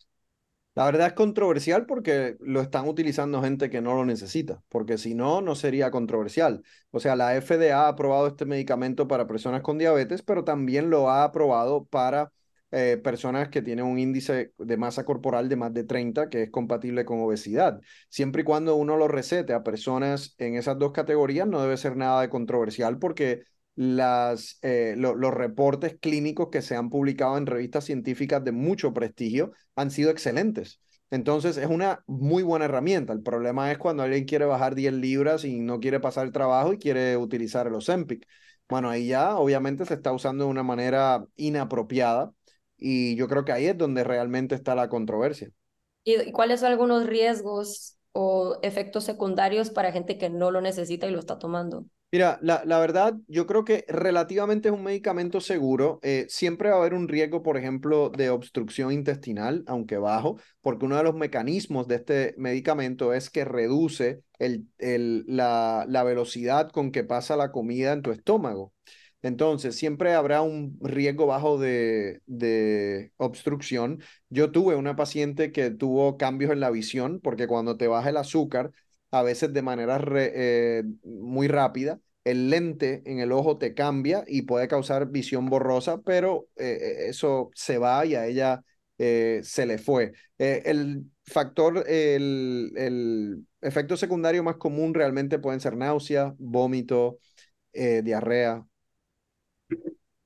La 0.75 0.87
verdad 0.87 1.09
es 1.09 1.13
controversial 1.13 1.85
porque 1.85 2.37
lo 2.41 2.63
están 2.63 2.89
utilizando 2.89 3.43
gente 3.43 3.69
que 3.69 3.83
no 3.83 3.95
lo 3.95 4.07
necesita, 4.07 4.63
porque 4.71 4.97
si 4.97 5.15
no, 5.15 5.43
no 5.43 5.55
sería 5.55 5.91
controversial. 5.91 6.63
O 6.91 6.99
sea, 6.99 7.15
la 7.15 7.35
FDA 7.35 7.85
ha 7.85 7.89
aprobado 7.89 8.27
este 8.27 8.47
medicamento 8.47 9.07
para 9.07 9.27
personas 9.27 9.61
con 9.61 9.77
diabetes, 9.77 10.23
pero 10.23 10.45
también 10.45 10.89
lo 10.89 11.11
ha 11.11 11.25
aprobado 11.25 11.85
para 11.85 12.33
eh, 12.73 12.97
personas 13.03 13.49
que 13.51 13.63
tienen 13.63 13.85
un 13.85 13.99
índice 13.99 14.53
de 14.59 14.77
masa 14.77 15.05
corporal 15.05 15.49
de 15.49 15.57
más 15.57 15.75
de 15.75 15.85
30, 15.85 16.29
que 16.31 16.45
es 16.45 16.51
compatible 16.51 17.05
con 17.05 17.21
obesidad. 17.21 17.81
Siempre 18.09 18.43
y 18.43 18.45
cuando 18.45 18.77
uno 18.77 18.97
lo 18.97 19.09
recete 19.09 19.53
a 19.53 19.63
personas 19.63 20.35
en 20.39 20.57
esas 20.57 20.79
dos 20.79 20.93
categorías, 20.93 21.47
no 21.47 21.61
debe 21.63 21.77
ser 21.77 21.97
nada 21.97 22.23
de 22.23 22.31
controversial 22.31 22.99
porque 22.99 23.43
las, 23.75 24.59
eh, 24.63 24.95
los 24.97 25.35
reportes 25.35 25.97
clínicos 26.01 26.49
que 26.51 26.63
se 26.63 26.77
han 26.77 26.91
publicado 26.91 27.37
en 27.39 27.47
revistas 27.47 27.85
científicas 27.85 28.43
de 28.45 28.53
mucho 28.53 28.93
prestigio 28.93 29.53
han 29.77 29.91
sido 29.91 30.11
excelentes. 30.11 30.81
Entonces 31.11 31.59
es 31.59 31.67
una 31.67 32.03
muy 32.07 32.43
buena 32.43 32.65
herramienta. 32.65 33.13
El 33.13 33.23
problema 33.23 33.71
es 33.71 33.79
cuando 33.79 34.03
alguien 34.03 34.25
quiere 34.25 34.47
bajar 34.47 34.75
10 34.75 34.95
libras 34.95 35.45
y 35.45 35.61
no 35.61 35.79
quiere 35.79 36.01
pasar 36.01 36.27
el 36.27 36.33
trabajo 36.33 36.73
y 36.73 36.79
quiere 36.79 37.19
utilizar 37.19 37.67
el 37.67 37.75
Ozempic. 37.75 38.27
Bueno, 38.69 38.89
ahí 38.89 39.09
ya 39.09 39.37
obviamente 39.37 39.85
se 39.85 39.95
está 39.95 40.13
usando 40.13 40.45
de 40.45 40.51
una 40.51 40.63
manera 40.63 41.27
inapropiada 41.37 42.33
y 42.83 43.15
yo 43.17 43.29
creo 43.29 43.45
que 43.45 43.53
ahí 43.53 43.67
es 43.67 43.79
donde 43.79 44.05
realmente 44.05 44.55
está 44.55 44.75
la 44.75 44.89
controversia. 44.89 45.51
¿Y 46.05 46.33
cuáles 46.33 46.61
son 46.61 46.71
algunos 46.71 47.07
riesgos 47.07 47.97
o 48.13 48.59
efectos 48.63 49.05
secundarios 49.05 49.71
para 49.71 49.93
gente 49.93 50.19
que 50.19 50.31
no 50.31 50.51
lo 50.51 50.61
necesita 50.61 51.07
y 51.07 51.13
lo 51.13 51.21
está 51.21 51.39
tomando? 51.39 51.87
Mira, 52.11 52.39
la, 52.43 52.63
la, 52.67 52.79
verdad, 52.79 53.15
yo 53.27 53.47
creo 53.47 53.65
que 53.65 53.87
relativamente 53.89 54.69
es 54.69 54.75
un 54.75 54.83
medicamento 54.83 55.41
seguro. 55.41 55.99
Eh, 56.03 56.27
siempre 56.29 56.69
va 56.69 56.75
a 56.75 56.79
haber 56.81 56.93
un 56.93 57.09
riesgo, 57.09 57.43
por 57.43 57.57
ejemplo, 57.57 58.11
de 58.11 58.29
obstrucción 58.29 58.93
intestinal, 58.93 59.65
aunque 59.67 59.97
bajo, 59.97 60.39
porque 60.61 60.85
uno 60.85 60.99
de 60.99 61.05
los 61.05 61.15
mecanismos 61.15 61.89
de 61.89 61.95
este 61.95 62.35
medicamento 62.37 63.15
es 63.15 63.31
que 63.31 63.47
reduce 63.47 64.21
el, 64.39 64.67
el, 64.77 65.25
la, 65.27 65.87
la 65.89 66.03
velocidad 66.03 66.71
con 66.71 66.93
que 66.93 67.03
pasa 67.03 67.35
la 67.35 67.51
comida 67.51 67.95
en 67.95 68.03
tu 68.03 68.11
estómago. 68.11 68.75
Entonces, 69.23 69.77
siempre 69.77 70.15
habrá 70.15 70.43
un 70.43 70.79
riesgo 70.83 71.27
bajo 71.27 71.59
de, 71.59 72.21
obstrucción. 73.17 74.03
Yo 74.29 74.51
tuve 74.51 74.75
una 74.77 74.97
paciente 74.97 75.53
que 75.53 75.71
tuvo 75.71 76.17
cambios 76.17 76.51
en 76.53 76.61
la 76.61 76.71
visión 76.71 77.21
porque 77.21 77.47
cuando 77.47 77.77
te 77.77 77.87
baja 77.87 78.11
el 78.11 78.17
azúcar, 78.17 78.73
a 79.13 79.23
veces 79.23 79.53
de 79.53 79.63
manera 79.63 80.03
eh, 80.17 80.83
muy 81.05 81.49
rápida. 81.49 82.01
El 82.25 82.51
lente 82.51 83.03
en 83.05 83.19
el 83.21 83.33
ojo 83.33 83.59
te 83.59 83.75
cambia 83.75 84.25
y 84.27 84.43
puede 84.43 84.69
causar 84.69 85.11
visión 85.11 85.47
borrosa, 85.49 86.01
pero 86.03 86.49
eh, 86.57 86.79
eh, 86.81 87.09
eso 87.09 87.51
se 87.55 87.79
va 87.79 88.05
y 88.07 88.15
a 88.15 88.27
ella 88.27 88.63
se 88.99 89.67
le 89.67 89.79
fue. 89.79 90.13
el 90.39 91.05
factor, 91.27 91.85
el, 91.89 92.73
el, 92.77 93.47
efecto 93.61 93.97
secundario 93.97 94.45
más 94.45 94.57
común 94.57 94.95
realmente 94.95 95.41
pueden 95.41 95.61
ser 95.61 95.77
náusea, 95.77 96.35
vómito, 96.39 97.19
diarrea. 97.73 98.65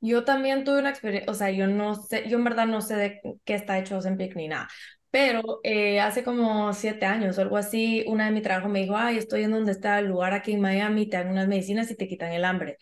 Yo 0.07 0.25
también 0.25 0.64
tuve 0.64 0.79
una 0.81 0.90
experiencia, 0.90 1.31
o 1.31 1.35
sea, 1.35 1.51
yo 1.51 1.66
no 1.66 1.95
sé, 1.97 2.29
yo 2.29 2.38
en 2.38 2.45
verdad 2.45 2.66
no 2.66 2.81
sé 2.81 2.97
de 2.97 3.21
qué 3.45 3.55
está 3.55 3.79
hecho 3.79 3.97
Ozempic 3.99 4.37
ni 4.37 4.49
nada, 4.49 4.69
pero 5.11 5.61
eh, 5.64 6.01
hace 6.01 6.23
como 6.25 6.73
siete 6.75 7.07
años 7.07 7.38
o 7.38 7.42
algo 7.42 7.57
así, 7.57 8.05
una 8.07 8.27
de 8.27 8.31
mi 8.33 8.42
trabajo 8.42 8.69
me 8.69 8.81
dijo, 8.83 8.97
ay, 8.97 9.19
estoy 9.19 9.42
en 9.45 9.51
donde 9.53 9.73
está 9.73 9.99
el 9.99 10.07
lugar 10.07 10.33
aquí 10.35 10.53
en 10.53 10.61
Miami, 10.61 11.09
te 11.09 11.16
dan 11.16 11.29
unas 11.31 11.49
medicinas 11.49 11.90
y 11.90 11.97
te 11.97 12.07
quitan 12.09 12.33
el 12.33 12.45
hambre. 12.45 12.79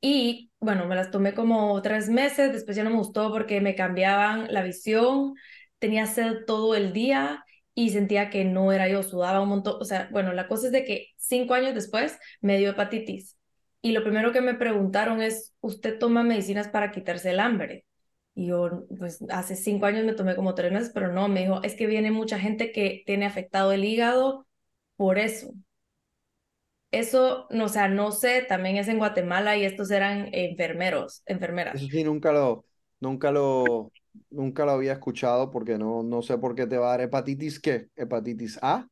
Y 0.00 0.50
bueno, 0.60 0.86
me 0.86 0.94
las 0.96 1.10
tomé 1.10 1.34
como 1.34 1.80
tres 1.82 2.08
meses, 2.08 2.52
después 2.52 2.76
ya 2.76 2.84
no 2.84 2.90
me 2.90 2.96
gustó 2.98 3.30
porque 3.32 3.60
me 3.60 3.74
cambiaban 3.74 4.52
la 4.52 4.62
visión, 4.62 5.34
tenía 5.78 6.06
sed 6.06 6.44
todo 6.46 6.74
el 6.76 6.92
día 6.92 7.44
y 7.74 7.90
sentía 7.90 8.30
que 8.30 8.44
no 8.44 8.72
era 8.72 8.88
yo, 8.88 9.02
sudaba 9.02 9.40
un 9.42 9.48
montón. 9.50 9.76
O 9.80 9.84
sea, 9.84 10.08
bueno, 10.12 10.32
la 10.32 10.48
cosa 10.48 10.66
es 10.66 10.72
de 10.72 10.84
que 10.84 11.08
cinco 11.18 11.54
años 11.54 11.74
después 11.74 12.18
me 12.40 12.58
dio 12.58 12.70
hepatitis. 12.70 13.35
Y 13.86 13.92
lo 13.92 14.02
primero 14.02 14.32
que 14.32 14.40
me 14.40 14.54
preguntaron 14.54 15.22
es, 15.22 15.54
¿usted 15.60 15.96
toma 15.96 16.24
medicinas 16.24 16.66
para 16.66 16.90
quitarse 16.90 17.30
el 17.30 17.38
hambre? 17.38 17.86
Y 18.34 18.48
yo, 18.48 18.84
pues 18.98 19.24
hace 19.30 19.54
cinco 19.54 19.86
años 19.86 20.04
me 20.04 20.12
tomé 20.12 20.34
como 20.34 20.56
tres 20.56 20.72
meses, 20.72 20.90
pero 20.92 21.12
no, 21.12 21.28
me 21.28 21.42
dijo, 21.42 21.62
es 21.62 21.76
que 21.76 21.86
viene 21.86 22.10
mucha 22.10 22.36
gente 22.36 22.72
que 22.72 23.04
tiene 23.06 23.26
afectado 23.26 23.70
el 23.70 23.84
hígado 23.84 24.48
por 24.96 25.20
eso. 25.20 25.52
Eso, 26.90 27.46
no, 27.50 27.66
o 27.66 27.68
sea, 27.68 27.86
no 27.86 28.10
sé, 28.10 28.42
también 28.48 28.74
es 28.74 28.88
en 28.88 28.98
Guatemala 28.98 29.56
y 29.56 29.64
estos 29.64 29.92
eran 29.92 30.30
enfermeros, 30.32 31.22
enfermeras. 31.26 31.76
Eso 31.76 31.86
sí, 31.88 32.02
nunca 32.02 32.32
lo, 32.32 32.64
nunca 32.98 33.30
lo, 33.30 33.92
nunca 34.30 34.64
lo 34.64 34.72
había 34.72 34.94
escuchado 34.94 35.52
porque 35.52 35.78
no, 35.78 36.02
no 36.02 36.22
sé 36.22 36.38
por 36.38 36.56
qué 36.56 36.66
te 36.66 36.76
va 36.76 36.88
a 36.88 36.90
dar 36.90 37.02
hepatitis, 37.02 37.60
¿qué? 37.60 37.88
¿Hepatitis 37.94 38.58
A? 38.62 38.88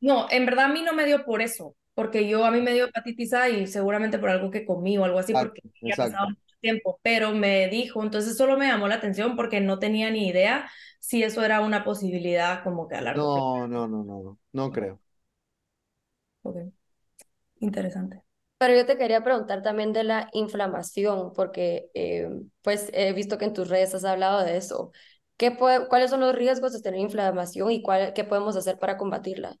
No, 0.00 0.26
en 0.30 0.46
verdad 0.46 0.66
a 0.66 0.68
mí 0.68 0.82
no 0.82 0.92
me 0.94 1.04
dio 1.06 1.24
por 1.24 1.42
eso, 1.42 1.76
porque 2.00 2.28
yo 2.28 2.44
a 2.46 2.50
mí 2.50 2.60
me 2.62 2.72
dio 2.72 2.86
hepatitis 2.86 3.32
A 3.34 3.48
y 3.50 3.66
seguramente 3.66 4.18
por 4.18 4.30
algo 4.30 4.50
que 4.50 4.64
comí 4.64 4.96
o 4.98 5.04
algo 5.04 5.18
así, 5.18 5.34
porque 5.34 5.60
ya 5.86 5.96
pasado 5.98 6.28
tiempo, 6.60 6.98
pero 7.02 7.32
me 7.34 7.68
dijo, 7.68 8.02
entonces 8.02 8.36
solo 8.36 8.56
me 8.58 8.66
llamó 8.68 8.88
la 8.88 8.96
atención 8.96 9.36
porque 9.36 9.60
no 9.60 9.78
tenía 9.78 10.10
ni 10.10 10.28
idea 10.28 10.70
si 11.00 11.22
eso 11.22 11.44
era 11.44 11.60
una 11.60 11.84
posibilidad 11.84 12.62
como 12.64 12.88
que 12.88 12.96
a 12.96 13.00
largo 13.02 13.28
No, 13.28 13.66
no, 13.68 13.86
no, 13.88 14.04
no, 14.04 14.22
no, 14.22 14.38
no 14.52 14.72
creo. 14.72 15.00
Ok, 16.42 16.56
interesante. 17.60 18.22
Pero 18.58 18.74
yo 18.74 18.86
te 18.86 18.98
quería 18.98 19.24
preguntar 19.24 19.62
también 19.62 19.92
de 19.92 20.04
la 20.04 20.28
inflamación, 20.32 21.32
porque 21.34 21.90
eh, 21.94 22.28
pues 22.62 22.90
he 22.92 23.12
visto 23.14 23.38
que 23.38 23.46
en 23.46 23.54
tus 23.54 23.68
redes 23.68 23.94
has 23.94 24.04
hablado 24.04 24.44
de 24.44 24.56
eso. 24.56 24.92
¿Qué 25.38 25.50
puede, 25.50 25.88
¿Cuáles 25.88 26.10
son 26.10 26.20
los 26.20 26.34
riesgos 26.34 26.72
de 26.72 26.82
tener 26.82 27.00
inflamación 27.00 27.70
y 27.70 27.82
cuál, 27.82 28.12
qué 28.14 28.24
podemos 28.24 28.56
hacer 28.56 28.78
para 28.78 28.98
combatirla? 28.98 29.56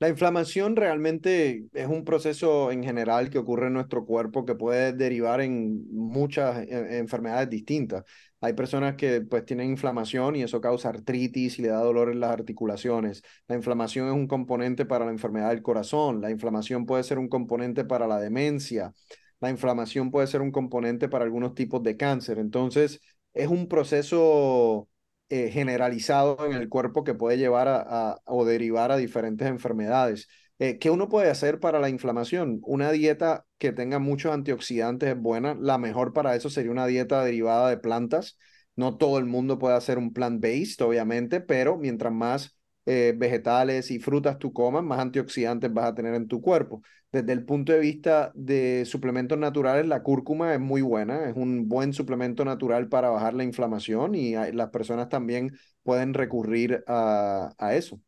La 0.00 0.08
inflamación 0.08 0.76
realmente 0.76 1.64
es 1.72 1.88
un 1.88 2.04
proceso 2.04 2.70
en 2.70 2.84
general 2.84 3.30
que 3.30 3.38
ocurre 3.38 3.66
en 3.66 3.72
nuestro 3.72 4.04
cuerpo 4.06 4.44
que 4.44 4.54
puede 4.54 4.92
derivar 4.92 5.40
en 5.40 5.88
muchas 5.92 6.58
eh, 6.68 6.98
enfermedades 6.98 7.50
distintas. 7.50 8.04
Hay 8.40 8.52
personas 8.52 8.94
que 8.94 9.22
pues 9.22 9.44
tienen 9.44 9.70
inflamación 9.70 10.36
y 10.36 10.42
eso 10.44 10.60
causa 10.60 10.90
artritis 10.90 11.58
y 11.58 11.62
le 11.62 11.68
da 11.68 11.80
dolor 11.80 12.12
en 12.12 12.20
las 12.20 12.30
articulaciones. 12.30 13.22
La 13.48 13.56
inflamación 13.56 14.06
es 14.06 14.14
un 14.14 14.28
componente 14.28 14.86
para 14.86 15.04
la 15.04 15.10
enfermedad 15.10 15.48
del 15.50 15.62
corazón. 15.62 16.20
La 16.20 16.30
inflamación 16.30 16.86
puede 16.86 17.02
ser 17.02 17.18
un 17.18 17.28
componente 17.28 17.84
para 17.84 18.06
la 18.06 18.20
demencia. 18.20 18.92
La 19.40 19.50
inflamación 19.50 20.12
puede 20.12 20.28
ser 20.28 20.42
un 20.42 20.52
componente 20.52 21.08
para 21.08 21.24
algunos 21.24 21.54
tipos 21.54 21.82
de 21.82 21.96
cáncer. 21.96 22.38
Entonces, 22.38 23.00
es 23.34 23.48
un 23.48 23.68
proceso 23.68 24.88
eh, 25.28 25.50
generalizado 25.50 26.46
en 26.46 26.52
el 26.54 26.68
cuerpo 26.68 27.04
que 27.04 27.14
puede 27.14 27.38
llevar 27.38 27.68
a, 27.68 28.20
o 28.24 28.44
derivar 28.44 28.92
a 28.92 28.96
diferentes 28.96 29.46
enfermedades. 29.48 30.28
Eh, 30.58 30.78
¿Qué 30.78 30.90
uno 30.90 31.08
puede 31.08 31.30
hacer 31.30 31.60
para 31.60 31.78
la 31.80 31.88
inflamación? 31.88 32.60
Una 32.64 32.90
dieta 32.90 33.46
que 33.58 33.72
tenga 33.72 33.98
muchos 33.98 34.32
antioxidantes 34.32 35.10
es 35.10 35.20
buena. 35.20 35.54
La 35.60 35.78
mejor 35.78 36.12
para 36.12 36.34
eso 36.34 36.50
sería 36.50 36.72
una 36.72 36.86
dieta 36.86 37.24
derivada 37.24 37.70
de 37.70 37.78
plantas. 37.78 38.38
No 38.74 38.96
todo 38.96 39.18
el 39.18 39.26
mundo 39.26 39.58
puede 39.58 39.76
hacer 39.76 39.98
un 39.98 40.12
plant-based, 40.12 40.84
obviamente, 40.84 41.40
pero 41.40 41.76
mientras 41.78 42.12
más 42.12 42.57
eh, 42.90 43.12
vegetales 43.14 43.90
y 43.90 43.98
frutas 43.98 44.38
tú 44.38 44.50
comas, 44.54 44.82
más 44.82 44.98
antioxidantes 44.98 45.70
vas 45.70 45.84
a 45.84 45.94
tener 45.94 46.14
en 46.14 46.26
tu 46.26 46.40
cuerpo. 46.40 46.80
Desde 47.12 47.34
el 47.34 47.44
punto 47.44 47.72
de 47.72 47.80
vista 47.80 48.32
de 48.34 48.86
suplementos 48.86 49.36
naturales, 49.38 49.86
la 49.86 50.02
cúrcuma 50.02 50.54
es 50.54 50.60
muy 50.60 50.80
buena, 50.80 51.28
es 51.28 51.36
un 51.36 51.68
buen 51.68 51.92
suplemento 51.92 52.46
natural 52.46 52.88
para 52.88 53.10
bajar 53.10 53.34
la 53.34 53.44
inflamación 53.44 54.14
y 54.14 54.32
las 54.32 54.70
personas 54.70 55.10
también 55.10 55.52
pueden 55.82 56.14
recurrir 56.14 56.82
a, 56.86 57.52
a 57.58 57.74
eso. 57.74 58.00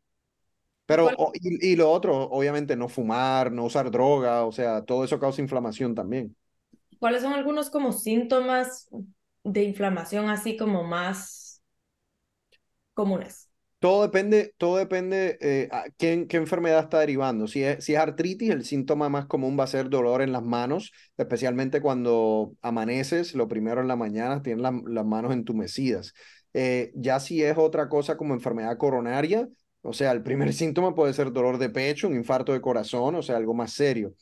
Pero, 0.87 1.11
y, 1.35 1.73
y, 1.73 1.75
lo 1.75 1.91
otro, 1.91 2.15
obviamente, 2.23 2.75
no 2.75 2.89
fumar, 2.89 3.51
no 3.51 3.65
usar 3.65 3.91
droga, 3.91 4.45
o 4.45 4.51
sea, 4.51 4.83
todo 4.83 5.05
eso 5.05 5.19
causa 5.19 5.43
inflamación 5.43 5.93
también. 5.93 6.35
¿Cuáles 6.97 7.21
son 7.21 7.33
algunos 7.33 7.69
como 7.69 7.91
síntomas 7.91 8.89
de 9.43 9.63
inflamación 9.63 10.27
así 10.31 10.57
como 10.57 10.83
más 10.83 11.61
comunes? 12.95 13.50
Todo 13.81 14.03
depende, 14.03 14.53
todo 14.59 14.77
depende 14.77 15.39
eh, 15.41 15.67
qué, 15.97 16.27
enfermedad 16.29 16.81
está 16.81 16.99
derivando. 16.99 17.47
Si 17.47 17.63
es, 17.63 17.83
si 17.83 17.95
es 17.95 17.99
artritis, 17.99 18.51
el 18.51 18.63
síntoma 18.63 19.09
más 19.09 19.25
común 19.25 19.57
va 19.59 19.63
a 19.63 19.67
ser 19.67 19.89
dolor 19.89 20.21
en 20.21 20.31
las 20.31 20.43
manos, 20.43 20.91
especialmente 21.17 21.81
cuando 21.81 22.53
amaneces, 22.61 23.33
lo 23.33 23.47
primero 23.47 23.81
en 23.81 23.87
la 23.87 23.95
mañana, 23.95 24.43
tienes 24.43 24.61
las 24.61 25.05
manos 25.05 25.33
entumecidas. 25.33 26.13
Eh, 26.53 26.91
ya 26.93 27.19
si 27.19 27.41
es 27.41 27.57
otra 27.57 27.89
cosa 27.89 28.17
como 28.17 28.35
enfermedad 28.35 28.77
coronaria, 28.77 29.49
o 29.81 29.93
sea, 29.93 30.11
el 30.11 30.21
primer 30.21 30.53
síntoma 30.53 30.93
puede 30.93 31.13
ser 31.13 31.31
dolor 31.31 31.57
de 31.57 31.71
pecho, 31.71 32.07
un 32.07 32.13
infarto 32.15 32.53
de 32.53 32.61
corazón, 32.61 33.15
o 33.15 33.23
sea, 33.23 33.37
algo 33.37 33.55
más 33.55 33.73
serio. 33.73 34.13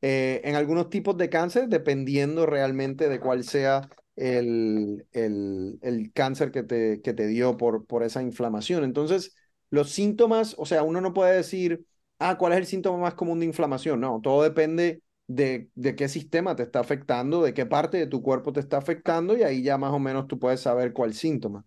Eh, 0.00 0.42
en 0.44 0.54
algunos 0.54 0.90
tipos 0.90 1.16
de 1.16 1.28
cáncer, 1.28 1.66
dependiendo 1.66 2.46
realmente 2.46 3.08
de 3.08 3.18
cuál 3.18 3.42
sea 3.42 3.88
el, 4.18 5.06
el, 5.12 5.78
el 5.82 6.12
cáncer 6.12 6.52
que 6.52 6.62
te, 6.64 7.00
que 7.02 7.14
te 7.14 7.26
dio 7.28 7.56
por, 7.56 7.86
por 7.86 8.02
esa 8.02 8.22
inflamación. 8.22 8.84
Entonces, 8.84 9.34
los 9.70 9.90
síntomas, 9.90 10.54
o 10.58 10.66
sea, 10.66 10.82
uno 10.82 11.00
no 11.00 11.14
puede 11.14 11.36
decir, 11.36 11.86
ah, 12.18 12.38
¿cuál 12.38 12.52
es 12.52 12.58
el 12.60 12.66
síntoma 12.66 12.98
más 12.98 13.14
común 13.14 13.40
de 13.40 13.46
inflamación? 13.46 14.00
No, 14.00 14.20
todo 14.22 14.42
depende 14.42 15.02
de, 15.28 15.70
de 15.74 15.96
qué 15.96 16.08
sistema 16.08 16.56
te 16.56 16.64
está 16.64 16.80
afectando, 16.80 17.42
de 17.42 17.54
qué 17.54 17.66
parte 17.66 17.98
de 17.98 18.06
tu 18.06 18.22
cuerpo 18.22 18.52
te 18.52 18.60
está 18.60 18.78
afectando 18.78 19.36
y 19.36 19.42
ahí 19.44 19.62
ya 19.62 19.78
más 19.78 19.92
o 19.92 19.98
menos 19.98 20.26
tú 20.28 20.38
puedes 20.38 20.60
saber 20.60 20.92
cuál 20.92 21.14
síntoma. 21.14 21.64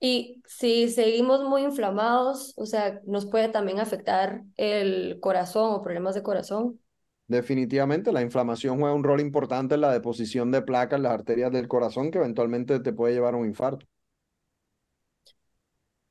Y 0.00 0.42
si 0.46 0.90
seguimos 0.90 1.44
muy 1.44 1.62
inflamados, 1.62 2.52
o 2.56 2.66
sea, 2.66 3.00
nos 3.06 3.24
puede 3.26 3.48
también 3.48 3.80
afectar 3.80 4.42
el 4.56 5.18
corazón 5.20 5.72
o 5.72 5.82
problemas 5.82 6.14
de 6.14 6.22
corazón. 6.22 6.80
Definitivamente, 7.26 8.12
la 8.12 8.22
inflamación 8.22 8.78
juega 8.78 8.94
un 8.94 9.04
rol 9.04 9.20
importante 9.20 9.76
en 9.76 9.80
la 9.80 9.92
deposición 9.92 10.50
de 10.50 10.62
placas 10.62 10.98
en 10.98 11.04
las 11.04 11.12
arterias 11.12 11.50
del 11.50 11.68
corazón 11.68 12.10
que 12.10 12.18
eventualmente 12.18 12.80
te 12.80 12.92
puede 12.92 13.14
llevar 13.14 13.34
a 13.34 13.38
un 13.38 13.46
infarto. 13.46 13.86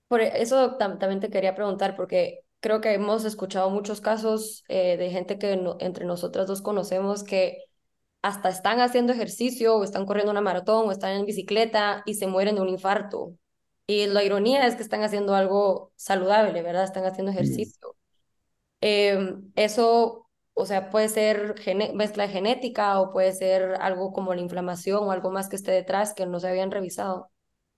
Por 0.07 0.21
eso 0.21 0.75
también 0.77 1.19
te 1.19 1.29
quería 1.29 1.55
preguntar, 1.55 1.95
porque 1.95 2.39
creo 2.59 2.81
que 2.81 2.93
hemos 2.93 3.25
escuchado 3.25 3.69
muchos 3.69 4.01
casos 4.01 4.63
eh, 4.69 4.97
de 4.97 5.09
gente 5.11 5.37
que 5.37 5.59
entre 5.79 6.05
nosotras 6.05 6.47
dos 6.47 6.61
conocemos 6.61 7.23
que 7.23 7.57
hasta 8.23 8.49
están 8.49 8.79
haciendo 8.79 9.11
ejercicio 9.13 9.75
o 9.75 9.83
están 9.83 10.05
corriendo 10.05 10.31
una 10.31 10.41
maratón 10.41 10.87
o 10.87 10.91
están 10.91 11.11
en 11.11 11.25
bicicleta 11.25 12.03
y 12.05 12.15
se 12.15 12.25
mueren 12.25 12.55
de 12.55 12.61
un 12.61 12.69
infarto. 12.69 13.35
Y 13.85 14.07
la 14.07 14.23
ironía 14.23 14.65
es 14.65 14.75
que 14.75 14.83
están 14.83 15.03
haciendo 15.03 15.35
algo 15.35 15.91
saludable, 15.95 16.61
¿verdad? 16.61 16.85
Están 16.85 17.05
haciendo 17.05 17.31
ejercicio. 17.31 17.95
Em, 18.79 19.51
eso 19.55 20.22
o 20.53 20.65
sea, 20.65 20.89
puede 20.89 21.09
ser 21.09 21.55
mezcla 21.93 22.27
genética 22.27 22.99
o 22.99 23.11
puede 23.11 23.33
ser 23.33 23.75
algo 23.79 24.13
como 24.13 24.33
la 24.33 24.41
inflamación 24.41 25.03
o 25.03 25.11
algo 25.11 25.31
más 25.31 25.49
que 25.49 25.55
esté 25.55 25.71
detrás 25.71 26.13
que 26.13 26.25
no 26.25 26.39
se 26.39 26.47
habían 26.47 26.71
revisado. 26.71 27.29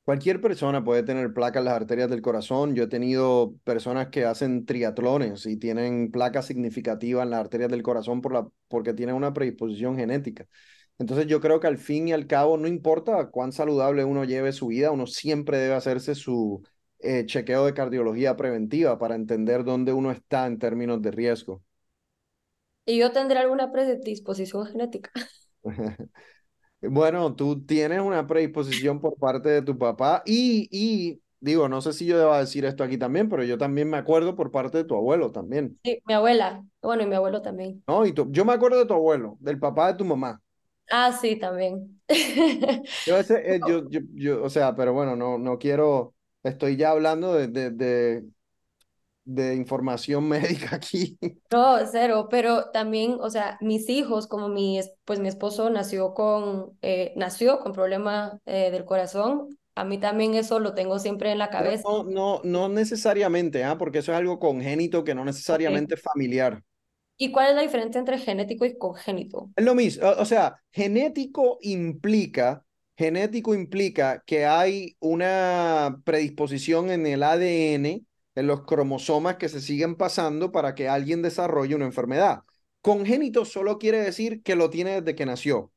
Cualquier 0.04 0.40
persona 0.40 0.84
puede 0.84 1.02
tener 1.02 1.34
placas 1.34 1.62
en 1.62 1.66
las 1.66 1.74
arterias 1.74 2.10
del 2.10 2.22
corazón. 2.22 2.76
Yo 2.76 2.84
he 2.84 2.88
tenido 2.88 3.56
personas 3.64 4.10
que 4.10 4.26
hacen 4.26 4.66
triatlones 4.66 5.48
y 5.48 5.58
tienen 5.58 6.12
placas 6.12 6.46
significativas 6.46 7.24
en 7.24 7.32
las 7.32 7.40
arterias 7.40 7.72
del 7.72 7.82
corazón 7.82 8.22
por 8.22 8.34
la, 8.34 8.48
porque 8.68 8.94
tienen 8.94 9.16
una 9.16 9.34
predisposición 9.34 9.98
genética. 9.98 10.46
Entonces 11.00 11.26
yo 11.26 11.42
creo 11.42 11.60
que 11.60 11.68
al 11.68 11.78
fin 11.80 12.08
y 12.08 12.14
al 12.14 12.28
cabo, 12.28 12.56
no 12.58 12.68
importa 12.68 13.30
cuán 13.32 13.52
saludable 13.52 14.06
uno 14.06 14.26
lleve 14.26 14.52
su 14.54 14.68
vida, 14.68 14.92
uno 14.92 15.08
siempre 15.08 15.58
debe 15.58 15.74
hacerse 15.74 16.14
su 16.14 16.62
eh, 17.00 17.26
chequeo 17.26 17.66
de 17.66 17.74
cardiología 17.74 18.38
preventiva 18.38 19.00
para 19.00 19.16
entender 19.16 19.64
dónde 19.64 19.92
uno 19.92 20.12
está 20.12 20.46
en 20.46 20.60
términos 20.60 21.02
de 21.02 21.12
riesgo. 21.12 21.64
¿Y 22.86 22.98
yo 23.00 23.12
tendré 23.12 23.40
alguna 23.40 23.72
predisposición 23.72 24.66
genética? 24.68 25.12
bueno, 26.82 27.36
tú 27.36 27.66
tienes 27.66 28.02
una 28.02 28.28
predisposición 28.28 29.00
por 29.02 29.18
parte 29.18 29.50
de 29.50 29.62
tu 29.62 29.78
papá 29.78 30.24
y, 30.26 30.68
y 30.72 31.22
digo, 31.40 31.70
no 31.70 31.82
sé 31.82 31.94
si 31.94 32.06
yo 32.06 32.18
deba 32.18 32.40
decir 32.40 32.66
esto 32.66 32.84
aquí 32.84 32.98
también, 32.98 33.30
pero 33.30 33.44
yo 33.44 33.58
también 33.58 33.90
me 33.90 33.98
acuerdo 33.98 34.36
por 34.36 34.52
parte 34.52 34.80
de 34.80 34.84
tu 34.86 34.96
abuelo 34.96 35.32
también. 35.32 35.80
Sí, 35.84 36.02
mi 36.06 36.14
abuela. 36.14 36.66
Bueno, 36.82 37.04
y 37.04 37.06
mi 37.06 37.16
abuelo 37.16 37.42
también. 37.42 37.84
No, 37.88 38.06
y 38.06 38.14
yo 38.30 38.46
me 38.46 38.54
acuerdo 38.54 38.80
de 38.80 38.86
tu 38.86 38.94
abuelo, 38.94 39.38
del 39.40 39.60
papá 39.60 39.88
de 39.92 39.98
tu 40.00 40.06
mamá. 40.06 40.42
Ah, 40.92 41.12
sí, 41.12 41.38
también. 41.38 42.00
yo, 43.06 43.18
ese, 43.18 43.56
eh, 43.56 43.60
yo, 43.68 43.90
yo, 43.90 44.00
yo, 44.14 44.44
o 44.44 44.50
sea, 44.50 44.76
pero 44.76 44.94
bueno, 44.94 45.16
no, 45.16 45.38
no 45.38 45.58
quiero, 45.60 46.16
estoy 46.44 46.76
ya 46.78 46.92
hablando 46.92 47.34
de, 47.34 47.48
de, 47.48 47.72
de 47.72 48.26
de 49.26 49.56
información 49.56 50.28
médica 50.30 50.76
aquí. 50.76 51.18
No, 51.52 51.78
cero, 51.92 52.28
pero 52.30 52.70
también, 52.72 53.18
o 53.20 53.30
sea, 53.30 53.58
mis 53.60 53.90
hijos, 53.90 54.28
como 54.28 54.48
mi, 54.48 54.80
pues 55.04 55.20
mi 55.20 55.28
esposo 55.28 55.70
nació 55.70 56.14
con, 56.14 56.78
eh, 56.82 57.14
nació 57.16 57.60
con 57.60 57.74
problema 57.74 58.40
eh, 58.46 58.72
del 58.72 58.86
corazón, 58.86 59.58
a 59.78 59.84
mí 59.84 59.98
también 59.98 60.36
eso 60.36 60.60
lo 60.60 60.74
tengo 60.74 61.00
siempre 61.00 61.32
en 61.32 61.38
la 61.38 61.50
cabeza. 61.50 61.84
No, 61.84 62.04
no, 62.04 62.42
no 62.44 62.70
necesariamente, 62.70 63.66
¿ah? 63.66 63.78
porque 63.78 64.00
eso 64.00 64.14
es 64.14 64.18
algo 64.18 64.40
congénito 64.40 65.04
que 65.04 65.14
no 65.14 65.26
necesariamente 65.26 65.96
es 65.96 66.02
familiar. 66.02 66.64
¿Y 67.18 67.32
cuál 67.32 67.50
es 67.50 67.56
la 67.56 67.62
diferencia 67.62 68.00
entre 68.00 68.18
genético 68.18 68.66
y 68.66 68.78
congénito? 68.78 69.50
Es 69.56 69.66
lo 69.66 69.76
mismo, 69.76 70.08
o 70.18 70.26
sea, 70.26 70.62
genético 70.72 71.58
implica, 71.62 72.64
genético 72.98 73.54
implica 73.54 74.24
que 74.26 74.46
hay 74.46 74.96
una 75.00 76.02
predisposición 76.04 76.90
en 76.90 77.06
el 77.08 77.24
ADN 77.24 78.06
en 78.36 78.48
los 78.48 78.64
cromosomas 78.66 79.38
que 79.38 79.50
se 79.50 79.62
siguen 79.62 79.96
pasando 79.96 80.52
para 80.52 80.76
que 80.76 80.90
alguien 80.90 81.22
desarrolle 81.22 81.76
una 81.76 81.86
enfermedad. 81.86 82.42
Congénito 82.82 83.46
solo 83.46 83.80
quiere 83.80 84.00
decir 84.00 84.44
que 84.44 84.56
lo 84.56 84.70
tiene 84.70 85.02
desde 85.02 85.16
que 85.16 85.26
nació. 85.26 85.72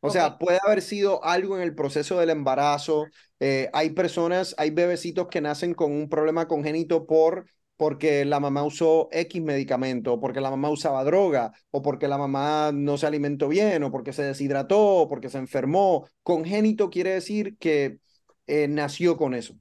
O 0.00 0.10
sea, 0.10 0.36
puede 0.36 0.58
haber 0.66 0.82
sido 0.82 1.24
algo 1.24 1.56
en 1.56 1.62
el 1.62 1.76
proceso 1.76 2.18
del 2.18 2.30
embarazo. 2.30 3.06
Eh, 3.38 3.70
hay 3.72 3.90
personas, 3.90 4.52
hay 4.58 4.70
bebecitos 4.70 5.28
que 5.28 5.40
nacen 5.40 5.74
con 5.74 5.92
un 5.92 6.08
problema 6.08 6.48
congénito 6.48 7.06
por 7.06 7.46
porque 7.76 8.24
la 8.24 8.38
mamá 8.38 8.62
usó 8.62 9.08
X 9.10 9.42
medicamento, 9.42 10.20
porque 10.20 10.40
la 10.40 10.50
mamá 10.50 10.70
usaba 10.70 11.02
droga, 11.02 11.52
o 11.72 11.82
porque 11.82 12.06
la 12.06 12.16
mamá 12.16 12.70
no 12.72 12.96
se 12.96 13.06
alimentó 13.06 13.48
bien, 13.48 13.82
o 13.82 13.90
porque 13.90 14.12
se 14.12 14.22
deshidrató, 14.22 14.78
o 14.98 15.08
porque 15.08 15.28
se 15.28 15.38
enfermó. 15.38 16.06
Congénito 16.22 16.90
quiere 16.90 17.10
decir 17.14 17.56
que 17.58 17.98
eh, 18.46 18.68
nació 18.68 19.16
con 19.16 19.34
eso. 19.34 19.54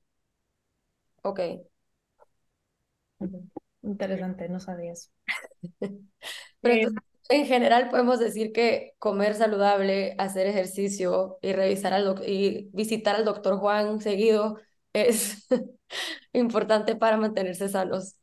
Ok. 1.24 1.40
Interesante, 3.84 4.48
no 4.50 4.60
sabía 4.60 4.94
eso. 4.94 5.10
Pero 6.62 6.90
eh, 6.90 6.94
en 7.30 7.46
general 7.46 7.90
podemos 7.90 8.20
decir 8.20 8.52
que 8.52 8.94
comer 9.00 9.36
saludable, 9.36 10.16
hacer 10.18 10.48
ejercicio 10.48 11.38
y 11.42 11.54
revisar 11.54 11.94
al 11.94 12.22
y 12.28 12.70
visitar 12.74 13.16
al 13.16 13.26
doctor 13.26 13.58
Juan 13.58 14.00
seguido 14.02 14.60
es 14.94 15.48
importante 16.34 16.96
para 16.96 17.18
mantenerse 17.18 17.70
sanos. 17.70 18.18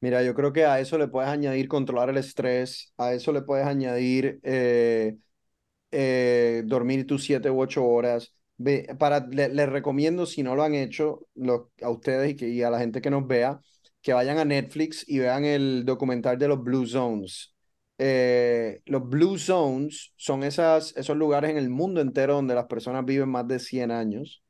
Mira, 0.00 0.22
yo 0.22 0.34
creo 0.34 0.52
que 0.52 0.64
a 0.64 0.78
eso 0.78 0.96
le 0.98 1.08
puedes 1.08 1.30
añadir 1.30 1.68
controlar 1.68 2.10
el 2.10 2.18
estrés, 2.18 2.92
a 2.98 3.12
eso 3.14 3.32
le 3.32 3.42
puedes 3.42 3.66
añadir 3.66 4.38
eh, 4.44 5.16
eh, 5.90 6.62
dormir 6.66 7.06
tus 7.06 7.24
siete 7.24 7.50
u 7.50 7.60
ocho 7.60 7.84
horas. 7.84 8.34
para, 8.98 9.26
les 9.26 9.68
recomiendo, 9.68 10.26
si 10.26 10.42
no 10.42 10.54
lo 10.54 10.62
han 10.62 10.74
hecho, 10.74 11.26
a 11.82 11.90
ustedes 11.90 12.30
y, 12.32 12.36
que, 12.36 12.48
y 12.48 12.62
a 12.62 12.70
la 12.70 12.78
gente 12.78 13.00
que 13.00 13.10
nos 13.10 13.26
vea, 13.26 13.60
que 14.08 14.14
vayan 14.14 14.38
a 14.38 14.46
Netflix 14.46 15.04
y 15.06 15.18
vean 15.18 15.44
el 15.44 15.84
documental 15.84 16.38
de 16.38 16.48
los 16.48 16.64
Blue 16.64 16.86
Zones. 16.86 17.54
Eh, 17.98 18.80
los 18.86 19.06
Blue 19.06 19.36
Zones 19.36 20.14
son 20.16 20.44
esas, 20.44 20.96
esos 20.96 21.14
lugares 21.14 21.50
en 21.50 21.58
el 21.58 21.68
mundo 21.68 22.00
entero 22.00 22.32
donde 22.36 22.54
las 22.54 22.64
personas 22.68 23.04
viven 23.04 23.28
más 23.28 23.46
de 23.46 23.58
100 23.58 23.90
años. 23.90 24.42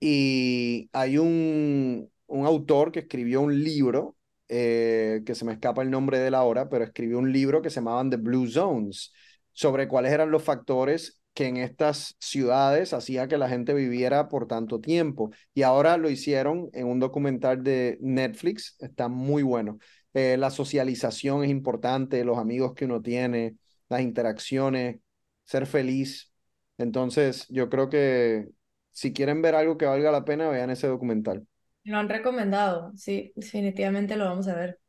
Y 0.00 0.88
hay 0.94 1.18
un, 1.18 2.10
un 2.28 2.46
autor 2.46 2.90
que 2.90 3.00
escribió 3.00 3.42
un 3.42 3.62
libro, 3.62 4.16
eh, 4.48 5.20
que 5.26 5.34
se 5.34 5.44
me 5.44 5.52
escapa 5.52 5.82
el 5.82 5.90
nombre 5.90 6.18
de 6.18 6.30
la 6.30 6.44
hora, 6.44 6.70
pero 6.70 6.84
escribió 6.84 7.18
un 7.18 7.30
libro 7.30 7.60
que 7.60 7.68
se 7.68 7.80
llamaban 7.80 8.08
The 8.08 8.16
Blue 8.16 8.46
Zones, 8.48 9.12
sobre 9.52 9.86
cuáles 9.86 10.12
eran 10.12 10.30
los 10.30 10.42
factores 10.42 11.17
que 11.38 11.46
en 11.46 11.56
estas 11.56 12.16
ciudades 12.18 12.92
hacía 12.92 13.28
que 13.28 13.38
la 13.38 13.48
gente 13.48 13.72
viviera 13.72 14.28
por 14.28 14.48
tanto 14.48 14.80
tiempo. 14.80 15.30
Y 15.54 15.62
ahora 15.62 15.96
lo 15.96 16.10
hicieron 16.10 16.68
en 16.72 16.88
un 16.88 16.98
documental 16.98 17.62
de 17.62 17.96
Netflix, 18.00 18.74
está 18.80 19.06
muy 19.06 19.44
bueno. 19.44 19.78
Eh, 20.14 20.36
la 20.36 20.50
socialización 20.50 21.44
es 21.44 21.50
importante, 21.50 22.24
los 22.24 22.38
amigos 22.38 22.74
que 22.74 22.86
uno 22.86 23.00
tiene, 23.00 23.54
las 23.88 24.00
interacciones, 24.00 24.98
ser 25.44 25.66
feliz. 25.66 26.32
Entonces, 26.76 27.46
yo 27.50 27.70
creo 27.70 27.88
que 27.88 28.48
si 28.90 29.12
quieren 29.12 29.40
ver 29.40 29.54
algo 29.54 29.78
que 29.78 29.86
valga 29.86 30.10
la 30.10 30.24
pena, 30.24 30.48
vean 30.48 30.70
ese 30.70 30.88
documental. 30.88 31.46
Lo 31.84 31.98
han 31.98 32.08
recomendado, 32.08 32.90
sí, 32.96 33.32
definitivamente 33.36 34.16
lo 34.16 34.24
vamos 34.24 34.48
a 34.48 34.56
ver. 34.56 34.80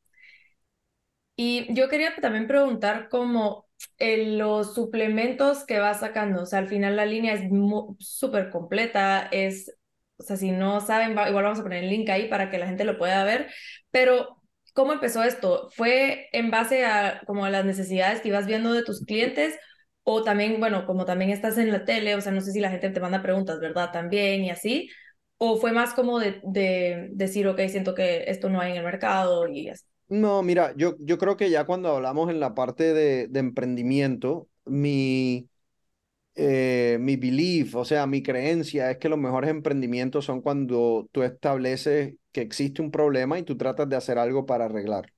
Y 1.36 1.72
yo 1.76 1.90
quería 1.90 2.16
también 2.20 2.48
preguntar 2.48 3.08
cómo 3.98 4.38
los 4.38 4.74
suplementos 4.76 5.66
que 5.66 5.80
vas 5.80 6.00
sacando, 6.02 6.44
o 6.44 6.46
sea, 6.46 6.60
al 6.60 6.68
final 6.70 6.96
la 6.96 7.06
línea 7.06 7.34
es 7.34 7.44
súper 8.00 8.50
completa, 8.50 9.28
es, 9.32 9.76
o 10.18 10.24
sea, 10.24 10.38
si 10.38 10.52
no 10.52 10.82
saben, 10.82 11.12
igual 11.12 11.34
vamos 11.44 11.60
a 11.60 11.64
poner 11.64 11.84
el 11.84 11.90
link 11.90 12.10
ahí 12.10 12.28
para 12.30 12.50
que 12.50 12.58
la 12.60 12.68
gente 12.68 12.84
lo 12.86 12.98
pueda 12.98 13.24
ver, 13.24 13.50
pero 13.92 14.42
¿cómo 14.74 14.94
empezó 14.94 15.24
esto? 15.24 15.70
¿Fue 15.76 16.28
en 16.34 16.52
base 16.52 16.86
a 16.86 17.22
como 17.26 17.46
a 17.46 17.50
las 17.50 17.66
necesidades 17.66 18.22
que 18.22 18.30
ibas 18.30 18.48
viendo 18.48 18.74
de 18.74 18.84
tus 18.84 19.06
clientes? 19.06 19.58
O 20.04 20.24
también, 20.24 20.60
bueno, 20.60 20.86
como 20.86 21.06
también 21.06 21.30
estás 21.32 21.58
en 21.58 21.72
la 21.72 21.86
tele, 21.86 22.16
o 22.16 22.22
sea, 22.22 22.32
no 22.32 22.42
sé 22.42 22.52
si 22.52 22.60
la 22.60 22.72
gente 22.72 22.90
te 22.90 23.00
manda 23.00 23.22
preguntas, 23.22 23.60
¿verdad? 23.60 23.92
También 23.92 24.44
y 24.44 24.50
así. 24.50 24.90
¿O 25.38 25.58
fue 25.58 25.72
más 25.72 25.94
como 25.94 26.20
de, 26.20 26.42
de 26.44 27.10
decir, 27.12 27.48
ok, 27.48 27.60
siento 27.70 27.96
que 27.96 28.24
esto 28.28 28.50
no 28.50 28.60
hay 28.60 28.72
en 28.72 28.78
el 28.78 28.84
mercado 28.84 29.48
y 29.48 29.70
así? 29.70 29.86
No, 30.10 30.42
mira, 30.42 30.74
yo, 30.76 30.96
yo 31.00 31.18
creo 31.20 31.38
que 31.38 31.52
ya 31.52 31.66
cuando 31.66 31.90
hablamos 31.96 32.30
en 32.32 32.40
la 32.40 32.56
parte 32.56 32.94
de, 32.96 33.28
de 33.28 33.40
emprendimiento, 33.40 34.50
mi, 34.66 35.48
eh, 36.36 36.98
mi 37.02 37.18
belief, 37.18 37.76
o 37.76 37.86
sea, 37.86 38.08
mi 38.08 38.24
creencia 38.24 38.92
es 38.92 38.98
que 39.00 39.10
los 39.10 39.20
mejores 39.20 39.50
emprendimientos 39.52 40.26
son 40.26 40.42
cuando 40.42 41.10
tú 41.14 41.24
estableces 41.24 42.16
que 42.32 42.42
existe 42.42 42.82
un 42.82 42.92
problema 42.92 43.40
y 43.40 43.44
tú 43.44 43.58
tratas 43.58 43.90
de 43.90 43.98
hacer 43.98 44.20
algo 44.20 44.46
para 44.46 44.66
arreglar. 44.66 45.14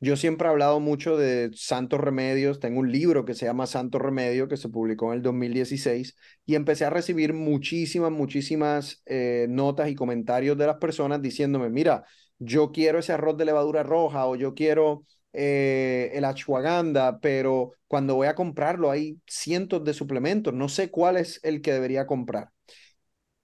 Yo 0.00 0.16
siempre 0.16 0.48
he 0.48 0.50
hablado 0.50 0.80
mucho 0.80 1.16
de 1.16 1.50
santos 1.54 2.00
remedios. 2.00 2.58
Tengo 2.58 2.80
un 2.80 2.90
libro 2.90 3.24
que 3.24 3.34
se 3.34 3.46
llama 3.46 3.66
Santo 3.68 3.98
Remedio 4.00 4.48
que 4.48 4.56
se 4.56 4.68
publicó 4.68 5.12
en 5.12 5.18
el 5.18 5.22
2016 5.22 6.16
y 6.44 6.56
empecé 6.56 6.84
a 6.84 6.90
recibir 6.90 7.32
muchísimas, 7.34 8.10
muchísimas 8.10 9.00
eh, 9.06 9.46
notas 9.48 9.88
y 9.90 9.94
comentarios 9.94 10.58
de 10.58 10.66
las 10.66 10.78
personas 10.78 11.22
diciéndome, 11.22 11.70
mira, 11.70 12.04
yo 12.44 12.72
quiero 12.72 12.98
ese 12.98 13.12
arroz 13.12 13.36
de 13.36 13.44
levadura 13.44 13.82
roja 13.82 14.26
o 14.26 14.36
yo 14.36 14.54
quiero 14.54 15.04
eh, 15.32 16.10
el 16.14 16.24
ashwagandha, 16.24 17.18
pero 17.20 17.72
cuando 17.88 18.14
voy 18.16 18.26
a 18.28 18.34
comprarlo 18.34 18.90
hay 18.90 19.20
cientos 19.26 19.84
de 19.84 19.94
suplementos, 19.94 20.52
no 20.54 20.68
sé 20.68 20.90
cuál 20.90 21.16
es 21.16 21.40
el 21.42 21.62
que 21.62 21.72
debería 21.72 22.06
comprar. 22.06 22.50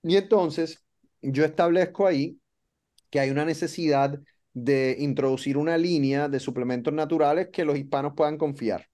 Y 0.02 0.16
entonces 0.16 0.84
yo 1.22 1.44
establezco 1.44 2.06
ahí 2.06 2.38
que 3.10 3.20
hay 3.20 3.30
una 3.30 3.44
necesidad 3.44 4.18
de 4.52 4.96
introducir 4.98 5.56
una 5.56 5.78
línea 5.78 6.28
de 6.28 6.40
suplementos 6.40 6.92
naturales 6.92 7.48
que 7.52 7.64
los 7.64 7.78
hispanos 7.78 8.14
puedan 8.16 8.38
confiar. 8.38 8.88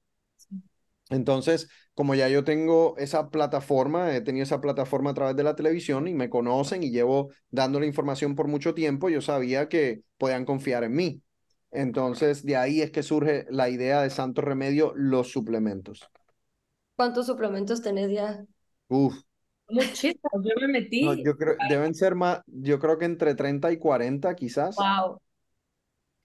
Entonces, 1.11 1.69
como 1.95 2.15
ya 2.15 2.29
yo 2.29 2.45
tengo 2.45 2.97
esa 2.97 3.31
plataforma, 3.31 4.15
he 4.15 4.21
tenido 4.21 4.45
esa 4.45 4.61
plataforma 4.61 5.11
a 5.11 5.15
través 5.15 5.37
de 5.37 5.45
la 5.45 5.55
televisión 5.55 6.09
y 6.09 6.15
me 6.15 6.31
conocen 6.31 6.83
y 6.83 6.91
llevo 6.91 7.31
dando 7.51 7.79
la 7.79 7.87
información 7.87 8.35
por 8.35 8.49
mucho 8.49 8.75
tiempo, 8.75 9.09
yo 9.11 9.21
sabía 9.21 9.69
que 9.69 10.03
podían 10.19 10.45
confiar 10.45 10.85
en 10.85 10.95
mí. 10.95 11.23
Entonces, 11.71 12.45
de 12.45 12.57
ahí 12.57 12.81
es 12.81 12.91
que 12.91 13.03
surge 13.03 13.47
la 13.51 13.69
idea 13.69 14.01
de 14.03 14.11
Santo 14.11 14.41
Remedio, 14.41 14.93
los 14.97 15.31
suplementos. 15.31 16.09
¿Cuántos 16.97 17.27
suplementos 17.27 17.83
tenés 17.83 18.11
ya? 18.13 18.45
Uf. 18.89 19.15
Muchísimos, 19.69 20.33
yo 20.35 20.53
me 20.61 20.69
metí. 20.69 21.03
yo 21.25 21.37
creo, 21.37 21.57
deben 21.69 21.95
ser 21.95 22.15
más, 22.15 22.41
yo 22.47 22.79
creo 22.79 22.99
que 22.99 23.07
entre 23.07 23.35
30 23.35 23.73
y 23.73 23.79
40 23.79 24.35
quizás. 24.35 24.77
Wow. 24.77 25.21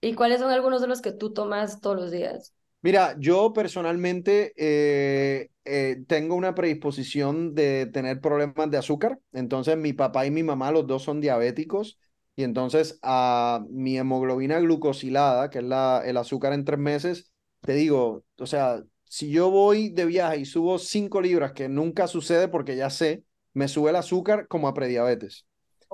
¿Y 0.00 0.14
cuáles 0.14 0.40
son 0.40 0.50
algunos 0.50 0.80
de 0.80 0.88
los 0.88 1.02
que 1.02 1.12
tú 1.12 1.32
tomas 1.32 1.80
todos 1.80 1.96
los 1.96 2.10
días? 2.10 2.54
Mira, 2.82 3.14
yo 3.18 3.52
personalmente 3.52 4.54
eh, 4.56 5.50
eh, 5.66 6.02
tengo 6.08 6.34
una 6.34 6.54
predisposición 6.54 7.54
de 7.54 7.86
tener 7.86 8.20
problemas 8.22 8.70
de 8.70 8.78
azúcar. 8.78 9.18
Entonces, 9.32 9.76
mi 9.76 9.92
papá 9.92 10.24
y 10.26 10.30
mi 10.30 10.42
mamá, 10.42 10.72
los 10.72 10.86
dos 10.86 11.02
son 11.02 11.20
diabéticos. 11.20 11.98
Y 12.36 12.42
entonces, 12.44 12.98
a 13.02 13.62
mi 13.68 13.98
hemoglobina 13.98 14.58
glucosilada, 14.60 15.50
que 15.50 15.58
es 15.58 15.64
la, 15.64 16.02
el 16.06 16.16
azúcar 16.16 16.54
en 16.54 16.64
tres 16.64 16.78
meses, 16.78 17.30
te 17.60 17.74
digo, 17.74 18.24
o 18.38 18.46
sea, 18.46 18.82
si 19.04 19.30
yo 19.30 19.50
voy 19.50 19.90
de 19.90 20.06
viaje 20.06 20.38
y 20.38 20.44
subo 20.46 20.78
cinco 20.78 21.20
libras, 21.20 21.52
que 21.52 21.68
nunca 21.68 22.06
sucede 22.06 22.48
porque 22.48 22.76
ya 22.76 22.88
sé, 22.88 23.24
me 23.52 23.68
sube 23.68 23.90
el 23.90 23.96
azúcar 23.96 24.48
como 24.48 24.68
a 24.68 24.74
prediabetes. 24.74 25.44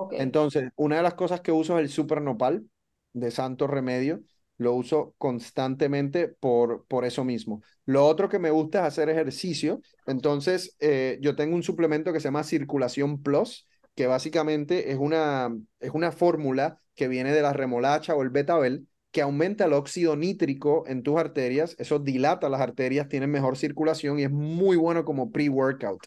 Entonces, 0.09 0.71
una 0.75 0.97
de 0.97 1.03
las 1.03 1.15
cosas 1.15 1.41
que 1.41 1.51
uso 1.51 1.77
es 1.77 1.83
el 1.83 1.89
super 1.89 2.21
nopal 2.21 2.65
de 3.13 3.31
Santo 3.31 3.67
Remedio. 3.67 4.21
Lo 4.57 4.73
uso 4.73 5.13
constantemente 5.17 6.27
por, 6.27 6.85
por 6.87 7.05
eso 7.05 7.23
mismo. 7.23 7.61
Lo 7.85 8.05
otro 8.05 8.27
que 8.29 8.39
me 8.39 8.49
gusta 8.49 8.79
es 8.79 8.85
hacer 8.85 9.09
ejercicio. 9.09 9.81
Entonces, 10.07 10.75
eh, 10.79 11.19
yo 11.21 11.35
tengo 11.35 11.55
un 11.55 11.63
suplemento 11.63 12.11
que 12.11 12.19
se 12.19 12.25
llama 12.25 12.43
Circulación 12.43 13.21
Plus, 13.21 13.67
que 13.95 14.07
básicamente 14.07 14.91
es 14.91 14.97
una, 14.97 15.55
es 15.79 15.91
una 15.93 16.11
fórmula 16.11 16.79
que 16.95 17.07
viene 17.07 17.31
de 17.31 17.41
la 17.41 17.53
remolacha 17.53 18.15
o 18.15 18.23
el 18.23 18.29
betabel, 18.29 18.87
que 19.11 19.21
aumenta 19.21 19.65
el 19.65 19.73
óxido 19.73 20.15
nítrico 20.15 20.85
en 20.87 21.03
tus 21.03 21.17
arterias. 21.17 21.75
Eso 21.79 21.99
dilata 21.99 22.49
las 22.49 22.61
arterias, 22.61 23.07
tiene 23.09 23.27
mejor 23.27 23.57
circulación 23.57 24.19
y 24.19 24.23
es 24.23 24.31
muy 24.31 24.75
bueno 24.77 25.05
como 25.05 25.31
pre-workout. 25.31 26.03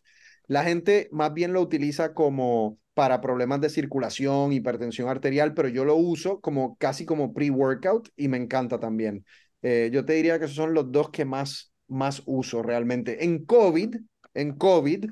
La 0.47 0.65
gente 0.65 1.09
más 1.13 1.33
bien 1.33 1.53
lo 1.53 1.61
utiliza 1.61 2.15
como 2.15 2.79
para 3.01 3.23
problemas 3.23 3.63
de 3.63 3.71
circulación, 3.71 4.53
hipertensión 4.53 5.09
arterial, 5.09 5.55
pero 5.55 5.69
yo 5.69 5.87
lo 5.87 5.97
uso 5.97 6.39
como 6.43 6.77
casi 6.77 7.07
como 7.07 7.33
pre-workout 7.33 8.11
y 8.15 8.29
me 8.29 8.37
encanta 8.37 8.79
también. 8.79 9.25
Eh, 9.63 9.89
yo 9.91 10.05
te 10.05 10.13
diría 10.13 10.39
que 10.39 10.45
esos 10.45 10.57
son 10.59 10.75
los 10.75 10.93
dos 10.93 11.09
que 11.09 11.25
más, 11.25 11.73
más 11.89 12.23
uso 12.27 12.63
realmente. 12.63 13.25
En 13.25 13.47
COVID, 13.47 13.97
en 14.35 14.53
COVID, 14.55 15.07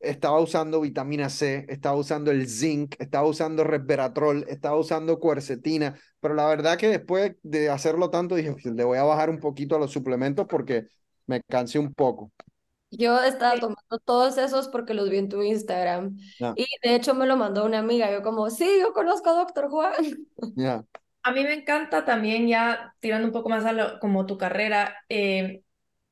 estaba 0.00 0.40
usando 0.40 0.80
vitamina 0.80 1.28
C, 1.28 1.66
estaba 1.68 1.98
usando 1.98 2.30
el 2.30 2.48
zinc, 2.48 2.94
estaba 2.98 3.28
usando 3.28 3.62
resveratrol, 3.62 4.46
estaba 4.48 4.78
usando 4.78 5.20
cuercetina, 5.20 5.98
pero 6.20 6.32
la 6.32 6.46
verdad 6.46 6.78
que 6.78 6.88
después 6.88 7.34
de 7.42 7.68
hacerlo 7.68 8.08
tanto 8.08 8.36
dije, 8.36 8.54
le 8.74 8.84
voy 8.84 8.96
a 8.96 9.02
bajar 9.02 9.28
un 9.28 9.38
poquito 9.38 9.76
a 9.76 9.78
los 9.78 9.92
suplementos 9.92 10.46
porque 10.48 10.86
me 11.26 11.42
cansé 11.42 11.78
un 11.78 11.92
poco. 11.92 12.32
Yo 12.98 13.22
estaba 13.22 13.58
tomando 13.58 13.98
todos 14.04 14.38
esos 14.38 14.68
porque 14.68 14.94
los 14.94 15.10
vi 15.10 15.18
en 15.18 15.28
tu 15.28 15.42
Instagram. 15.42 16.16
Y 16.56 16.66
de 16.82 16.94
hecho 16.94 17.14
me 17.14 17.26
lo 17.26 17.36
mandó 17.36 17.64
una 17.64 17.78
amiga. 17.78 18.10
Yo 18.12 18.22
como, 18.22 18.50
sí, 18.50 18.68
yo 18.80 18.92
conozco 18.92 19.30
a 19.30 19.34
Doctor 19.34 19.68
Juan. 19.68 19.94
A 21.26 21.32
mí 21.32 21.42
me 21.42 21.54
encanta 21.54 22.04
también 22.04 22.46
ya 22.48 22.94
tirando 23.00 23.26
un 23.26 23.32
poco 23.32 23.48
más 23.48 23.64
a 23.64 23.72
lo, 23.72 23.98
como 23.98 24.26
tu 24.26 24.36
carrera, 24.36 24.94
eh, 25.08 25.62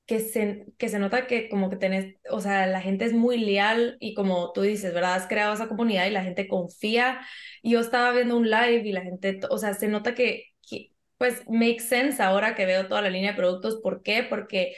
que, 0.07 0.21
se, 0.21 0.67
que 0.79 0.89
se 0.89 0.99
nota 0.99 1.27
que 1.27 1.49
como 1.49 1.71
que 1.71 1.77
tenés, 1.77 2.17
o 2.31 2.41
sea, 2.41 2.67
la 2.67 2.81
gente 2.81 3.05
es 3.05 3.13
muy 3.13 3.39
leal 3.39 3.97
y 4.01 4.15
como 4.15 4.53
tú 4.53 4.63
dices, 4.63 4.93
¿verdad? 4.95 5.15
Has 5.15 5.27
creado 5.27 5.55
esa 5.55 5.69
comunidad 5.69 6.07
y 6.07 6.11
la 6.11 6.25
gente 6.25 6.49
confía. 6.49 7.21
Y 7.63 7.73
yo 7.73 7.81
estaba 7.81 8.11
viendo 8.13 8.37
un 8.37 8.51
live 8.51 8.83
y 8.85 8.93
la 8.93 9.03
gente, 9.03 9.41
o 9.51 9.59
sea, 9.59 9.75
se 9.75 9.89
nota 9.89 10.15
que, 10.15 10.47
que 10.69 10.93
pues, 11.19 11.43
make 11.49 11.81
sense 11.81 12.23
ahora 12.23 12.55
que 12.55 12.67
veo 12.67 12.89
toda 12.89 13.03
la 13.03 13.11
línea 13.11 13.33
de 13.33 13.37
productos. 13.37 13.81
¿Por 13.83 14.03
qué? 14.03 14.23
Porque 14.23 14.75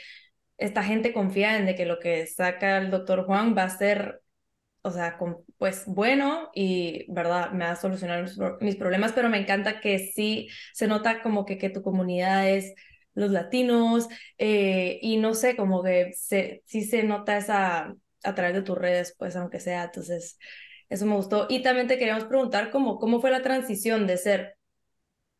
esta 0.57 0.83
gente 0.83 1.13
confía 1.13 1.57
en 1.57 1.65
de 1.65 1.75
que 1.75 1.85
lo 1.85 1.99
que 1.99 2.25
saca 2.27 2.77
el 2.77 2.91
doctor 2.91 3.25
Juan 3.25 3.55
va 3.57 3.63
a 3.63 3.69
ser, 3.69 4.21
o 4.81 4.91
sea, 4.91 5.17
pues 5.57 5.83
bueno 5.87 6.49
y, 6.53 7.05
¿verdad? 7.11 7.51
Me 7.51 7.65
va 7.65 7.71
a 7.71 7.75
solucionar 7.75 8.25
mis 8.61 8.75
problemas, 8.75 9.13
pero 9.13 9.29
me 9.29 9.39
encanta 9.39 9.81
que 9.81 9.99
sí 9.99 10.49
se 10.73 10.87
nota 10.87 11.21
como 11.21 11.45
que, 11.45 11.57
que 11.57 11.69
tu 11.69 11.81
comunidad 11.83 12.49
es 12.49 12.73
los 13.13 13.31
latinos 13.31 14.07
eh, 14.37 14.99
y 15.01 15.17
no 15.17 15.33
sé, 15.33 15.55
como 15.55 15.83
que 15.83 16.13
se, 16.15 16.63
sí 16.65 16.83
se 16.83 17.03
nota 17.03 17.37
esa 17.37 17.95
a 18.23 18.35
través 18.35 18.55
de 18.55 18.61
tus 18.63 18.77
redes, 18.77 19.15
pues 19.17 19.35
aunque 19.35 19.59
sea, 19.59 19.83
entonces 19.85 20.37
eso 20.89 21.05
me 21.05 21.15
gustó. 21.15 21.47
Y 21.49 21.61
también 21.63 21.87
te 21.87 21.97
queríamos 21.97 22.25
preguntar 22.25 22.71
cómo, 22.71 22.97
cómo 22.99 23.21
fue 23.21 23.31
la 23.31 23.41
transición 23.41 24.07
de 24.07 24.17
ser 24.17 24.57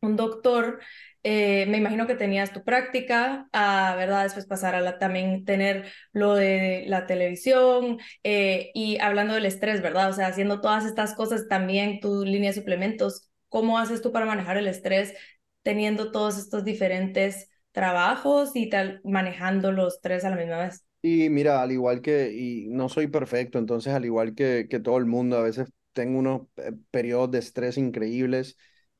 un 0.00 0.16
doctor 0.16 0.80
eh, 1.28 1.66
me 1.66 1.78
imagino 1.78 2.06
que 2.06 2.14
tenías 2.14 2.52
tu 2.52 2.62
práctica, 2.62 3.48
a, 3.52 3.96
¿verdad? 3.96 4.22
Después 4.22 4.46
pasar 4.46 4.76
a 4.76 4.80
la, 4.80 4.96
también 5.00 5.44
tener 5.44 5.86
lo 6.12 6.36
de 6.36 6.84
la 6.86 7.06
televisión 7.06 7.98
eh, 8.22 8.70
y 8.74 8.98
hablando 9.00 9.34
del 9.34 9.46
estrés, 9.46 9.82
¿verdad? 9.82 10.10
O 10.10 10.12
sea, 10.12 10.28
haciendo 10.28 10.60
todas 10.60 10.84
estas 10.84 11.14
cosas, 11.14 11.48
también 11.48 11.98
tu 11.98 12.24
línea 12.24 12.50
de 12.50 12.60
suplementos, 12.60 13.28
¿cómo 13.48 13.76
haces 13.76 14.02
tú 14.02 14.12
para 14.12 14.24
manejar 14.24 14.56
el 14.56 14.68
estrés 14.68 15.14
teniendo 15.62 16.12
todos 16.12 16.38
estos 16.38 16.64
diferentes 16.64 17.50
trabajos 17.72 18.52
y 18.54 18.68
tal, 18.70 19.00
manejando 19.02 19.72
los 19.72 20.00
tres 20.00 20.24
a 20.24 20.30
la 20.30 20.36
misma 20.36 20.58
vez? 20.58 20.84
Y 21.02 21.28
mira, 21.28 21.60
al 21.60 21.72
igual 21.72 22.02
que, 22.02 22.32
y 22.32 22.68
no 22.68 22.88
soy 22.88 23.08
perfecto, 23.08 23.58
entonces 23.58 23.92
al 23.92 24.04
igual 24.04 24.36
que, 24.36 24.68
que 24.70 24.78
todo 24.78 24.98
el 24.98 25.06
mundo, 25.06 25.38
a 25.38 25.42
veces 25.42 25.68
tengo 25.92 26.20
unos 26.20 26.42
eh, 26.58 26.70
periodos 26.92 27.32
de 27.32 27.40
estrés 27.40 27.78
increíbles 27.78 28.56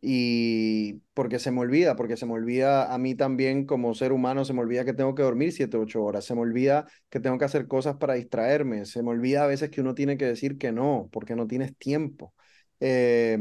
y 0.08 1.02
porque 1.14 1.40
se 1.40 1.50
me 1.50 1.58
olvida, 1.60 1.96
porque 1.96 2.16
se 2.16 2.26
me 2.26 2.32
olvida 2.34 2.94
a 2.94 2.96
mí 2.98 3.16
también 3.16 3.66
como 3.66 3.92
ser 3.92 4.12
humano, 4.12 4.44
se 4.44 4.52
me 4.52 4.60
olvida 4.60 4.84
que 4.84 4.92
tengo 4.94 5.16
que 5.16 5.24
dormir 5.24 5.50
7, 5.52 5.76
8 5.78 6.04
horas, 6.04 6.24
se 6.24 6.34
me 6.36 6.42
olvida 6.42 6.86
que 7.10 7.18
tengo 7.18 7.38
que 7.38 7.44
hacer 7.44 7.66
cosas 7.66 7.96
para 7.96 8.14
distraerme, 8.14 8.84
se 8.86 9.02
me 9.02 9.10
olvida 9.10 9.42
a 9.42 9.48
veces 9.48 9.68
que 9.70 9.80
uno 9.80 9.96
tiene 9.96 10.16
que 10.16 10.24
decir 10.26 10.58
que 10.58 10.70
no, 10.70 11.08
porque 11.10 11.34
no 11.34 11.48
tienes 11.48 11.76
tiempo. 11.76 12.32
Eh, 12.78 13.36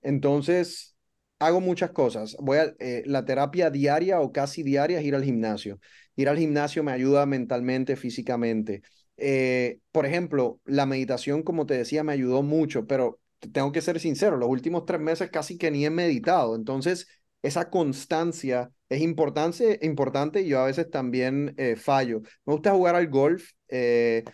entonces, 0.00 0.96
hago 1.38 1.60
muchas 1.60 1.90
cosas. 1.90 2.34
Voy 2.40 2.58
a, 2.58 2.74
eh, 2.78 3.02
la 3.04 3.26
terapia 3.26 3.68
diaria 3.70 4.20
o 4.20 4.32
casi 4.32 4.62
diaria 4.62 4.98
es 5.00 5.04
ir 5.04 5.14
al 5.14 5.24
gimnasio. 5.24 5.78
Ir 6.16 6.30
al 6.30 6.38
gimnasio 6.38 6.82
me 6.82 6.92
ayuda 6.92 7.26
mentalmente, 7.26 7.94
físicamente. 7.96 8.80
Eh, 9.18 9.80
por 9.92 10.06
ejemplo, 10.06 10.60
la 10.64 10.86
meditación, 10.86 11.42
como 11.42 11.66
te 11.66 11.74
decía, 11.74 12.02
me 12.04 12.12
ayudó 12.14 12.42
mucho, 12.42 12.86
pero 12.86 13.20
tengo 13.52 13.72
que 13.72 13.80
ser 13.80 14.00
sincero, 14.00 14.36
los 14.36 14.48
últimos 14.48 14.84
tres 14.84 15.00
meses 15.00 15.30
casi 15.30 15.58
que 15.58 15.70
ni 15.70 15.84
he 15.84 15.90
meditado. 15.90 16.54
Entonces, 16.56 17.08
esa 17.42 17.70
constancia 17.70 18.70
es 18.88 19.00
importante, 19.02 19.78
importante 19.82 20.42
y 20.42 20.48
yo 20.48 20.60
a 20.60 20.66
veces 20.66 20.90
también 20.90 21.54
eh, 21.58 21.76
fallo. 21.76 22.20
Me 22.44 22.52
gusta 22.54 22.72
jugar 22.72 22.94
al 22.96 23.08
golf, 23.08 23.50
eh, 23.68 24.24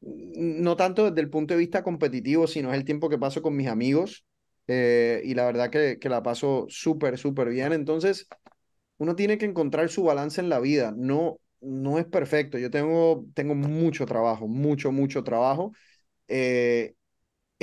no 0.00 0.76
tanto 0.76 1.10
desde 1.10 1.20
el 1.20 1.30
punto 1.30 1.54
de 1.54 1.60
vista 1.60 1.82
competitivo, 1.82 2.46
sino 2.46 2.70
es 2.72 2.76
el 2.78 2.84
tiempo 2.84 3.08
que 3.08 3.18
paso 3.18 3.42
con 3.42 3.56
mis 3.56 3.68
amigos 3.68 4.24
eh, 4.66 5.20
y 5.24 5.34
la 5.34 5.44
verdad 5.46 5.70
que, 5.70 5.98
que 6.00 6.08
la 6.08 6.22
paso 6.22 6.66
súper, 6.68 7.18
súper 7.18 7.48
bien. 7.50 7.72
Entonces, 7.72 8.26
uno 8.98 9.16
tiene 9.16 9.38
que 9.38 9.46
encontrar 9.46 9.88
su 9.88 10.04
balance 10.04 10.40
en 10.40 10.48
la 10.48 10.60
vida. 10.60 10.92
No, 10.96 11.38
no 11.60 11.98
es 11.98 12.06
perfecto. 12.06 12.58
Yo 12.58 12.70
tengo, 12.70 13.24
tengo 13.34 13.54
mucho 13.54 14.06
trabajo, 14.06 14.48
mucho, 14.48 14.92
mucho 14.92 15.24
trabajo. 15.24 15.72
Eh, 16.28 16.94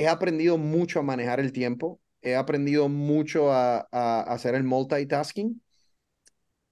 he 0.00 0.08
aprendido 0.08 0.56
mucho 0.58 1.00
a 1.00 1.02
manejar 1.02 1.40
el 1.40 1.52
tiempo, 1.52 2.00
he 2.22 2.34
aprendido 2.34 2.88
mucho 2.88 3.52
a, 3.52 3.80
hacer 4.22 4.54
el 4.54 4.64
multitasking, 4.64 5.60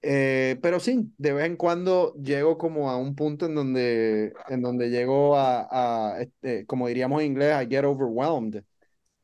eh, 0.01 0.57
pero 0.61 0.79
sí, 0.79 1.13
de 1.17 1.33
vez 1.33 1.45
en 1.45 1.57
cuando 1.57 2.13
llego 2.15 2.57
como 2.57 2.89
a 2.89 2.97
un 2.97 3.15
punto 3.15 3.45
en 3.45 3.55
donde, 3.55 4.33
en 4.47 4.61
donde 4.61 4.89
llego 4.89 5.37
a 5.37 6.17
este, 6.19 6.65
como 6.65 6.87
diríamos 6.87 7.21
en 7.21 7.27
inglés, 7.27 7.55
I 7.61 7.67
get 7.69 7.85
overwhelmed. 7.85 8.63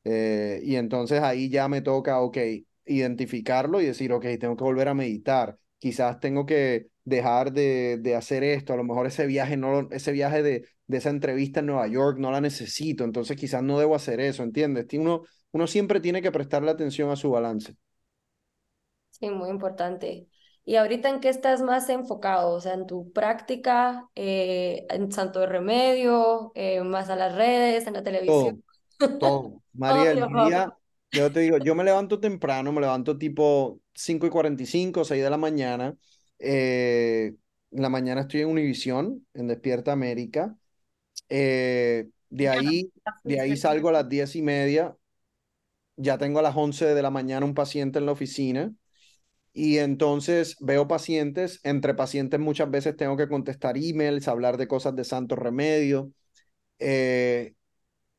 Eh, 0.06 0.62
y 0.64 0.76
entonces 0.76 1.22
ahí 1.22 1.50
ya 1.50 1.68
me 1.68 1.82
toca, 1.82 2.22
ok, 2.22 2.38
identificarlo 2.86 3.82
y 3.82 3.86
decir, 3.88 4.14
ok, 4.14 4.26
tengo 4.40 4.56
que 4.56 4.64
volver 4.64 4.88
a 4.88 4.94
meditar. 4.94 5.58
Quizás 5.80 6.20
tengo 6.20 6.46
que 6.46 6.90
dejar 7.04 7.52
de, 7.54 7.98
de 8.02 8.16
hacer 8.16 8.44
esto, 8.44 8.74
a 8.74 8.78
lo 8.78 8.84
mejor 8.84 9.08
ese 9.08 9.26
viaje, 9.28 9.58
no, 9.58 9.90
ese 9.92 10.12
viaje 10.12 10.44
de, 10.44 10.68
de 10.88 10.98
esa 10.98 11.10
entrevista 11.10 11.60
en 11.62 11.68
Nueva 11.68 11.88
York 11.88 12.18
no 12.20 12.32
la 12.32 12.42
necesito, 12.42 13.04
entonces 13.04 13.38
quizás 13.38 13.64
no 13.64 13.80
debo 13.80 13.96
hacer 13.96 14.20
eso, 14.20 14.44
¿entiendes? 14.44 14.86
Uno, 14.94 15.24
uno 15.52 15.68
siempre 15.68 16.00
tiene 16.00 16.22
que 16.22 16.32
prestarle 16.32 16.72
atención 16.72 17.10
a 17.10 17.16
su 17.16 17.32
balance. 17.32 17.76
Sí, 19.10 19.30
muy 19.30 19.50
importante. 19.50 20.28
¿Y 20.66 20.76
ahorita 20.76 21.10
en 21.10 21.20
qué 21.20 21.30
estás 21.30 21.62
más 21.62 21.90
enfocado? 21.90 22.52
O 22.54 22.60
sea, 22.60 22.74
en 22.74 22.88
tu 22.88 23.12
práctica, 23.14 24.10
eh, 24.16 24.86
en 24.90 25.12
Santo 25.12 25.40
de 25.40 25.46
Remedio, 25.46 26.52
eh, 26.56 26.82
más 26.82 27.10
a 27.10 27.16
las 27.16 27.36
redes, 27.36 27.88
en 27.88 27.94
la 27.94 28.04
televisión. 28.04 28.64
Todo, 28.98 29.18
todo. 29.20 29.64
María, 29.74 30.12
el 30.12 30.28
día, 30.28 30.74
yo 31.12 31.32
te 31.32 31.42
digo, 31.42 31.58
yo 31.60 31.76
me 31.76 31.84
levanto 31.84 32.20
temprano, 32.20 32.72
me 32.72 32.82
levanto 32.82 33.18
tipo 33.18 33.80
5 33.94 34.28
y 34.28 34.30
45, 34.30 35.06
6 35.06 35.24
de 35.24 35.30
la 35.30 35.38
mañana. 35.38 35.96
Eh, 36.40 37.36
en 37.72 37.82
la 37.82 37.90
mañana 37.90 38.22
estoy 38.22 38.42
en 38.42 38.50
Univisión, 38.50 39.26
en 39.34 39.48
Despierta 39.48 39.92
América. 39.92 40.58
Eh, 41.30 42.10
de 42.30 42.50
ahí, 42.50 42.92
de 43.24 43.40
ahí 43.40 43.58
salgo 43.58 43.90
a 43.90 43.94
las 43.94 44.10
diez 44.10 44.36
y 44.36 44.42
media. 44.42 44.96
Ya 45.98 46.18
tengo 46.18 46.40
a 46.40 46.42
las 46.42 46.56
11 46.56 46.86
de 46.94 47.02
la 47.02 47.10
mañana 47.10 47.46
un 47.46 47.54
paciente 47.54 48.00
en 48.00 48.06
la 48.06 48.12
oficina. 48.12 48.74
Y 49.54 49.78
entonces 49.78 50.58
veo 50.60 50.88
pacientes. 50.88 51.62
Entre 51.64 51.94
pacientes 51.94 52.40
muchas 52.40 52.70
veces 52.70 52.98
tengo 52.98 53.16
que 53.16 53.30
contestar 53.30 53.78
emails, 53.78 54.28
hablar 54.28 54.58
de 54.58 54.68
cosas 54.68 54.96
de 54.96 55.06
santo 55.06 55.36
remedio. 55.36 56.12
Eh, 56.80 57.54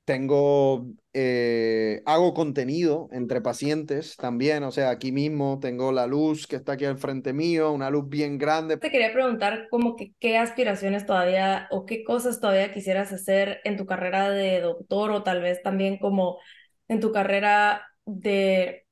tengo, 0.05 0.87
eh, 1.19 2.03
hago 2.05 2.35
contenido 2.35 3.09
entre 3.11 3.41
pacientes 3.41 4.17
también, 4.17 4.64
o 4.64 4.71
sea, 4.71 4.91
aquí 4.91 5.12
mismo 5.12 5.59
tengo 5.59 5.91
la 5.91 6.07
luz 6.07 6.47
que 6.47 6.57
está 6.57 6.73
aquí 6.73 6.85
al 6.85 6.99
frente 6.99 7.33
mío, 7.33 7.73
una 7.73 7.89
luz 7.89 8.07
bien 8.07 8.37
grande. 8.37 8.77
Te 8.77 8.91
quería 8.91 9.14
preguntar 9.14 9.69
como 9.71 9.97
que 9.97 10.12
qué 10.21 10.37
aspiraciones 10.37 11.07
todavía 11.07 11.69
o 11.71 11.87
qué 11.87 12.05
cosas 12.05 12.39
todavía 12.39 12.75
quisieras 12.75 13.14
hacer 13.14 13.61
en 13.64 13.79
tu 13.79 13.87
carrera 13.87 14.29
de 14.29 14.61
doctor 14.61 15.11
o 15.11 15.23
tal 15.23 15.41
vez 15.41 15.62
también 15.62 15.97
como 15.97 16.39
en 16.87 17.01
tu 17.01 17.12
carrera 17.12 17.87
de 18.05 18.85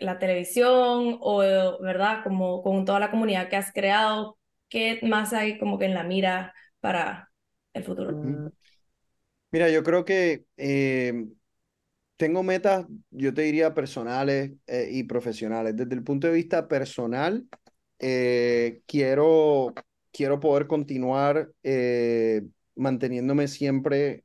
la 0.00 0.18
televisión 0.18 1.18
o, 1.20 1.38
¿verdad? 1.80 2.24
Como 2.24 2.60
con 2.60 2.84
toda 2.84 2.98
la 2.98 3.12
comunidad 3.12 3.48
que 3.48 3.56
has 3.56 3.72
creado, 3.72 4.36
¿qué 4.68 4.98
más 5.02 5.32
hay 5.32 5.58
como 5.58 5.78
que 5.78 5.84
en 5.84 5.94
la 5.94 6.02
mira 6.02 6.54
para 6.80 7.30
el 7.72 7.84
futuro? 7.84 8.10
Mira, 9.54 9.70
yo 9.70 9.84
creo 9.84 10.04
que 10.04 10.46
eh, 10.56 11.28
tengo 12.16 12.42
metas, 12.42 12.86
yo 13.10 13.32
te 13.34 13.42
diría 13.42 13.72
personales 13.72 14.50
eh, 14.66 14.88
y 14.90 15.04
profesionales. 15.04 15.76
Desde 15.76 15.94
el 15.94 16.02
punto 16.02 16.26
de 16.26 16.32
vista 16.32 16.66
personal, 16.66 17.46
eh, 18.00 18.82
quiero, 18.86 19.72
quiero 20.12 20.40
poder 20.40 20.66
continuar 20.66 21.52
manteniéndome 22.74 23.46
siempre 23.46 24.24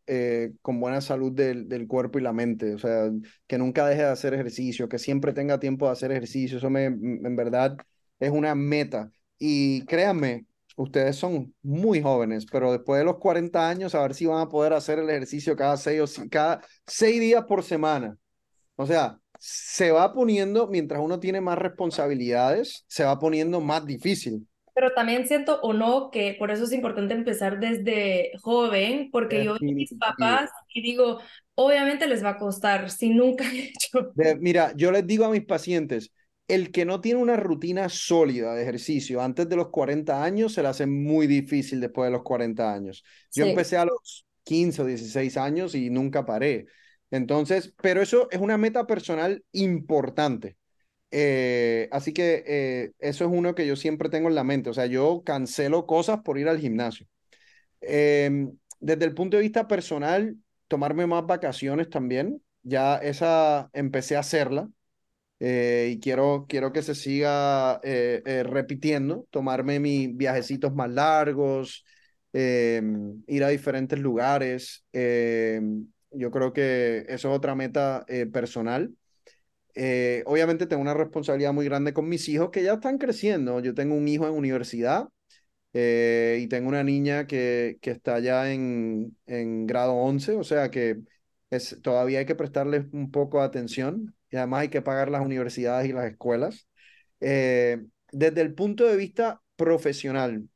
con 0.64 0.80
buena 0.80 1.00
salud 1.00 1.32
del, 1.32 1.70
del, 1.70 1.86
cuerpo 1.88 2.18
y 2.18 2.24
la 2.24 2.34
mente. 2.34 2.74
O 2.74 2.80
sea, 2.80 3.12
que 3.46 3.60
nunca 3.60 3.86
deje 3.88 4.02
de 4.02 4.08
hacer 4.10 4.34
ejercicio, 4.34 4.90
que 4.90 4.98
siempre 4.98 5.34
tenga 5.34 5.60
tiempo 5.60 5.86
de 5.86 5.92
hacer 5.92 6.12
ejercicio. 6.12 6.58
Eso 6.58 6.72
me, 6.72 6.86
en 6.86 7.36
verdad 7.36 7.78
es 8.20 8.32
una 8.32 8.56
meta. 8.56 9.12
Y 9.38 9.86
créanme, 9.86 10.48
ustedes 10.80 11.18
son 11.18 11.54
muy 11.62 12.02
jóvenes, 12.02 12.46
pero 12.50 12.72
después 12.72 13.00
de 13.00 13.06
los 13.06 13.18
40 13.18 13.70
años, 13.70 13.94
a 13.96 14.02
ver 14.02 14.14
si 14.14 14.26
van 14.26 14.40
a 14.40 14.50
poder 14.50 14.72
hacer 14.72 14.98
el 14.98 15.10
ejercicio 15.10 15.56
cada 15.56 15.76
seis, 15.76 16.18
o 16.18 16.30
cada 16.30 16.62
seis 16.88 17.20
días 17.20 17.44
por 17.46 17.64
semana. 17.64 18.18
O 18.78 18.86
sea, 18.86 19.20
se 19.38 19.92
va 19.92 20.14
poniendo, 20.14 20.68
mientras 20.68 21.02
uno 21.02 21.20
tiene 21.20 21.42
más 21.42 21.58
responsabilidades, 21.58 22.86
se 22.88 23.04
va 23.04 23.20
poniendo 23.20 23.60
más 23.60 23.86
difícil. 23.86 24.48
Pero 24.74 24.94
también 24.94 25.28
siento 25.28 25.60
o 25.62 25.74
no 25.74 26.10
que 26.12 26.38
por 26.40 26.50
eso 26.50 26.64
es 26.64 26.72
importante 26.72 27.14
empezar 27.14 27.60
desde 27.60 28.32
joven, 28.42 29.10
porque 29.12 29.44
yo 29.44 29.58
veo 29.60 29.72
a 29.72 29.74
mis 29.74 29.94
papás 29.96 30.50
y 30.74 30.82
digo, 30.82 31.20
obviamente 31.56 32.08
les 32.08 32.24
va 32.24 32.30
a 32.30 32.38
costar 32.38 32.90
si 32.90 33.10
nunca 33.10 33.44
he 33.54 33.72
hecho. 33.72 34.14
mira, 34.40 34.72
yo 34.78 34.94
les 34.94 35.06
digo 35.06 35.26
a 35.26 35.30
mis 35.30 35.44
pacientes, 35.44 36.14
el 36.50 36.72
que 36.72 36.84
no 36.84 37.00
tiene 37.00 37.22
una 37.22 37.38
rutina 37.38 37.90
sólida 37.90 38.56
de 38.56 38.64
ejercicio 38.64 39.22
antes 39.22 39.48
de 39.48 39.56
los 39.56 39.70
40 39.70 40.24
años 40.24 40.54
se 40.54 40.64
le 40.64 40.68
hace 40.68 40.88
muy 40.88 41.28
difícil 41.28 41.80
después 41.80 42.08
de 42.08 42.12
los 42.12 42.24
40 42.24 42.74
años. 42.74 43.04
Yo 43.34 43.46
empecé 43.46 43.78
a 43.78 43.86
los 43.86 44.26
15 44.44 44.82
o 44.82 44.86
16 44.86 45.38
años 45.38 45.76
y 45.76 45.92
nunca 45.92 46.26
paré. 46.26 46.66
Entonces, 47.12 47.74
pero 47.82 48.02
eso 48.02 48.28
es 48.32 48.40
una 48.42 48.58
meta 48.58 48.88
personal 48.88 49.44
importante. 49.52 50.58
Eh, 51.12 51.88
así 51.92 52.14
que 52.14 52.44
eh, 52.48 52.92
eso 52.98 53.26
es 53.26 53.32
uno 53.32 53.54
que 53.54 53.68
yo 53.68 53.76
siempre 53.76 54.10
tengo 54.10 54.28
en 54.28 54.36
la 54.36 54.44
mente. 54.44 54.72
O 54.72 54.74
sea, 54.74 54.88
yo 54.88 55.22
cancelo 55.24 55.86
cosas 55.86 56.22
por 56.22 56.40
ir 56.40 56.50
al 56.50 56.60
gimnasio. 56.60 57.06
Em, 57.82 58.58
desde 58.80 59.06
el 59.06 59.14
punto 59.14 59.38
de 59.38 59.44
vista 59.44 59.68
personal, 59.68 60.36
tomarme 60.68 61.06
más 61.06 61.26
vacaciones 61.28 61.90
también. 61.92 62.42
Ya 62.64 62.98
esa 62.98 63.70
empecé 63.74 64.16
a 64.16 64.20
hacerla 64.22 64.68
eh, 65.40 65.92
y 65.94 66.00
quiero, 66.00 66.46
quiero 66.50 66.74
que 66.74 66.82
se 66.84 66.96
siga 66.96 67.80
eh, 67.84 68.22
eh, 68.26 68.44
repitiendo, 68.44 69.26
tomarme 69.30 69.80
mis 69.80 70.16
viajecitos 70.16 70.74
más 70.74 70.90
largos, 70.90 71.86
ir 72.34 73.44
a 73.44 73.50
diferentes 73.50 74.00
lugares. 74.00 74.86
Yo 76.12 76.32
creo 76.32 76.54
que 76.54 77.06
eso 77.08 77.30
es 77.30 77.36
otra 77.38 77.56
meta 77.56 78.06
personal. 78.32 78.94
obviamente 80.26 80.68
tengo 80.68 80.82
una 80.82 80.94
responsabilidad 80.94 81.54
muy 81.54 81.66
grande 81.66 81.94
con 81.94 82.08
mis 82.10 82.28
hijos 82.30 82.50
que 82.52 82.64
ya 82.64 82.74
están 82.74 82.98
creciendo. 82.98 83.60
Yo 83.62 83.74
tengo 83.74 83.96
un 83.96 84.08
hijo 84.08 84.28
en 84.28 84.34
universidad 84.34 85.08
y 85.74 86.48
tengo 86.48 86.70
una 86.70 86.84
niña 86.84 87.28
que, 87.28 87.78
que 87.82 87.92
está 87.92 88.20
ya 88.20 88.52
en, 88.52 89.18
en 89.26 89.66
grado 89.68 89.94
11, 89.94 90.34
o 90.36 90.44
sea 90.44 90.70
que 90.72 90.98
es, 91.50 91.80
todavía 91.82 92.20
hay 92.20 92.26
que 92.26 92.36
prestarles 92.36 92.86
un 92.92 93.12
poco 93.12 93.40
de 93.40 93.46
atención 93.46 94.16
y 94.32 94.38
además 94.38 94.62
hay 94.62 94.70
que 94.70 94.82
pagar 94.82 95.10
las 95.10 95.22
universidades 95.22 95.90
y 95.90 95.94
las 95.94 96.06
escuelas. 96.12 96.68
Eh, 97.22 97.82
desde 98.12 98.42
el 98.42 98.54
punto 98.54 98.86
de 98.86 98.98
vista 98.98 99.42
profesional, 99.56 100.50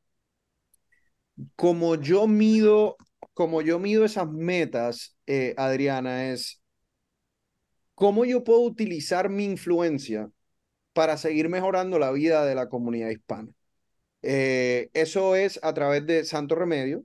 como 1.56 1.96
yo 1.96 2.26
mido, 2.26 2.96
como 3.34 3.62
yo 3.62 3.78
mido 3.78 4.04
esas 4.04 4.28
metas, 4.30 5.16
eh, 5.26 5.54
Adriana, 5.56 6.30
es 6.32 6.62
cómo 7.94 8.24
yo 8.24 8.44
puedo 8.44 8.60
utilizar 8.60 9.28
mi 9.28 9.44
influencia 9.44 10.30
para 10.92 11.16
seguir 11.18 11.48
mejorando 11.48 11.98
la 11.98 12.12
vida 12.12 12.44
de 12.46 12.54
la 12.54 12.68
comunidad 12.68 13.10
hispana. 13.10 13.50
Eh, 14.22 14.90
eso 14.94 15.36
es 15.36 15.60
a 15.62 15.74
través 15.74 16.06
de 16.06 16.24
Santo 16.24 16.54
Remedio, 16.54 17.04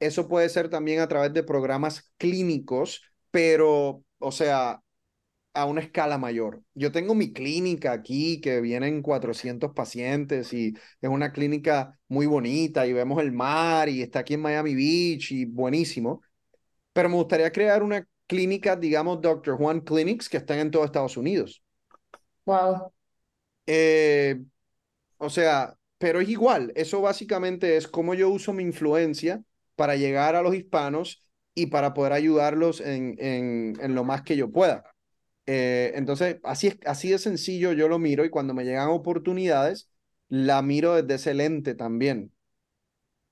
eso 0.00 0.28
puede 0.28 0.48
ser 0.48 0.70
también 0.70 1.00
a 1.00 1.08
través 1.08 1.32
de 1.34 1.42
programas 1.44 2.12
clínicos, 2.18 3.02
pero, 3.30 4.04
o 4.18 4.32
sea, 4.32 4.82
a 5.56 5.64
una 5.66 5.80
escala 5.80 6.18
mayor. 6.18 6.62
Yo 6.74 6.92
tengo 6.92 7.14
mi 7.14 7.32
clínica 7.32 7.92
aquí 7.92 8.40
que 8.40 8.60
vienen 8.60 9.02
400 9.02 9.72
pacientes 9.72 10.52
y 10.52 10.74
es 11.00 11.10
una 11.10 11.32
clínica 11.32 11.98
muy 12.08 12.26
bonita 12.26 12.86
y 12.86 12.92
vemos 12.92 13.20
el 13.22 13.32
mar 13.32 13.88
y 13.88 14.02
está 14.02 14.20
aquí 14.20 14.34
en 14.34 14.42
Miami 14.42 14.74
Beach 14.74 15.32
y 15.32 15.46
buenísimo. 15.46 16.22
Pero 16.92 17.08
me 17.08 17.16
gustaría 17.16 17.52
crear 17.52 17.82
una 17.82 18.06
clínica, 18.26 18.76
digamos, 18.76 19.20
Dr. 19.20 19.56
Juan 19.56 19.80
Clinics 19.80 20.28
que 20.28 20.38
están 20.38 20.58
en 20.58 20.70
todo 20.70 20.84
Estados 20.84 21.16
Unidos. 21.16 21.62
Wow. 22.46 22.92
Eh, 23.66 24.42
o 25.18 25.30
sea, 25.30 25.76
pero 25.98 26.20
es 26.20 26.28
igual. 26.28 26.72
Eso 26.76 27.00
básicamente 27.00 27.76
es 27.76 27.88
cómo 27.88 28.14
yo 28.14 28.30
uso 28.30 28.52
mi 28.52 28.62
influencia 28.62 29.42
para 29.76 29.96
llegar 29.96 30.36
a 30.36 30.42
los 30.42 30.54
hispanos 30.54 31.24
y 31.54 31.66
para 31.66 31.94
poder 31.94 32.12
ayudarlos 32.12 32.80
en, 32.80 33.16
en, 33.18 33.74
en 33.80 33.94
lo 33.94 34.04
más 34.04 34.22
que 34.22 34.36
yo 34.36 34.50
pueda. 34.52 34.84
Eh, 35.46 35.92
entonces, 35.94 36.38
así, 36.44 36.68
es, 36.68 36.78
así 36.86 37.10
de 37.10 37.18
sencillo 37.18 37.72
yo 37.72 37.88
lo 37.88 37.98
miro 37.98 38.24
y 38.24 38.30
cuando 38.30 38.54
me 38.54 38.64
llegan 38.64 38.88
oportunidades, 38.88 39.88
la 40.28 40.62
miro 40.62 40.94
desde 40.94 41.14
ese 41.14 41.34
lente 41.34 41.74
también. 41.74 42.32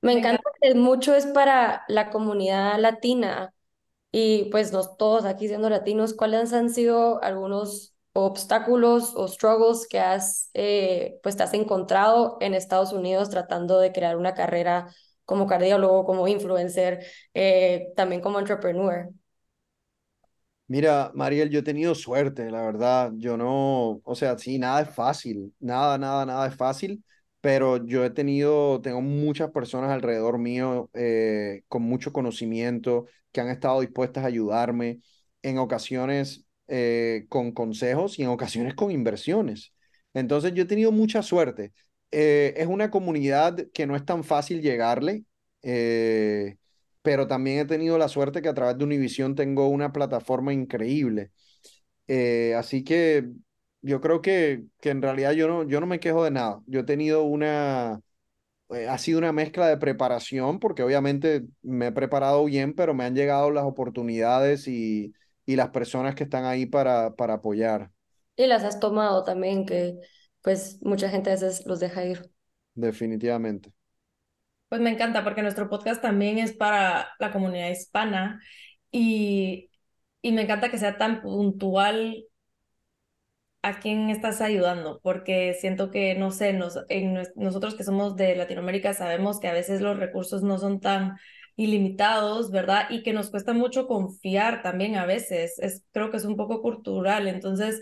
Me 0.03 0.13
encanta 0.13 0.43
que 0.61 0.75
mucho 0.75 1.15
es 1.15 1.27
para 1.27 1.85
la 1.89 2.11
comunidad 2.11 2.79
latina 2.79 3.55
y 4.13 4.47
pues 4.51 4.73
nos, 4.73 4.97
todos 4.99 5.25
aquí 5.27 5.49
siendo 5.49 5.71
latinos, 5.71 6.15
¿cuáles 6.15 6.53
han 6.53 6.71
sido 6.71 7.23
algunos 7.23 7.95
obstáculos 8.15 9.15
o 9.17 9.29
struggles 9.29 9.87
que 9.89 10.01
has, 10.01 10.51
eh, 10.55 11.19
pues 11.23 11.37
te 11.37 11.45
has 11.45 11.55
encontrado 11.55 12.39
en 12.41 12.55
Estados 12.55 12.93
Unidos 12.93 13.31
tratando 13.31 13.79
de 13.81 13.93
crear 13.93 14.17
una 14.17 14.35
carrera 14.35 14.89
como 15.27 15.47
cardiólogo, 15.47 16.05
como 16.07 16.29
influencer, 16.29 17.05
eh, 17.35 17.93
también 17.97 18.21
como 18.23 18.39
entrepreneur? 18.41 19.11
Mira, 20.75 21.13
Mariel, 21.15 21.51
yo 21.51 21.61
he 21.61 21.63
tenido 21.63 21.95
suerte, 21.95 22.51
la 22.51 22.61
verdad. 22.63 23.13
Yo 23.17 23.37
no, 23.37 24.01
o 24.05 24.15
sea, 24.17 24.37
sí, 24.39 24.59
nada 24.59 24.83
es 24.83 24.91
fácil, 24.91 25.55
nada, 25.61 25.99
nada, 25.99 26.27
nada 26.27 26.49
es 26.49 26.57
fácil, 26.57 27.05
pero 27.41 27.87
yo 27.87 28.05
he 28.05 28.11
tenido, 28.11 28.81
tengo 28.83 29.01
muchas 29.01 29.53
personas 29.53 29.91
alrededor 29.93 30.37
mío 30.39 30.91
eh, 30.95 31.63
con 31.69 31.83
mucho 31.83 32.13
conocimiento 32.13 33.07
que 33.31 33.41
han 33.41 33.51
estado 33.51 33.83
dispuestas 33.83 34.25
a 34.25 34.27
ayudarme 34.27 34.99
en 35.43 35.59
ocasiones 35.59 36.45
eh, 36.67 37.27
con 37.29 37.53
consejos 37.53 38.19
y 38.19 38.25
en 38.25 38.31
ocasiones 38.31 38.75
con 38.75 38.91
inversiones. 38.91 39.73
Entonces, 40.13 40.55
yo 40.55 40.65
he 40.65 40.67
tenido 40.67 40.91
mucha 40.91 41.23
suerte. 41.23 41.73
Eh, 42.11 42.53
es 42.57 42.67
una 42.67 42.91
comunidad 42.91 43.57
que 43.73 43.87
no 43.87 43.95
es 43.95 44.05
tan 44.05 44.25
fácil 44.25 44.61
llegarle 44.61 45.25
pero 47.05 47.29
también 47.29 47.61
he 47.61 47.67
tenido 47.67 47.99
la 47.99 48.09
suerte 48.09 48.43
que 48.43 48.51
a 48.51 48.55
través 48.55 48.79
de 48.79 48.85
Univision 48.85 49.37
tengo 49.37 49.69
una 49.69 49.93
plataforma 49.93 50.55
increíble. 50.55 51.33
Eh, 52.09 52.55
así 52.57 52.85
que 52.85 53.31
yo 53.83 54.01
creo 54.01 54.23
que, 54.23 54.65
que 54.81 54.91
en 54.91 55.03
realidad 55.03 55.33
yo 55.33 55.49
no, 55.49 55.65
yo 55.65 55.81
no 55.81 55.87
me 55.87 56.01
quejo 56.01 56.25
de 56.25 56.31
nada. 56.33 56.61
Yo 56.67 56.81
he 56.81 56.85
tenido 56.85 57.25
una, 57.25 58.01
eh, 58.71 58.89
ha 58.89 58.99
sido 58.99 59.19
una 59.19 59.33
mezcla 59.33 59.69
de 59.69 59.79
preparación, 59.79 60.59
porque 60.61 60.83
obviamente 60.85 61.45
me 61.63 61.89
he 61.89 61.93
preparado 61.93 62.45
bien, 62.47 62.75
pero 62.75 62.95
me 62.95 63.05
han 63.05 63.15
llegado 63.17 63.51
las 63.51 63.65
oportunidades 63.65 64.69
y, 64.69 65.15
y 65.47 65.57
las 65.57 65.71
personas 65.71 66.15
que 66.15 66.25
están 66.25 66.45
ahí 66.47 66.67
para, 66.67 67.15
para 67.17 67.35
apoyar. 67.35 67.91
Y 68.37 68.47
las 68.47 68.63
has 68.65 68.79
tomado 68.81 69.25
también, 69.25 69.67
que 69.67 69.99
pues 70.43 70.79
mucha 70.83 71.09
gente 71.09 71.31
a 71.31 71.35
veces 71.35 71.67
los 71.67 71.81
deja 71.81 72.05
ir. 72.05 72.31
Definitivamente. 72.77 73.73
Pues 74.75 74.83
me 74.83 74.91
encanta 74.91 75.23
porque 75.23 75.41
nuestro 75.43 75.71
podcast 75.71 76.03
también 76.03 76.39
es 76.39 76.53
para 76.53 77.11
la 77.21 77.31
comunidad 77.31 77.71
hispana 77.71 78.41
y, 78.91 79.71
y 80.21 80.33
me 80.33 80.43
encanta 80.43 80.69
que 80.69 80.79
sea 80.79 80.99
tan 80.99 81.23
puntual 81.23 82.25
a 83.63 83.79
quién 83.79 84.11
estás 84.11 84.41
ayudando, 84.41 84.99
porque 85.05 85.55
siento 85.55 85.93
que, 85.93 86.17
no 86.17 86.33
sé, 86.33 86.55
nos, 86.55 86.77
en, 86.89 87.23
nosotros 87.37 87.77
que 87.77 87.85
somos 87.85 88.17
de 88.17 88.35
Latinoamérica 88.35 88.95
sabemos 88.95 89.39
que 89.39 89.47
a 89.47 89.53
veces 89.53 89.81
los 89.81 89.97
recursos 89.97 90.43
no 90.43 90.59
son 90.59 90.81
tan 90.81 91.19
ilimitados, 91.55 92.51
¿verdad? 92.51 92.89
Y 92.91 93.05
que 93.05 93.13
nos 93.13 93.31
cuesta 93.31 93.53
mucho 93.53 93.87
confiar 93.87 94.61
también 94.63 94.97
a 94.97 95.07
veces, 95.07 95.57
es, 95.61 95.85
creo 95.93 96.11
que 96.11 96.17
es 96.17 96.25
un 96.25 96.35
poco 96.37 96.63
cultural, 96.63 97.29
entonces 97.29 97.81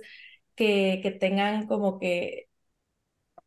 que, 0.56 1.00
que 1.02 1.10
tengan 1.10 1.66
como 1.66 1.98
que 1.98 2.48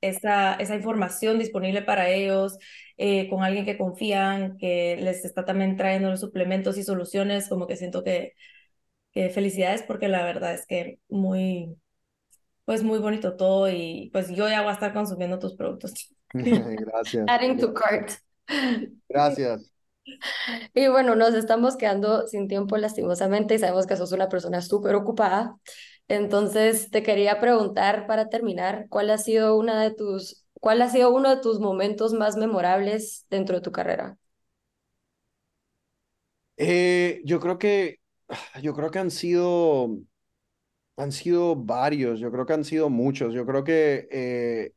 esa, 0.09 0.55
esa 0.55 0.75
información 0.75 1.39
disponible 1.39 1.81
para 1.81 2.09
ellos, 2.09 2.57
eh, 2.97 3.29
con 3.29 3.43
alguien 3.43 3.65
que 3.65 3.77
confían, 3.77 4.57
que 4.57 4.97
les 4.99 5.25
está 5.25 5.45
también 5.45 5.77
trayendo 5.77 6.09
los 6.09 6.19
suplementos 6.21 6.77
y 6.77 6.83
soluciones, 6.83 7.49
como 7.49 7.67
que 7.67 7.75
siento 7.77 8.03
que, 8.03 8.33
que 9.11 9.29
felicidades 9.29 9.83
porque 9.83 10.07
la 10.07 10.23
verdad 10.23 10.53
es 10.53 10.65
que 10.67 10.99
muy, 11.09 11.75
pues 12.65 12.83
muy 12.83 12.99
bonito 12.99 13.35
todo 13.35 13.69
y 13.69 14.09
pues 14.13 14.29
yo 14.29 14.49
ya 14.49 14.61
voy 14.61 14.71
a 14.71 14.73
estar 14.73 14.93
consumiendo 14.93 15.39
tus 15.39 15.55
productos. 15.55 15.93
Gracias. 16.33 17.25
Adding 17.27 17.59
to 17.59 17.73
cart. 17.73 18.11
Gracias. 19.09 19.71
Y 20.73 20.87
bueno, 20.87 21.15
nos 21.15 21.33
estamos 21.33 21.77
quedando 21.77 22.27
sin 22.27 22.47
tiempo 22.47 22.77
lastimosamente 22.77 23.55
y 23.55 23.59
sabemos 23.59 23.87
que 23.87 23.97
sos 23.97 24.11
una 24.11 24.29
persona 24.29 24.61
súper 24.61 24.95
ocupada. 24.95 25.57
Entonces, 26.07 26.91
te 26.91 27.01
quería 27.03 27.39
preguntar 27.39 28.05
para 28.07 28.29
terminar, 28.29 28.87
¿cuál 28.89 29.09
ha 29.09 29.17
sido 29.17 29.57
una 29.57 29.81
de 29.81 29.91
tus, 29.93 30.45
cuál 30.61 30.81
ha 30.83 30.89
sido 30.89 31.11
uno 31.13 31.29
de 31.35 31.41
tus 31.41 31.59
momentos 31.59 32.13
más 32.13 32.37
memorables 32.37 33.25
dentro 33.29 33.55
de 33.57 33.61
tu 33.61 33.71
carrera? 33.71 34.17
Eh, 36.57 37.21
yo 37.25 37.39
creo 37.39 37.57
que, 37.57 37.99
yo 38.61 38.73
creo 38.73 38.91
que 38.91 38.99
han 38.99 39.11
sido, 39.11 39.89
han 40.97 41.11
sido 41.11 41.55
varios, 41.55 42.19
yo 42.19 42.31
creo 42.31 42.45
que 42.45 42.53
han 42.53 42.65
sido 42.65 42.89
muchos. 42.89 43.33
Yo 43.33 43.45
creo 43.45 43.63
que, 43.63 44.07
eh, 44.11 44.73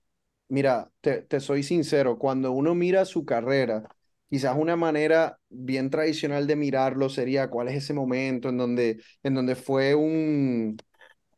mira, 0.49 0.91
te, 1.01 1.23
te 1.23 1.41
soy 1.41 1.63
sincero, 1.63 2.19
cuando 2.19 2.53
uno 2.53 2.75
mira 2.75 3.05
su 3.05 3.25
carrera, 3.25 3.89
quizás 4.31 4.57
una 4.59 4.77
manera 4.77 5.41
bien 5.51 5.91
tradicional 5.91 6.47
de 6.47 6.57
mirarlo 6.57 7.09
sería 7.11 7.49
cuál 7.51 7.69
es 7.69 7.77
ese 7.77 7.95
momento 7.95 8.49
en 8.51 8.59
donde, 8.59 9.03
en 9.23 9.35
donde 9.35 9.57
fue 9.57 9.95
un, 9.95 10.79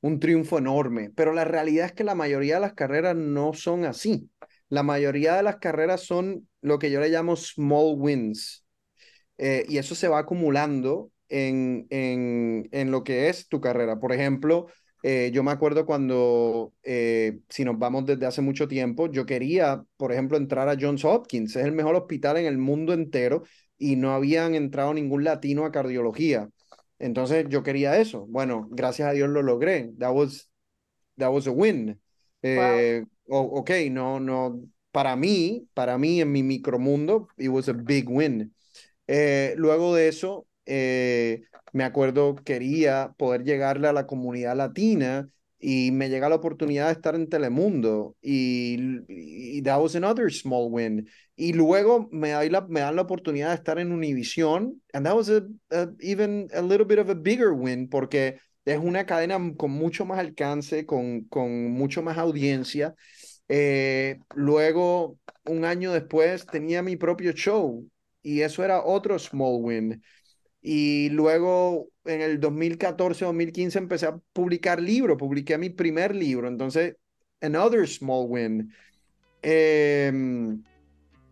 un 0.00 0.20
triunfo 0.20 0.58
enorme, 0.58 1.10
pero 1.14 1.32
la 1.32 1.44
realidad 1.44 1.86
es 1.86 1.92
que 1.92 2.04
la 2.04 2.14
mayoría 2.14 2.54
de 2.54 2.60
las 2.60 2.74
carreras 2.74 3.16
no 3.16 3.52
son 3.52 3.84
así. 3.84 4.30
La 4.68 4.82
mayoría 4.82 5.34
de 5.34 5.42
las 5.42 5.56
carreras 5.56 6.02
son 6.02 6.48
lo 6.62 6.78
que 6.78 6.90
yo 6.90 7.00
le 7.00 7.10
llamo 7.10 7.36
small 7.36 7.96
wins. 7.98 8.64
Eh, 9.38 9.64
y 9.68 9.78
eso 9.78 9.94
se 9.94 10.08
va 10.08 10.18
acumulando 10.20 11.10
en, 11.28 11.86
en, 11.90 12.68
en, 12.72 12.90
lo 12.90 13.04
que 13.04 13.28
es 13.28 13.48
tu 13.48 13.60
carrera. 13.60 13.98
Por 13.98 14.12
ejemplo, 14.12 14.66
eh, 15.02 15.30
yo 15.32 15.42
me 15.42 15.50
acuerdo 15.50 15.86
cuando, 15.86 16.74
eh, 16.82 17.40
si 17.48 17.64
nos 17.64 17.78
vamos 17.78 18.04
desde 18.06 18.26
hace 18.26 18.42
mucho 18.42 18.68
tiempo, 18.68 19.10
yo 19.10 19.24
quería, 19.24 19.82
por 19.96 20.12
ejemplo, 20.12 20.36
entrar 20.36 20.68
a 20.68 20.76
Johns 20.78 21.04
Hopkins. 21.04 21.56
Es 21.56 21.64
el 21.64 21.72
mejor 21.72 21.94
hospital 21.94 22.36
en 22.36 22.46
el 22.46 22.58
mundo 22.58 22.92
entero 22.92 23.44
y 23.78 23.96
no 23.96 24.12
habían 24.12 24.54
entrado 24.54 24.92
ningún 24.92 25.24
latino 25.24 25.64
a 25.64 25.72
cardiología. 25.72 26.48
Entonces 27.00 27.46
yo 27.48 27.62
quería 27.64 27.98
eso. 27.98 28.26
Bueno, 28.28 28.68
gracias 28.70 29.08
a 29.08 29.12
Dios 29.12 29.28
lo 29.28 29.42
logré. 29.42 29.90
That 29.98 30.12
was, 30.14 30.48
that 31.16 31.32
was 31.32 31.46
a 31.48 31.50
win. 31.50 32.00
Eh, 32.42 33.04
ok, 33.26 33.70
no, 33.90 34.20
no, 34.20 34.62
para 34.92 35.16
mí, 35.16 35.66
para 35.74 35.98
mí 35.98 36.20
en 36.20 36.30
mi 36.30 36.42
micromundo, 36.42 37.28
it 37.36 37.48
was 37.48 37.68
a 37.68 37.72
big 37.72 38.08
win. 38.08 38.54
Eh, 39.06 39.54
luego 39.56 39.94
de 39.94 40.08
eso, 40.08 40.46
eh, 40.66 41.42
me 41.72 41.84
acuerdo, 41.84 42.36
quería 42.36 43.14
poder 43.16 43.44
llegarle 43.44 43.88
a 43.88 43.92
la 43.92 44.06
comunidad 44.06 44.56
latina 44.56 45.28
y 45.60 45.90
me 45.90 46.08
llega 46.08 46.30
la 46.30 46.36
oportunidad 46.36 46.86
de 46.86 46.92
estar 46.92 47.14
en 47.14 47.28
Telemundo 47.28 48.16
y, 48.22 49.62
that 49.62 49.78
was 49.78 49.94
another 49.94 50.32
small 50.32 50.68
win. 50.70 51.06
Y 51.36 51.52
luego 51.52 52.08
me, 52.10 52.32
la, 52.48 52.62
me 52.62 52.80
dan 52.80 52.96
la 52.96 53.02
oportunidad 53.02 53.50
de 53.50 53.56
estar 53.56 53.78
en 53.78 53.92
Univision 53.92 54.80
and 54.94 55.06
that 55.06 55.14
was 55.14 55.28
a, 55.28 55.42
even 56.00 56.48
a 56.54 56.62
little 56.62 56.86
bit 56.86 56.98
of 56.98 57.10
a 57.10 57.14
bigger 57.14 57.52
win 57.52 57.88
porque 57.88 58.38
es 58.64 58.78
una 58.78 59.04
cadena 59.04 59.38
con 59.56 59.70
mucho 59.70 60.04
más 60.06 60.18
alcance, 60.18 60.86
con, 60.86 61.24
con 61.24 61.70
mucho 61.70 62.02
más 62.02 62.16
audiencia. 62.16 62.94
Eh, 63.48 64.18
luego, 64.34 65.18
un 65.44 65.64
año 65.64 65.92
después, 65.92 66.46
tenía 66.46 66.82
mi 66.82 66.96
propio 66.96 67.32
show 67.32 67.86
y 68.22 68.40
eso 68.42 68.64
era 68.64 68.82
otro 68.82 69.18
small 69.18 69.58
win. 69.60 70.02
Y 70.62 71.08
luego 71.10 71.88
en 72.10 72.20
el 72.20 72.40
2014-2015 72.40 73.76
empecé 73.76 74.06
a 74.06 74.18
publicar 74.32 74.80
libros, 74.80 75.16
publiqué 75.16 75.56
mi 75.58 75.70
primer 75.70 76.14
libro, 76.14 76.48
entonces, 76.48 76.96
another 77.40 77.88
small 77.88 78.26
win. 78.28 78.72
Em, 79.42 80.62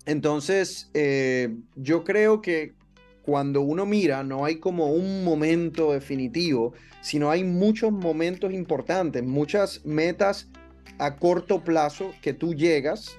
entonces, 0.06 0.90
eh, 0.94 1.54
yo 1.76 2.04
creo 2.04 2.40
que 2.40 2.74
cuando 3.22 3.60
uno 3.60 3.84
mira, 3.84 4.24
no 4.24 4.46
hay 4.46 4.56
como 4.56 4.92
un 4.92 5.22
momento 5.22 5.92
definitivo, 5.92 6.72
sino 7.02 7.30
hay 7.30 7.44
muchos 7.44 7.92
momentos 7.92 8.54
importantes, 8.54 9.22
muchas 9.22 9.84
metas 9.84 10.48
a 10.98 11.16
corto 11.16 11.62
plazo 11.62 12.12
que 12.22 12.32
tú 12.32 12.54
llegas 12.54 13.16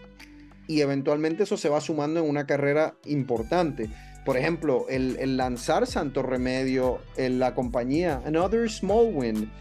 y 0.67 0.81
eventualmente 0.81 1.43
eso 1.43 1.57
se 1.57 1.69
va 1.69 1.79
sumando 1.79 2.19
en 2.19 2.29
una 2.29 2.47
carrera 2.47 2.95
importante. 3.05 3.89
Por 4.25 4.37
ejemplo, 4.37 4.85
el, 4.89 5.37
lanzar 5.37 5.87
Santo 5.87 6.21
Remedio 6.21 6.99
en 7.17 7.39
la 7.39 7.55
compañía, 7.55 8.21
another 8.25 8.69
small 8.69 9.11
win. 9.13 9.51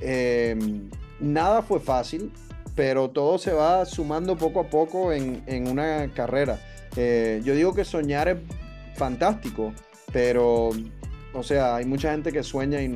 Em, 0.00 0.90
nada 1.20 1.62
fue 1.62 1.80
fácil, 1.80 2.32
pero 2.74 3.10
todo 3.10 3.38
se 3.38 3.52
va 3.52 3.84
sumando 3.84 4.36
poco 4.36 4.60
a 4.60 4.64
poco 4.64 5.12
en, 5.12 5.68
una 5.68 6.12
carrera. 6.14 6.58
Eh, 6.96 7.40
yo 7.44 7.54
digo 7.54 7.74
que 7.74 7.84
soñar 7.84 8.28
es 8.28 8.38
fantástico, 8.96 9.72
pero, 10.12 10.70
o 11.32 11.42
sea, 11.42 11.76
hay 11.76 11.84
mucha 11.84 12.10
gente 12.12 12.32
que 12.32 12.42
sueña 12.42 12.82
y, 12.82 12.88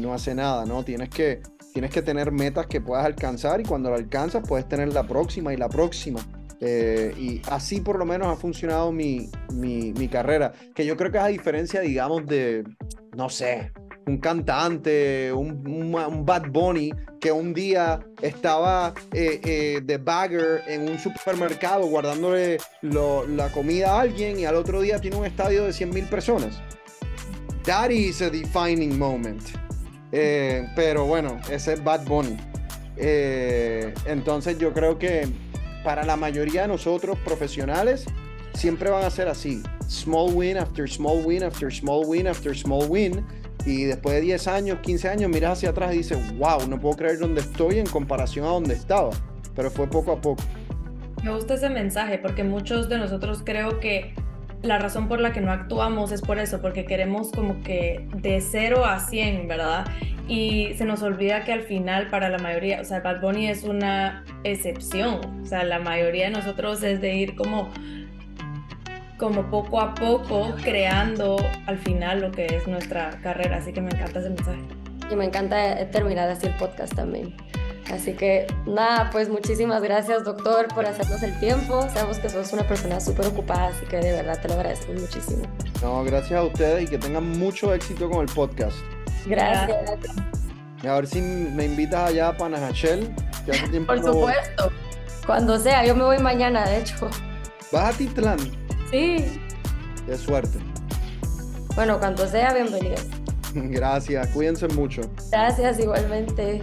no 0.00 0.14
hace 0.14 0.34
nada, 0.34 0.64
¿no? 0.64 0.84
Tienes 0.84 1.10
que, 1.10 1.40
tienes 1.72 1.90
que 1.90 2.02
tener 2.02 2.32
metas 2.32 2.66
que 2.66 2.80
puedas 2.80 3.04
alcanzar 3.04 3.60
y 3.60 3.64
cuando 3.64 3.90
lo 3.90 3.96
alcanzas 3.96 4.42
puedes 4.46 4.68
tener 4.68 4.92
la 4.92 5.04
próxima 5.06 5.52
y 5.52 5.56
la 5.56 5.68
próxima. 5.68 6.20
Eh, 6.60 7.14
y 7.16 7.40
así 7.50 7.80
por 7.80 7.98
lo 7.98 8.04
menos 8.04 8.28
ha 8.28 8.36
funcionado 8.36 8.92
mi, 8.92 9.30
mi, 9.52 10.08
carrera, 10.08 10.52
que 10.74 10.84
yo 10.84 10.96
creo 10.96 11.10
que 11.10 11.16
es 11.16 11.24
a 11.24 11.28
diferencia, 11.28 11.80
digamos, 11.80 12.26
de, 12.26 12.64
no 13.16 13.30
sé, 13.30 13.72
un 14.06 14.18
cantante, 14.18 15.32
un, 15.32 15.66
un, 15.66 16.26
Bad 16.26 16.50
Bunny, 16.50 16.92
que 17.18 17.32
un 17.32 17.54
día 17.54 18.00
estaba 18.20 18.92
eh, 19.12 19.40
eh, 19.42 19.80
de 19.82 19.98
bagger 19.98 20.62
en 20.66 20.88
un 20.88 20.98
supermercado 20.98 21.86
guardándole 21.86 22.58
la 22.82 23.50
comida 23.52 23.92
a 23.92 24.00
alguien 24.00 24.38
y 24.38 24.44
al 24.44 24.56
otro 24.56 24.82
día 24.82 24.98
tiene 24.98 25.16
un 25.16 25.26
estadio 25.26 25.64
de 25.64 25.72
100 25.72 25.90
mil 25.90 26.04
personas. 26.06 26.60
That 27.64 27.90
is 27.90 28.20
a 28.20 28.30
defining 28.30 28.98
moment. 28.98 29.42
Pero 30.10 31.04
bueno, 31.04 31.38
ese 31.50 31.74
es 31.74 31.84
Bad 31.84 32.04
Bunny. 32.04 32.36
entonces 32.96 34.58
yo 34.58 34.72
creo 34.72 34.98
que 34.98 35.28
para 35.84 36.04
la 36.04 36.16
mayoría 36.16 36.62
de 36.62 36.68
nosotros 36.68 37.18
profesionales 37.24 38.06
siempre 38.54 38.90
van 38.90 39.04
a 39.04 39.10
ser 39.10 39.28
así. 39.28 39.62
Small 39.88 40.32
win 40.34 40.58
after 40.58 40.88
small 40.88 41.24
win 41.24 41.42
after 41.42 41.72
small 41.72 42.04
win 42.06 42.26
after 42.26 42.56
small 42.56 42.86
win 42.88 43.24
y 43.66 43.84
después 43.84 44.14
de 44.16 44.22
10 44.22 44.48
años, 44.48 44.78
15 44.80 45.08
años, 45.08 45.30
miras 45.30 45.58
hacia 45.58 45.70
atrás 45.70 45.94
y 45.94 45.98
dices, 45.98 46.18
wow, 46.38 46.66
no 46.68 46.80
puedo 46.80 46.96
creer 46.96 47.18
dónde 47.18 47.40
estoy 47.40 47.78
en 47.78 47.86
comparación 47.86 48.46
a 48.46 48.48
donde 48.48 48.74
estaba. 48.74 49.10
Pero 49.54 49.70
fue 49.70 49.86
poco 49.86 50.12
a 50.12 50.20
poco. 50.20 50.42
Me 51.22 51.34
gusta 51.34 51.54
ese 51.54 51.68
mensaje 51.68 52.18
porque 52.18 52.44
muchos 52.44 52.88
de 52.88 52.96
nosotros 52.98 53.42
creo 53.44 53.78
que 53.78 54.14
la 54.62 54.78
razón 54.78 55.08
por 55.08 55.20
la 55.20 55.32
que 55.32 55.40
no 55.40 55.50
actuamos 55.52 56.12
es 56.12 56.20
por 56.20 56.38
eso, 56.38 56.60
porque 56.60 56.84
queremos 56.84 57.30
como 57.32 57.62
que 57.62 58.06
de 58.14 58.40
0 58.40 58.84
a 58.84 59.00
100, 59.00 59.48
¿verdad? 59.48 59.86
Y 60.28 60.74
se 60.74 60.84
nos 60.84 61.02
olvida 61.02 61.44
que 61.44 61.52
al 61.52 61.62
final 61.62 62.08
para 62.08 62.28
la 62.28 62.38
mayoría, 62.38 62.80
o 62.80 62.84
sea, 62.84 63.00
Bad 63.00 63.20
Bunny 63.20 63.48
es 63.48 63.64
una 63.64 64.24
excepción, 64.44 65.20
o 65.42 65.46
sea, 65.46 65.64
la 65.64 65.78
mayoría 65.78 66.26
de 66.26 66.30
nosotros 66.30 66.82
es 66.82 67.00
de 67.00 67.14
ir 67.14 67.34
como 67.34 67.68
como 69.20 69.50
poco 69.50 69.80
a 69.82 69.94
poco 69.94 70.54
creando 70.64 71.36
al 71.66 71.78
final 71.78 72.22
lo 72.22 72.32
que 72.32 72.46
es 72.46 72.66
nuestra 72.66 73.10
carrera. 73.22 73.58
Así 73.58 73.70
que 73.70 73.82
me 73.82 73.90
encanta 73.90 74.20
ese 74.20 74.30
mensaje. 74.30 74.62
Y 75.10 75.14
me 75.14 75.26
encanta 75.26 75.90
terminar 75.90 76.30
así 76.30 76.46
el 76.46 76.56
podcast 76.56 76.94
también. 76.94 77.34
Así 77.92 78.14
que 78.14 78.46
nada, 78.66 79.10
pues 79.10 79.28
muchísimas 79.28 79.82
gracias 79.82 80.24
doctor 80.24 80.68
por 80.68 80.86
hacernos 80.86 81.22
el 81.22 81.38
tiempo. 81.40 81.82
Sabemos 81.92 82.18
que 82.18 82.28
sos 82.28 82.52
una 82.52 82.62
persona 82.62 83.00
súper 83.00 83.26
ocupada, 83.26 83.68
así 83.68 83.84
que 83.86 83.96
de 83.96 84.12
verdad 84.12 84.40
te 84.40 84.48
lo 84.48 84.54
agradezco 84.54 84.92
muchísimo. 84.92 85.42
No, 85.82 86.04
gracias 86.04 86.38
a 86.38 86.44
ustedes 86.44 86.84
y 86.84 86.86
que 86.86 86.98
tengan 86.98 87.28
mucho 87.38 87.74
éxito 87.74 88.08
con 88.08 88.20
el 88.20 88.32
podcast. 88.32 88.76
Gracias. 89.26 90.00
Y 90.82 90.86
a 90.86 90.94
ver 90.94 91.06
si 91.06 91.20
me 91.20 91.64
invitas 91.64 92.10
allá 92.10 92.28
a 92.28 92.36
Panajachel. 92.36 93.12
Por 93.86 94.02
supuesto. 94.02 94.70
Cuando 95.26 95.58
sea, 95.58 95.84
yo 95.84 95.94
me 95.94 96.04
voy 96.04 96.18
mañana, 96.18 96.66
de 96.66 96.78
hecho. 96.78 97.10
¿Vas 97.72 97.94
a 97.94 97.98
Titlán? 97.98 98.38
Sí. 98.90 99.40
Qué 100.06 100.16
suerte. 100.16 100.58
Bueno, 101.74 101.98
cuando 101.98 102.26
sea, 102.26 102.54
bienvenidos. 102.54 103.06
Gracias, 103.54 104.28
cuídense 104.28 104.68
mucho. 104.68 105.02
Gracias, 105.30 105.78
igualmente. 105.78 106.62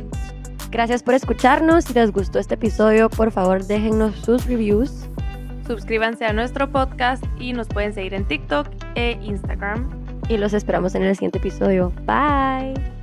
Gracias 0.69 1.03
por 1.03 1.13
escucharnos. 1.13 1.85
Si 1.85 1.93
les 1.93 2.11
gustó 2.11 2.39
este 2.39 2.55
episodio, 2.55 3.09
por 3.09 3.31
favor 3.31 3.65
déjennos 3.65 4.15
sus 4.15 4.45
reviews. 4.45 5.07
Suscríbanse 5.65 6.25
a 6.25 6.33
nuestro 6.33 6.71
podcast 6.71 7.23
y 7.39 7.53
nos 7.53 7.67
pueden 7.67 7.93
seguir 7.93 8.13
en 8.13 8.25
TikTok 8.25 8.67
e 8.95 9.19
Instagram. 9.21 9.89
Y 10.29 10.37
los 10.37 10.53
esperamos 10.53 10.95
en 10.95 11.03
el 11.03 11.15
siguiente 11.15 11.39
episodio. 11.39 11.91
Bye. 12.05 12.96